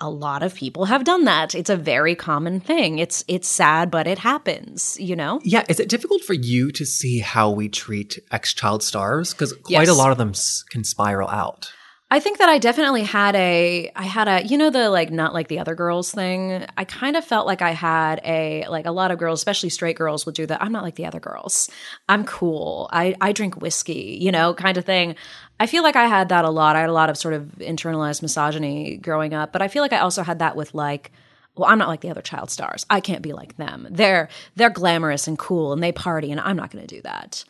a 0.01 0.10
lot 0.10 0.43
of 0.43 0.55
people 0.55 0.86
have 0.86 1.03
done 1.03 1.25
that. 1.25 1.53
It's 1.53 1.69
a 1.69 1.75
very 1.75 2.15
common 2.15 2.62
thing. 2.62 2.99
It's 2.99 3.25
it's 3.27 3.49
sad, 3.49 3.91
but 3.91 4.08
it 4.08 4.19
happens, 4.19 4.97
you 4.99 5.13
know? 5.15 5.41
Yeah, 5.43 5.65
is 5.67 5.79
it 5.82 5.89
difficult 5.89 6.23
for 6.23 6.34
you 6.34 6.71
to 6.71 6.86
see 6.86 7.19
how 7.19 7.49
we 7.51 7.67
treat 7.67 8.17
ex-child 8.32 8.82
stars? 8.82 9.34
Because 9.34 9.51
quite 9.51 9.71
Yes. 9.88 9.89
a 9.89 9.93
lot 9.93 10.12
of 10.12 10.17
them 10.17 10.29
s- 10.29 10.63
can 10.69 10.86
spiral 10.86 11.27
out. 11.29 11.71
I 12.12 12.19
think 12.19 12.39
that 12.39 12.50
I 12.50 12.58
definitely 12.58 13.04
had 13.04 13.36
a 13.36 13.91
I 13.95 14.04
had 14.04 14.28
a 14.28 14.43
you 14.43 14.58
know 14.58 14.72
the 14.72 14.89
like 14.89 15.12
not 15.12 15.32
like 15.32 15.48
the 15.48 15.60
other 15.60 15.76
girls 15.76 16.12
thing. 16.12 16.65
I 16.76 16.84
kind 16.84 17.15
of 17.15 17.24
felt 17.24 17.45
like 17.45 17.62
I 17.62 17.72
had 17.72 18.19
a 18.26 18.65
like 18.67 18.88
a 18.88 18.91
lot 18.91 19.12
of 19.12 19.19
girls, 19.19 19.39
especially 19.39 19.69
straight 19.69 19.95
girls 19.95 20.26
would 20.26 20.34
do 20.34 20.48
that. 20.48 20.62
I'm 20.62 20.72
not 20.72 20.82
like 20.82 20.95
the 20.95 21.06
other 21.06 21.19
girls. 21.19 21.69
I'm 22.08 22.26
cool. 22.26 22.89
I 22.91 23.15
I 23.22 23.32
drink 23.32 23.62
whiskey, 23.62 24.17
you 24.19 24.32
know, 24.32 24.56
kind 24.56 24.78
of 24.78 24.86
thing. 24.86 25.15
I 25.60 25.67
feel 25.67 25.84
like 25.84 25.95
I 25.95 26.08
had 26.08 26.30
that 26.30 26.45
a 26.45 26.50
lot. 26.50 26.76
I 26.76 26.82
had 26.82 26.89
a 26.89 26.93
lot 26.93 27.12
of 27.12 27.17
sort 27.17 27.36
of 27.36 27.43
internalized 27.60 28.24
misogyny 28.24 28.98
growing 28.98 29.36
up, 29.36 29.52
but 29.54 29.62
I 29.62 29.67
feel 29.67 29.84
like 29.84 29.93
I 29.93 30.00
also 30.00 30.24
had 30.24 30.39
that 30.39 30.56
with 30.56 30.74
like 30.74 31.12
well, 31.56 31.69
I'm 31.69 31.78
not 31.78 31.89
like 31.89 32.02
the 32.02 32.10
other 32.10 32.22
child 32.22 32.50
stars. 32.50 32.86
I 32.89 33.02
can't 33.02 33.22
be 33.22 33.34
like 33.34 33.58
them. 33.58 33.86
They're 33.89 34.30
they're 34.56 34.69
glamorous 34.69 35.28
and 35.28 35.38
cool 35.38 35.74
and 35.74 35.84
they 35.84 35.91
party 35.91 36.32
and 36.32 36.39
I'm 36.39 36.56
not 36.56 36.72
going 36.72 36.86
to 36.88 36.95
do 36.95 37.02
that. 37.04 37.43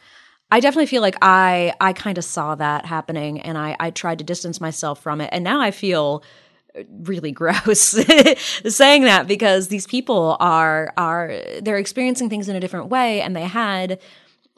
I 0.51 0.59
definitely 0.59 0.87
feel 0.87 1.01
like 1.01 1.15
I 1.21 1.73
I 1.79 1.93
kind 1.93 2.17
of 2.17 2.23
saw 2.23 2.55
that 2.55 2.85
happening 2.85 3.39
and 3.41 3.57
I 3.57 3.75
I 3.79 3.91
tried 3.91 4.19
to 4.19 4.23
distance 4.23 4.59
myself 4.59 5.01
from 5.01 5.21
it 5.21 5.29
and 5.31 5.43
now 5.43 5.61
I 5.61 5.71
feel 5.71 6.23
really 7.01 7.31
gross 7.39 7.79
saying 8.65 9.03
that 9.03 9.27
because 9.27 9.67
these 9.67 9.87
people 9.87 10.37
are 10.39 10.93
are 10.97 11.41
they're 11.61 11.77
experiencing 11.77 12.29
things 12.29 12.49
in 12.49 12.55
a 12.55 12.59
different 12.59 12.87
way 12.87 13.21
and 13.21 13.35
they 13.35 13.43
had 13.43 13.99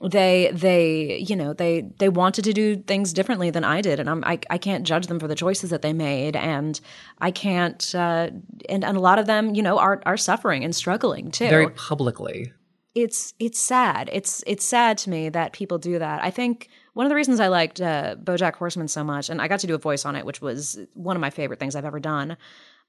they 0.02 0.50
they 0.54 1.24
you 1.28 1.36
know 1.36 1.54
they 1.54 1.82
they 2.00 2.10
wanted 2.10 2.44
to 2.44 2.54
do 2.54 2.76
things 2.76 3.14
differently 3.14 3.50
than 3.50 3.64
I 3.64 3.82
did 3.82 4.00
and 4.00 4.10
I'm 4.10 4.24
I, 4.24 4.40
I 4.50 4.58
can't 4.58 4.86
judge 4.86 5.08
them 5.08 5.20
for 5.20 5.28
the 5.28 5.36
choices 5.36 5.70
that 5.70 5.82
they 5.82 5.94
made 5.94 6.36
and 6.36 6.80
I 7.20 7.32
can't 7.32 7.94
uh, 7.94 8.32
and 8.68 8.84
and 8.84 8.98
a 8.98 9.00
lot 9.00 9.20
of 9.20 9.28
them 9.28 9.54
you 9.54 9.62
know 9.62 9.78
are 9.78 10.02
are 10.06 10.18
suffering 10.18 10.64
and 10.64 10.76
struggling 10.76 11.32
too 11.32 11.50
Very 11.50 11.70
publicly. 11.70 12.52
It's 12.94 13.34
it's 13.40 13.60
sad. 13.60 14.10
It's 14.12 14.44
it's 14.46 14.66
sad 14.66 14.98
to 15.00 15.10
me 15.10 15.30
that 15.30 15.54
people 15.54 15.78
do 15.78 16.00
that. 16.00 16.24
I 16.24 16.30
think 16.30 16.70
one 16.94 17.06
of 17.06 17.10
the 17.10 17.16
reasons 17.16 17.40
I 17.40 17.48
liked 17.48 17.80
uh, 17.80 18.16
BoJack 18.22 18.56
Horseman 18.56 18.88
so 18.88 19.04
much, 19.04 19.30
and 19.30 19.42
I 19.42 19.48
got 19.48 19.60
to 19.62 19.68
do 19.68 19.76
a 19.76 19.78
voice 19.78 20.06
on 20.06 20.16
it, 20.16 20.26
which 20.26 20.42
was 20.42 20.80
one 20.94 21.16
of 21.16 21.22
my 21.22 21.30
favorite 21.30 21.60
things 21.60 21.76
I've 21.76 21.86
ever 21.86 22.00
done. 22.00 22.38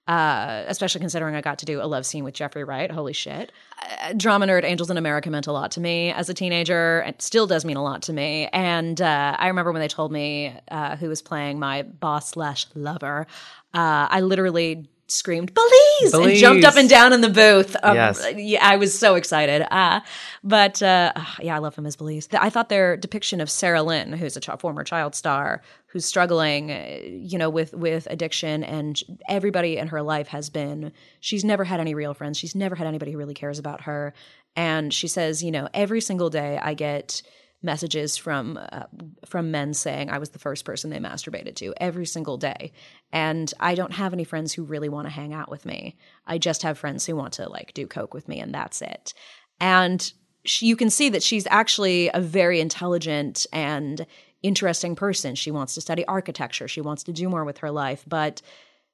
Uh, 0.09 0.65
especially 0.67 0.99
considering 0.99 1.37
I 1.37 1.41
got 1.41 1.61
to 1.61 1.65
do 1.65 1.81
a 1.81 1.87
love 1.87 2.05
scene 2.05 2.25
with 2.25 2.35
Jeffrey 2.35 2.65
Wright. 2.65 2.91
Holy 2.91 3.13
shit! 3.13 3.53
Uh, 3.81 4.13
drama 4.17 4.47
nerd 4.47 4.65
Angels 4.65 4.91
in 4.91 4.97
America 4.97 5.31
meant 5.31 5.47
a 5.47 5.53
lot 5.53 5.71
to 5.73 5.81
me 5.81 6.11
as 6.11 6.29
a 6.29 6.35
teenager. 6.35 7.05
It 7.07 7.23
still 7.23 7.47
does 7.47 7.65
mean 7.65 7.77
a 7.77 7.85
lot 7.85 8.03
to 8.03 8.13
me. 8.13 8.49
And 8.53 9.01
uh, 9.01 9.37
I 9.39 9.47
remember 9.47 9.71
when 9.71 9.81
they 9.81 9.87
told 9.87 10.11
me 10.11 10.57
uh, 10.73 10.97
who 10.97 11.09
was 11.09 11.23
playing 11.23 11.61
my 11.61 11.83
boss 11.83 12.31
slash 12.31 12.67
lover. 12.75 13.29
Uh, 13.75 14.09
I 14.11 14.23
literally 14.23 14.89
screamed 15.13 15.53
Belize, 15.55 16.15
and 16.15 16.35
jumped 16.37 16.65
up 16.65 16.77
and 16.77 16.89
down 16.89 17.13
in 17.13 17.21
the 17.21 17.29
booth. 17.29 17.77
Um, 17.83 17.95
Yes. 17.95 18.25
yeah, 18.37 18.67
I 18.67 18.77
was 18.77 18.99
so 18.99 19.15
excited. 19.15 19.67
Uh, 19.71 20.01
but 20.43 20.83
uh, 20.83 21.13
ah, 21.15 21.37
yeah, 21.41 21.55
I 21.57 21.59
love 21.59 21.75
him 21.77 21.87
as 21.87 21.97
Belize. 21.97 22.29
I 22.33 22.51
thought 22.51 22.69
their 22.69 22.97
depiction 22.97 23.41
of 23.41 23.51
Sarah 23.51 23.83
Lynn, 23.83 24.13
who's 24.13 24.37
a 24.37 24.41
ch- 24.41 24.51
former 24.59 24.85
child 24.85 25.15
star, 25.15 25.63
who's 25.87 26.05
struggling, 26.05 26.71
uh, 26.71 26.99
you 27.05 27.39
know, 27.39 27.51
with 27.51 27.75
with 27.75 28.07
addiction, 28.11 28.65
and 28.65 29.01
everybody 29.29 29.77
in 29.77 29.89
her 29.89 30.03
life 30.03 30.29
has 30.29 30.51
been. 30.51 30.93
She's 31.21 31.45
never 31.45 31.65
had 31.65 31.81
any 31.81 31.95
real 31.95 32.15
friends. 32.15 32.39
She's 32.39 32.55
never 32.55 32.75
had 32.75 32.87
anybody 32.87 33.13
who 33.13 33.19
really 33.19 33.35
cares 33.35 33.59
about 33.59 33.83
her. 33.83 34.15
And 34.55 34.93
she 34.93 35.09
says, 35.09 35.43
you 35.43 35.51
know, 35.51 35.69
every 35.73 36.01
single 36.03 36.29
day 36.29 36.59
I 36.61 36.75
get 36.75 37.23
messages 37.63 38.17
from 38.17 38.59
uh, 38.73 38.85
from 39.27 39.51
men 39.51 39.75
saying 39.75 40.11
I 40.11 40.19
was 40.19 40.31
the 40.31 40.39
first 40.39 40.65
person 40.65 40.91
they 40.91 40.99
masturbated 40.99 41.55
to 41.57 41.75
every 41.77 42.07
single 42.07 42.37
day, 42.37 42.73
and 43.13 43.53
I 43.61 43.75
don't 43.75 43.93
have 43.93 44.13
any 44.13 44.25
friends 44.25 44.53
who 44.53 44.65
really 44.65 44.89
want 44.89 45.07
to 45.07 45.13
hang 45.13 45.33
out 45.33 45.51
with 45.51 45.65
me. 45.65 45.97
I 46.27 46.39
just 46.39 46.63
have 46.63 46.79
friends 46.79 47.07
who 47.07 47.17
want 47.17 47.35
to 47.35 47.49
like 47.49 47.75
do 47.75 47.87
coke 47.87 48.15
with 48.15 48.29
me, 48.29 48.41
and 48.41 48.55
that's 48.55 48.83
it. 48.83 49.15
And 49.61 50.13
she, 50.45 50.67
you 50.67 50.77
can 50.77 50.91
see 50.91 51.09
that 51.11 51.23
she's 51.23 51.47
actually 51.51 52.11
a 52.13 52.21
very 52.21 52.61
intelligent 52.61 53.47
and 53.53 54.07
interesting 54.43 54.97
person. 54.97 55.35
She 55.35 55.51
wants 55.51 55.75
to 55.75 55.81
study 55.81 56.05
architecture. 56.07 56.69
She 56.69 56.81
wants 56.81 57.05
to 57.05 57.13
do 57.13 57.29
more 57.29 57.45
with 57.45 57.59
her 57.59 57.71
life, 57.71 58.05
but 58.07 58.43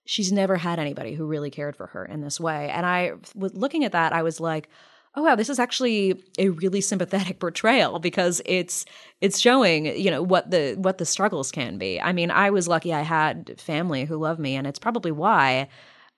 she's 0.04 0.32
never 0.32 0.56
had 0.56 0.78
anybody 0.78 1.14
who 1.14 1.26
really 1.26 1.50
cared 1.50 1.76
for 1.76 1.86
her 1.88 2.04
in 2.04 2.20
this 2.20 2.38
way. 2.38 2.70
And 2.70 2.84
I 2.86 3.12
was 3.34 3.54
looking 3.54 3.84
at 3.84 3.92
that, 3.92 4.12
I 4.12 4.22
was 4.22 4.40
like, 4.40 4.68
oh 5.18 5.22
wow, 5.22 5.34
this 5.34 5.48
is 5.48 5.58
actually 5.58 6.22
a 6.38 6.48
really 6.50 6.80
sympathetic 6.80 7.40
portrayal 7.40 7.98
because 7.98 8.40
it's 8.46 8.84
it's 9.20 9.40
showing, 9.40 9.86
you 9.86 10.12
know, 10.12 10.22
what 10.22 10.50
the 10.50 10.76
what 10.78 10.98
the 10.98 11.04
struggles 11.04 11.50
can 11.50 11.76
be. 11.76 12.00
I 12.00 12.12
mean, 12.12 12.30
I 12.30 12.50
was 12.50 12.68
lucky 12.68 12.94
I 12.94 13.02
had 13.02 13.60
family 13.60 14.04
who 14.04 14.16
love 14.16 14.38
me, 14.38 14.54
and 14.54 14.64
it's 14.66 14.78
probably 14.78 15.10
why 15.10 15.68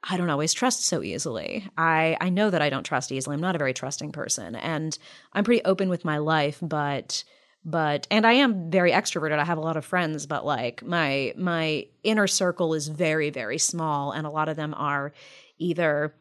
I 0.05 0.19
don't 0.19 0.29
always 0.29 0.53
trust 0.53 0.85
so 0.85 1.03
easily. 1.03 1.67
I 1.79 2.19
I 2.21 2.29
know 2.29 2.51
that 2.51 2.61
I 2.61 2.69
don't 2.69 2.85
trust 2.85 3.11
easily. 3.11 3.35
I'm 3.35 3.41
not 3.41 3.55
a 3.55 3.59
very 3.59 3.73
trusting 3.73 4.13
person, 4.13 4.55
and 4.55 4.97
I'm 5.33 5.45
pretty 5.45 5.65
open 5.65 5.89
with 5.89 6.05
my 6.05 6.19
life, 6.19 6.59
but 6.61 7.25
but 7.65 8.07
and 8.11 8.27
I 8.27 8.35
am 8.35 8.71
very 8.71 8.93
extroverted. 8.93 9.39
I 9.39 9.45
have 9.45 9.59
a 9.59 9.63
lot 9.63 9.79
of 9.79 9.85
friends, 9.87 10.27
but 10.27 10.45
like 10.45 10.85
my 10.85 11.33
my 11.39 11.87
inner 12.05 12.27
circle 12.27 12.75
is 12.75 12.89
very 12.89 13.31
very 13.31 13.59
small, 13.59 14.13
and 14.13 14.27
a 14.27 14.31
lot 14.31 14.51
of 14.51 14.57
them 14.57 14.75
are 14.77 15.15
either 15.59 16.15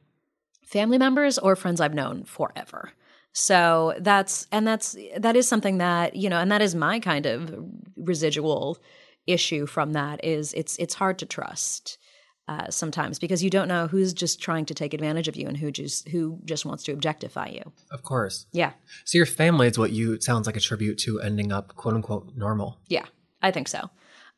family 0.70 0.98
members 0.98 1.38
or 1.38 1.56
friends 1.56 1.82
I've 1.82 1.94
known 1.94 2.24
forever. 2.24 2.92
So 3.34 3.94
that's 4.00 4.48
and 4.52 4.68
that's 4.68 4.96
that 5.18 5.36
is 5.36 5.48
something 5.48 5.78
that 5.80 6.16
you 6.16 6.30
know, 6.30 6.40
and 6.40 6.52
that 6.52 6.62
is 6.62 6.76
my 6.76 7.00
kind 7.00 7.26
of 7.26 7.54
residual 7.96 8.78
issue 9.28 9.66
from 9.66 9.94
that 9.94 10.24
is 10.24 10.54
it's 10.54 10.76
it's 10.78 10.96
hard 10.96 11.20
to 11.20 11.26
trust 11.26 11.98
uh, 12.48 12.68
sometimes 12.72 13.20
because 13.20 13.44
you 13.44 13.50
don't 13.52 13.68
know 13.68 13.86
who's 13.86 14.12
just 14.14 14.42
trying 14.42 14.66
to 14.66 14.74
take 14.74 14.96
advantage 14.96 15.28
of 15.28 15.36
you 15.36 15.48
and 15.48 15.58
who 15.58 15.70
just 15.72 16.08
who 16.10 16.40
just 16.46 16.66
wants 16.66 16.84
to 16.86 16.92
objectify 16.92 17.48
you. 17.48 17.62
Of 17.92 18.02
course. 18.02 18.48
Yeah, 18.52 18.72
So 19.06 19.20
your 19.20 19.28
family 19.28 19.68
is 19.68 19.78
what 19.78 19.92
you 19.92 20.14
it 20.14 20.24
sounds 20.24 20.48
like 20.48 20.58
a 20.58 20.60
tribute 20.60 20.98
to 21.00 21.20
ending 21.22 21.52
up 21.52 21.76
quote 21.76 21.94
unquote 21.94 22.32
normal. 22.36 22.80
yeah, 22.88 23.06
I 23.42 23.52
think 23.52 23.68
so. 23.68 23.90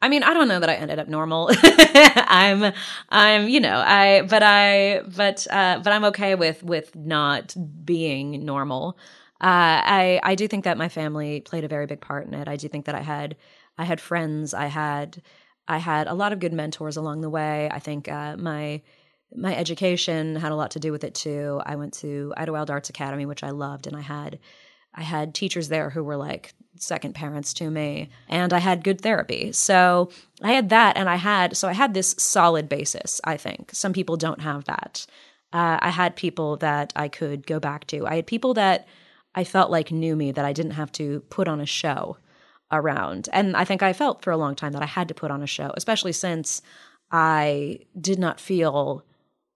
I 0.01 0.09
mean, 0.09 0.23
I 0.23 0.33
don't 0.33 0.47
know 0.47 0.59
that 0.59 0.69
I 0.69 0.75
ended 0.75 0.97
up 0.97 1.07
normal. 1.07 1.49
I'm, 1.63 2.73
I'm, 3.09 3.47
you 3.47 3.59
know, 3.59 3.83
I, 3.85 4.23
but 4.23 4.41
I, 4.41 5.01
but, 5.15 5.45
uh, 5.51 5.79
but 5.83 5.93
I'm 5.93 6.05
okay 6.05 6.33
with 6.35 6.63
with 6.63 6.95
not 6.95 7.55
being 7.85 8.43
normal. 8.43 8.97
Uh, 9.39 9.81
I, 9.85 10.19
I 10.23 10.35
do 10.35 10.47
think 10.47 10.63
that 10.63 10.77
my 10.77 10.89
family 10.89 11.41
played 11.41 11.63
a 11.63 11.67
very 11.67 11.85
big 11.85 12.01
part 12.01 12.25
in 12.27 12.33
it. 12.33 12.47
I 12.47 12.55
do 12.55 12.67
think 12.67 12.85
that 12.85 12.95
I 12.95 13.01
had, 13.01 13.35
I 13.77 13.85
had 13.85 14.01
friends. 14.01 14.53
I 14.53 14.67
had, 14.67 15.21
I 15.67 15.77
had 15.77 16.07
a 16.07 16.13
lot 16.13 16.33
of 16.33 16.39
good 16.39 16.53
mentors 16.53 16.97
along 16.97 17.21
the 17.21 17.29
way. 17.29 17.69
I 17.71 17.79
think 17.79 18.07
uh, 18.07 18.37
my 18.37 18.81
my 19.33 19.55
education 19.55 20.35
had 20.35 20.51
a 20.51 20.55
lot 20.55 20.71
to 20.71 20.79
do 20.79 20.91
with 20.91 21.03
it 21.03 21.15
too. 21.15 21.61
I 21.65 21.75
went 21.77 21.93
to 21.95 22.33
Idyllwild 22.37 22.69
Arts 22.69 22.89
Academy, 22.89 23.25
which 23.25 23.43
I 23.43 23.51
loved, 23.51 23.87
and 23.87 23.95
I 23.95 24.01
had 24.01 24.39
I 24.93 25.03
had 25.03 25.33
teachers 25.33 25.69
there 25.69 25.89
who 25.89 26.03
were 26.03 26.17
like 26.17 26.53
second 26.75 27.15
parents 27.15 27.53
to 27.55 27.69
me, 27.69 28.09
and 28.27 28.53
I 28.53 28.59
had 28.59 28.83
good 28.83 29.01
therapy. 29.01 29.51
So 29.51 30.09
I 30.41 30.53
had 30.53 30.69
that, 30.69 30.97
and 30.97 31.09
I 31.09 31.15
had 31.15 31.55
so 31.55 31.67
I 31.67 31.73
had 31.73 31.93
this 31.93 32.15
solid 32.17 32.67
basis. 32.67 33.21
I 33.23 33.37
think 33.37 33.71
some 33.73 33.93
people 33.93 34.17
don't 34.17 34.41
have 34.41 34.65
that. 34.65 35.05
Uh, 35.53 35.77
I 35.81 35.89
had 35.89 36.15
people 36.15 36.57
that 36.57 36.93
I 36.95 37.07
could 37.07 37.45
go 37.45 37.59
back 37.59 37.85
to. 37.87 38.07
I 38.07 38.15
had 38.15 38.27
people 38.27 38.53
that 38.55 38.87
I 39.35 39.43
felt 39.43 39.71
like 39.71 39.91
knew 39.91 40.15
me 40.15 40.31
that 40.31 40.45
I 40.45 40.53
didn't 40.53 40.71
have 40.71 40.91
to 40.93 41.21
put 41.29 41.47
on 41.47 41.61
a 41.61 41.65
show 41.65 42.17
around. 42.71 43.27
And 43.33 43.55
I 43.55 43.65
think 43.65 43.83
I 43.83 43.93
felt 43.93 44.23
for 44.23 44.31
a 44.31 44.37
long 44.37 44.55
time 44.55 44.71
that 44.73 44.81
I 44.81 44.87
had 44.87 45.07
to 45.09 45.13
put 45.13 45.31
on 45.31 45.41
a 45.41 45.47
show, 45.47 45.71
especially 45.75 46.13
since 46.13 46.61
I 47.11 47.79
did 47.99 48.17
not 48.17 48.39
feel 48.39 49.03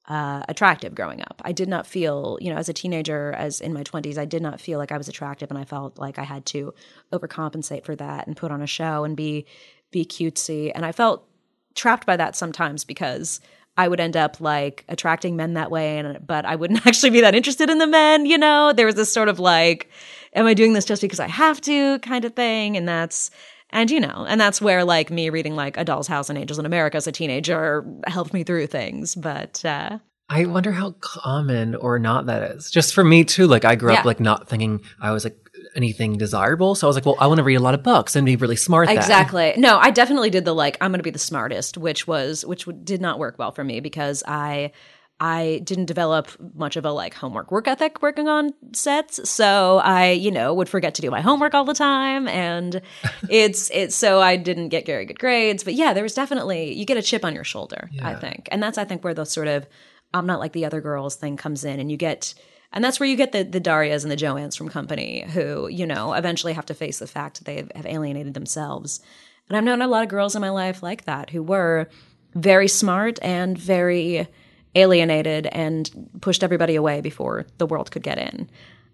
uh, 0.07 0.43
attractive 0.47 0.93
growing 0.93 1.21
up. 1.21 1.41
I 1.43 1.51
did 1.51 1.67
not 1.67 1.87
feel, 1.87 2.37
you 2.39 2.51
know, 2.51 2.57
as 2.57 2.69
a 2.69 2.73
teenager, 2.73 3.33
as 3.33 3.59
in 3.59 3.73
my 3.73 3.83
20s, 3.83 4.17
I 4.17 4.25
did 4.25 4.41
not 4.41 4.61
feel 4.61 4.77
like 4.77 4.91
I 4.91 4.97
was 4.97 5.07
attractive 5.07 5.49
and 5.49 5.57
I 5.57 5.65
felt 5.65 5.97
like 5.97 6.19
I 6.19 6.23
had 6.23 6.45
to 6.47 6.73
overcompensate 7.11 7.83
for 7.83 7.95
that 7.95 8.27
and 8.27 8.37
put 8.37 8.51
on 8.51 8.61
a 8.61 8.67
show 8.67 9.03
and 9.03 9.17
be 9.17 9.45
be 9.91 10.05
cutesy. 10.05 10.71
And 10.73 10.85
I 10.85 10.91
felt 10.91 11.27
trapped 11.73 12.05
by 12.05 12.17
that 12.17 12.35
sometimes 12.35 12.83
because 12.83 13.39
I 13.77 13.87
would 13.87 13.99
end 13.99 14.15
up 14.15 14.39
like 14.39 14.85
attracting 14.87 15.35
men 15.35 15.53
that 15.55 15.71
way 15.71 15.97
and 15.97 16.25
but 16.25 16.45
I 16.45 16.55
wouldn't 16.55 16.85
actually 16.87 17.09
be 17.09 17.21
that 17.21 17.35
interested 17.35 17.69
in 17.69 17.79
the 17.79 17.87
men, 17.87 18.25
you 18.25 18.37
know? 18.37 18.73
There 18.73 18.85
was 18.85 18.95
this 18.95 19.11
sort 19.11 19.29
of 19.29 19.39
like 19.39 19.89
am 20.33 20.45
I 20.45 20.53
doing 20.53 20.73
this 20.73 20.85
just 20.85 21.01
because 21.01 21.19
I 21.19 21.27
have 21.27 21.61
to 21.61 21.99
kind 21.99 22.25
of 22.25 22.35
thing 22.35 22.77
and 22.77 22.87
that's 22.87 23.31
and 23.75 23.91
you 23.91 23.99
know, 23.99 24.25
and 24.27 24.41
that's 24.41 24.59
where 24.59 24.83
like 24.83 25.11
me 25.11 25.29
reading 25.29 25.55
like 25.55 25.77
A 25.77 25.83
Doll's 25.83 26.07
House 26.07 26.29
and 26.29 26.37
Angels 26.39 26.57
in 26.57 26.65
America 26.65 26.97
as 26.97 27.05
a 27.05 27.11
teenager 27.11 27.85
helped 28.07 28.33
me 28.33 28.43
through 28.43 28.65
things, 28.67 29.13
but 29.13 29.63
uh 29.63 29.99
I 30.27 30.45
wonder 30.45 30.71
how 30.71 30.95
common 31.01 31.75
or 31.75 31.99
not 31.99 32.25
that 32.25 32.41
is. 32.55 32.71
Just 32.71 32.95
for 32.95 33.03
me 33.03 33.23
too. 33.23 33.45
Like 33.45 33.63
I 33.63 33.75
grew 33.75 33.91
Yeah. 33.93 33.99
up 33.99 34.05
like 34.05 34.19
not 34.19 34.49
thinking 34.49 34.81
I 34.99 35.11
was 35.11 35.23
like 35.23 35.37
anything 35.75 36.17
desirable. 36.17 36.73
So 36.73 36.87
I 36.87 36.89
was 36.89 36.95
like, 36.95 37.05
well, 37.05 37.17
I 37.19 37.27
want 37.27 37.37
to 37.37 37.43
read 37.43 37.55
a 37.55 37.59
lot 37.59 37.73
of 37.75 37.83
books 37.83 38.15
and 38.15 38.25
be 38.25 38.35
really 38.35 38.55
smart. 38.55 38.87
then. 38.87 38.97
Exactly. 38.97 39.53
No, 39.57 39.77
I 39.77 39.91
definitely 39.91 40.31
did 40.31 40.43
the 40.45 40.53
like 40.53 40.77
I'm 40.81 40.89
going 40.91 40.99
to 40.99 41.03
be 41.03 41.11
the 41.11 41.19
smartest, 41.19 41.77
which 41.77 42.07
was 42.07 42.43
which 42.45 42.65
did 42.83 43.01
not 43.01 43.19
work 43.19 43.37
well 43.37 43.51
for 43.51 43.63
me 43.63 43.81
because 43.81 44.23
I 44.27 44.71
I 45.19 45.61
didn't 45.63 45.85
develop 45.85 46.29
much 46.55 46.75
of 46.75 46.83
a 46.83 46.91
like 46.91 47.13
homework 47.13 47.49
work 47.49 47.67
ethic 47.67 48.01
working 48.01 48.27
on 48.27 48.53
sets. 48.73 49.29
So 49.29 49.77
I, 49.77 50.11
you 50.11 50.29
know, 50.29 50.53
would 50.53 50.67
forget 50.67 50.93
to 50.95 51.01
do 51.01 51.09
my 51.09 51.21
homework 51.21 51.53
all 51.53 51.63
the 51.63 51.73
time 51.73 52.27
and 52.27 52.81
it's 53.29 53.71
it's 53.73 53.95
so 53.95 54.19
I 54.19 54.35
didn't 54.35 54.69
get 54.69 54.85
very 54.85 55.05
good 55.05 55.19
grades, 55.19 55.63
but 55.63 55.73
yeah, 55.73 55.93
there 55.93 56.03
was 56.03 56.13
definitely 56.13 56.73
you 56.73 56.85
get 56.85 56.97
a 56.97 57.01
chip 57.01 57.23
on 57.23 57.33
your 57.33 57.45
shoulder, 57.45 57.89
I 58.01 58.15
think. 58.15 58.49
And 58.51 58.61
that's 58.61 58.77
I 58.77 58.83
think 58.83 59.03
where 59.03 59.13
the 59.13 59.25
sort 59.25 59.47
of 59.47 59.65
I'm 60.13 60.25
not 60.25 60.39
like 60.39 60.51
the 60.51 60.65
other 60.65 60.81
girls 60.81 61.15
thing 61.15 61.37
comes 61.37 61.63
in 61.63 61.79
and 61.79 61.89
you 61.89 61.97
get 61.97 62.33
and 62.73 62.83
that's 62.83 62.99
where 62.99 63.07
you 63.07 63.15
get 63.15 63.31
the 63.31 63.43
the 63.43 63.61
Darias 63.61 64.03
and 64.03 64.11
the 64.11 64.17
Joannes 64.17 64.57
from 64.57 64.67
company 64.67 65.25
who, 65.29 65.69
you 65.69 65.87
know, 65.87 66.11
eventually 66.11 66.51
have 66.53 66.65
to 66.65 66.73
face 66.73 66.99
the 66.99 67.07
fact 67.07 67.37
that 67.37 67.45
they 67.45 67.55
have 67.55 67.85
alienated 67.85 68.33
themselves. 68.33 68.99
And 69.47 69.55
I've 69.55 69.63
known 69.63 69.81
a 69.81 69.87
lot 69.87 70.03
of 70.03 70.09
girls 70.09 70.35
in 70.35 70.41
my 70.41 70.49
life 70.49 70.83
like 70.83 71.05
that 71.05 71.29
who 71.29 71.41
were 71.41 71.87
very 72.33 72.67
smart 72.67 73.17
and 73.21 73.57
very 73.57 74.27
alienated 74.75 75.47
and 75.47 75.89
pushed 76.21 76.43
everybody 76.43 76.75
away 76.75 77.01
before 77.01 77.45
the 77.57 77.65
world 77.65 77.91
could 77.91 78.03
get 78.03 78.17
in. 78.17 78.49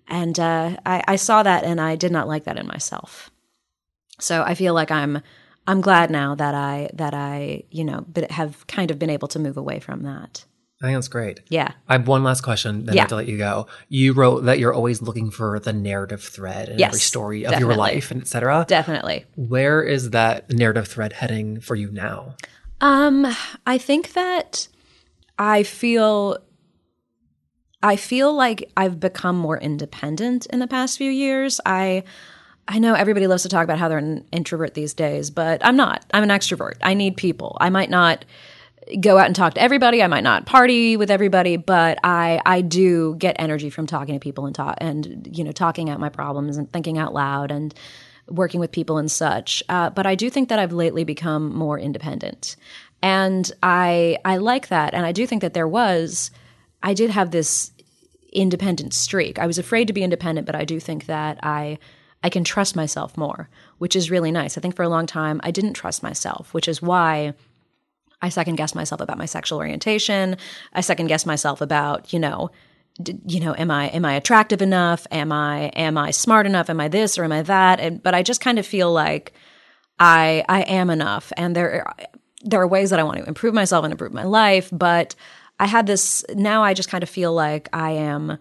And 0.08 0.40
uh, 0.40 0.78
I, 0.86 1.04
I 1.08 1.16
saw 1.16 1.44
that 1.44 1.64
and 1.64 1.80
I 1.82 1.96
did 1.96 2.12
not 2.12 2.28
like 2.28 2.44
that 2.46 2.58
in 2.58 2.68
myself. 2.68 3.30
So 4.20 4.44
I 4.44 4.56
feel 4.56 4.74
like 4.74 4.92
I'm 4.92 5.22
I'm 5.68 5.82
glad 5.82 6.12
now 6.12 6.36
that 6.36 6.54
I 6.56 6.90
that 6.94 7.14
I 7.14 7.64
you 7.72 7.84
know 7.84 8.06
have 8.30 8.68
kind 8.68 8.92
of 8.92 9.00
been 9.00 9.10
able 9.10 9.28
to 9.30 9.40
move 9.40 9.58
away 9.58 9.80
from 9.80 10.04
that. 10.04 10.46
I 10.82 10.88
think 10.88 10.98
that's 10.98 11.08
great. 11.08 11.42
Yeah. 11.50 11.74
I 11.88 11.94
have 11.94 12.08
one 12.08 12.24
last 12.24 12.42
question, 12.42 12.86
then 12.86 12.94
I 12.94 12.96
Yeah. 12.96 13.02
have 13.02 13.10
to 13.10 13.16
let 13.16 13.28
you 13.28 13.38
go. 13.38 13.68
You 13.88 14.14
wrote 14.14 14.46
that 14.46 14.58
you're 14.58 14.74
always 14.74 15.00
looking 15.00 15.30
for 15.30 15.60
the 15.60 15.74
narrative 15.74 16.24
thread 16.24 16.70
in 16.70 16.80
Yes, 16.80 16.88
every 16.90 17.00
story 17.00 17.46
of 17.46 17.60
your 17.60 17.76
life 17.76 18.10
and 18.10 18.20
et 18.22 18.28
cetera. 18.28 18.66
Definitely. 18.68 19.26
Where 19.36 19.84
is 19.84 20.10
that 20.10 20.50
narrative 20.50 20.88
thread 20.88 21.14
heading 21.14 21.62
for 21.62 21.76
you 21.76 21.92
now? 21.92 22.36
Um, 22.82 23.28
I 23.68 23.78
think 23.78 24.14
that 24.14 24.68
I 25.42 25.64
feel 25.64 26.38
I 27.82 27.96
feel 27.96 28.32
like 28.32 28.72
I've 28.78 29.00
become 29.00 29.36
more 29.36 29.58
independent 29.58 30.46
in 30.46 30.60
the 30.60 30.68
past 30.68 31.00
few 31.00 31.10
years. 31.10 31.60
I 31.66 32.04
I 32.68 32.78
know 32.78 32.94
everybody 32.94 33.26
loves 33.26 33.42
to 33.42 33.50
talk 33.50 33.64
about 33.64 33.80
how 33.80 33.90
they're 33.90 33.98
an 33.98 34.24
introvert 34.32 34.76
these 34.76 34.94
days, 34.94 35.32
but 35.32 35.66
I'm 35.66 35.76
not. 35.76 36.06
I'm 36.14 36.22
an 36.22 36.30
extrovert. 36.30 36.76
I 36.84 36.94
need 36.94 37.18
people. 37.18 37.58
I 37.60 37.72
might 37.72 37.90
not 37.90 38.24
go 39.00 39.18
out 39.18 39.26
and 39.26 39.36
talk 39.36 39.56
to 39.56 39.62
everybody. 39.62 40.04
I 40.04 40.08
might 40.08 40.24
not 40.24 40.46
party 40.46 40.96
with 40.96 41.10
everybody, 41.10 41.58
but 41.58 41.98
I 42.04 42.40
I 42.46 42.62
do 42.62 43.16
get 43.16 43.36
energy 43.40 43.72
from 43.72 43.88
talking 43.88 44.14
to 44.14 44.20
people 44.20 44.46
and 44.46 44.54
talk 44.54 44.76
and 44.78 45.28
you 45.36 45.44
know 45.44 45.52
talking 45.52 45.90
out 45.90 46.00
my 46.00 46.10
problems 46.10 46.58
and 46.58 46.72
thinking 46.72 47.00
out 47.00 47.16
loud 47.16 47.50
and 47.50 47.74
working 48.28 48.60
with 48.60 48.72
people 48.72 49.00
and 49.00 49.12
such. 49.12 49.64
Uh, 49.70 49.90
but 49.90 50.06
I 50.06 50.14
do 50.14 50.30
think 50.30 50.50
that 50.50 50.60
I've 50.60 50.72
lately 50.72 51.04
become 51.04 51.54
more 51.54 51.80
independent, 51.80 52.56
and 53.02 53.52
I 53.64 54.18
I 54.26 54.38
like 54.38 54.68
that, 54.68 54.94
and 54.94 55.06
I 55.06 55.12
do 55.12 55.26
think 55.26 55.42
that 55.42 55.54
there 55.54 55.68
was 55.68 56.32
I 56.84 56.94
did 56.94 57.10
have 57.10 57.32
this 57.32 57.72
independent 58.32 58.94
streak. 58.94 59.40
I 59.40 59.48
was 59.48 59.58
afraid 59.58 59.88
to 59.88 59.94
be 59.94 60.04
independent, 60.04 60.46
but 60.46 60.56
I 60.56 60.66
do 60.66 60.80
think 60.80 61.06
that 61.06 61.40
I 61.44 61.78
I 62.24 62.30
can 62.30 62.44
trust 62.44 62.76
myself 62.76 63.18
more, 63.18 63.50
which 63.80 63.96
is 63.96 64.12
really 64.12 64.32
nice. 64.32 64.58
I 64.58 64.62
think 64.62 64.76
for 64.76 64.84
a 64.84 64.90
long 64.90 65.06
time 65.06 65.42
I 65.44 65.52
didn't 65.52 65.74
trust 65.74 66.04
myself, 66.04 66.54
which 66.54 66.68
is 66.68 66.82
why 66.82 67.34
I 68.22 68.30
second 68.30 68.56
guess 68.56 68.76
myself 68.76 69.02
about 69.02 69.18
my 69.18 69.26
sexual 69.26 69.58
orientation. 69.58 70.38
I 70.74 70.82
second 70.82 71.08
guess 71.08 71.26
myself 71.26 71.60
about, 71.62 72.14
you 72.14 72.20
know, 72.20 72.52
you 73.26 73.40
know, 73.40 73.56
am 73.56 73.72
I 73.72 73.88
am 73.88 74.06
I 74.06 74.14
attractive 74.14 74.62
enough? 74.62 75.08
Am 75.12 75.32
I 75.32 75.68
am 75.70 75.98
I 75.98 76.12
smart 76.12 76.46
enough? 76.46 76.70
Am 76.70 76.80
I 76.80 76.88
this 76.88 77.18
or 77.18 77.24
am 77.24 77.32
I 77.32 77.42
that? 77.44 77.80
And 77.80 78.04
but 78.04 78.14
I 78.14 78.22
just 78.22 78.42
kind 78.42 78.60
of 78.60 78.66
feel 78.66 78.92
like 78.92 79.34
I 80.00 80.44
I 80.48 80.62
am 80.62 80.90
enough, 80.90 81.34
and 81.38 81.56
there 81.56 81.86
there 82.44 82.62
are 82.62 82.68
ways 82.68 82.90
that 82.90 83.00
I 83.00 83.04
want 83.04 83.18
to 83.18 83.28
improve 83.28 83.54
myself 83.54 83.84
and 83.84 83.92
improve 83.92 84.14
my 84.14 84.24
life. 84.24 84.70
But 84.72 85.16
I 85.60 85.68
had 85.68 85.88
this 85.88 86.26
now. 86.36 86.64
I 86.64 86.74
just 86.74 86.90
kind 86.90 87.04
of 87.04 87.10
feel 87.10 87.34
like 87.34 87.70
I 87.74 87.92
am. 87.92 88.38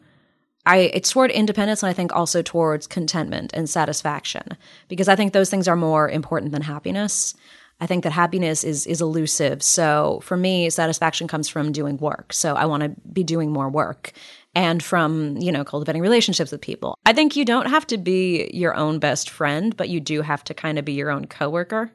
I 0.67 0.77
it's 0.95 1.11
toward 1.11 1.31
independence 1.31 1.83
and 1.83 1.91
I 1.91 1.93
think 1.93 2.15
also 2.15 2.43
towards 2.43 2.87
contentment 2.87 3.53
and 3.55 3.69
satisfaction 3.69 4.57
because 4.89 5.09
I 5.09 5.17
think 5.17 5.33
those 5.33 5.51
things 5.51 5.69
are 5.69 5.77
more 5.77 6.09
important 6.09 6.53
than 6.53 6.63
happiness. 6.63 7.35
I 7.81 7.87
think 7.87 8.05
that 8.05 8.13
happiness 8.13 8.63
is 8.63 8.87
is 8.87 9.01
elusive. 9.01 9.63
So 9.63 10.21
for 10.23 10.37
me, 10.37 10.69
satisfaction 10.71 11.29
comes 11.29 11.49
from 11.49 11.73
doing 11.73 11.97
work. 11.97 12.33
So 12.33 12.55
I 12.55 12.67
want 12.67 12.83
to 12.83 12.91
be 13.11 13.25
doing 13.25 13.51
more 13.51 13.71
work 13.71 14.13
and 14.55 14.83
from, 14.83 15.37
you 15.39 15.53
know, 15.53 15.65
cultivating 15.65 16.03
relationships 16.03 16.53
with 16.53 16.61
people. 16.61 16.99
I 17.07 17.13
think 17.13 17.37
you 17.37 17.45
don't 17.45 17.69
have 17.69 17.87
to 17.89 17.99
be 17.99 18.51
your 18.53 18.75
own 18.75 18.99
best 18.99 19.31
friend, 19.31 19.77
but 19.77 19.89
you 19.89 20.01
do 20.01 20.23
have 20.23 20.45
to 20.45 20.55
kind 20.55 20.79
of 20.79 20.85
be 20.85 20.93
your 20.93 21.11
own 21.11 21.27
coworker. 21.27 21.91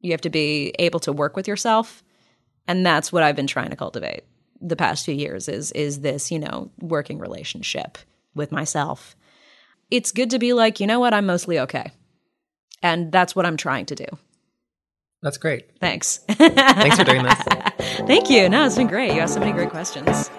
You 0.00 0.12
have 0.12 0.20
to 0.22 0.30
be 0.30 0.74
able 0.78 1.00
to 1.00 1.12
work 1.12 1.36
with 1.36 1.46
yourself. 1.46 2.02
And 2.66 2.84
that's 2.84 3.12
what 3.12 3.22
I've 3.22 3.36
been 3.36 3.46
trying 3.46 3.70
to 3.70 3.76
cultivate 3.76 4.24
the 4.60 4.76
past 4.76 5.04
few 5.04 5.14
years 5.14 5.48
is 5.48 5.72
is 5.72 6.00
this, 6.00 6.30
you 6.30 6.38
know, 6.38 6.70
working 6.80 7.18
relationship 7.18 7.98
with 8.34 8.52
myself. 8.52 9.16
It's 9.90 10.12
good 10.12 10.30
to 10.30 10.38
be 10.38 10.52
like, 10.52 10.80
you 10.80 10.86
know 10.86 11.00
what, 11.00 11.14
I'm 11.14 11.26
mostly 11.26 11.58
okay. 11.60 11.90
And 12.82 13.10
that's 13.10 13.34
what 13.34 13.46
I'm 13.46 13.56
trying 13.56 13.86
to 13.86 13.94
do. 13.94 14.06
That's 15.22 15.36
great. 15.36 15.78
Thanks. 15.80 16.18
Thanks 16.28 16.96
for 16.96 17.04
doing 17.04 17.24
this. 17.24 17.34
Thank 18.06 18.30
you. 18.30 18.48
No, 18.48 18.64
it's 18.64 18.76
been 18.76 18.86
great. 18.86 19.12
You 19.14 19.20
asked 19.20 19.34
so 19.34 19.40
many 19.40 19.52
great 19.52 19.70
questions. 19.70 20.30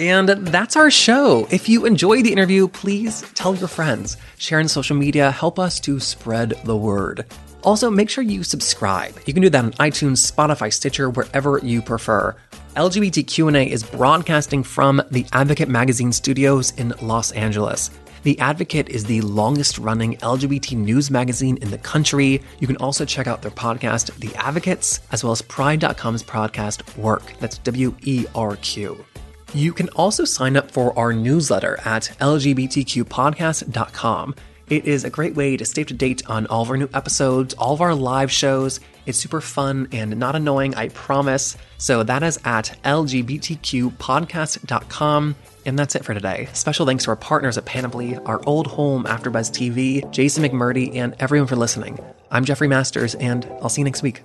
And 0.00 0.28
that's 0.28 0.76
our 0.76 0.90
show. 0.90 1.46
If 1.50 1.68
you 1.68 1.84
enjoyed 1.84 2.24
the 2.24 2.32
interview, 2.32 2.66
please 2.66 3.22
tell 3.34 3.54
your 3.54 3.68
friends. 3.68 4.16
Share 4.38 4.58
on 4.60 4.68
social 4.68 4.96
media, 4.96 5.30
help 5.30 5.58
us 5.58 5.78
to 5.80 6.00
spread 6.00 6.50
the 6.64 6.76
word. 6.76 7.26
Also, 7.62 7.90
make 7.90 8.08
sure 8.08 8.24
you 8.24 8.42
subscribe. 8.42 9.14
You 9.26 9.32
can 9.32 9.42
do 9.42 9.50
that 9.50 9.64
on 9.64 9.72
iTunes, 9.72 10.30
Spotify, 10.30 10.72
Stitcher, 10.72 11.10
wherever 11.10 11.58
you 11.58 11.82
prefer. 11.82 12.34
LGBTQ&A 12.76 13.70
is 13.70 13.82
broadcasting 13.82 14.62
from 14.62 15.02
the 15.10 15.26
Advocate 15.32 15.68
Magazine 15.68 16.12
studios 16.12 16.72
in 16.76 16.94
Los 17.02 17.32
Angeles. 17.32 17.90
The 18.22 18.38
Advocate 18.40 18.88
is 18.88 19.04
the 19.04 19.20
longest 19.22 19.78
running 19.78 20.16
LGBT 20.18 20.76
news 20.76 21.10
magazine 21.10 21.56
in 21.58 21.70
the 21.70 21.78
country. 21.78 22.42
You 22.60 22.66
can 22.66 22.76
also 22.76 23.04
check 23.04 23.26
out 23.26 23.42
their 23.42 23.50
podcast, 23.50 24.14
The 24.18 24.34
Advocates, 24.36 25.00
as 25.12 25.24
well 25.24 25.32
as 25.32 25.42
Pride.com's 25.42 26.22
podcast, 26.22 26.82
Werq. 27.00 27.38
That's 27.38 27.58
W 27.58 27.94
E 28.02 28.26
R 28.34 28.56
Q. 28.56 29.04
You 29.54 29.72
can 29.72 29.88
also 29.90 30.24
sign 30.24 30.56
up 30.56 30.68
for 30.70 30.98
our 30.98 31.12
newsletter 31.12 31.78
at 31.84 32.04
LGBTQpodcast.com. 32.20 34.34
It 34.70 34.84
is 34.84 35.04
a 35.04 35.10
great 35.10 35.34
way 35.34 35.56
to 35.56 35.64
stay 35.64 35.82
up 35.82 35.88
to 35.88 35.94
date 35.94 36.22
on 36.28 36.46
all 36.48 36.62
of 36.62 36.70
our 36.70 36.76
new 36.76 36.90
episodes, 36.92 37.54
all 37.54 37.72
of 37.72 37.80
our 37.80 37.94
live 37.94 38.30
shows. 38.30 38.80
It's 39.06 39.16
super 39.16 39.40
fun 39.40 39.88
and 39.92 40.18
not 40.18 40.36
annoying, 40.36 40.74
I 40.74 40.90
promise. 40.90 41.56
So 41.78 42.02
that 42.02 42.22
is 42.22 42.38
at 42.44 42.78
LGBTQpodcast.com. 42.84 45.36
And 45.64 45.78
that's 45.78 45.94
it 45.94 46.04
for 46.04 46.12
today. 46.12 46.50
Special 46.52 46.84
thanks 46.84 47.04
to 47.04 47.10
our 47.10 47.16
partners 47.16 47.56
at 47.56 47.64
Panoply, 47.64 48.18
our 48.18 48.42
old 48.44 48.66
home 48.66 49.04
AfterBuzz 49.04 49.50
TV, 49.50 50.10
Jason 50.10 50.44
McMurdy, 50.44 50.94
and 50.96 51.16
everyone 51.18 51.48
for 51.48 51.56
listening. 51.56 51.98
I'm 52.30 52.44
Jeffrey 52.44 52.68
Masters, 52.68 53.14
and 53.14 53.50
I'll 53.62 53.70
see 53.70 53.80
you 53.80 53.86
next 53.86 54.02
week. 54.02 54.22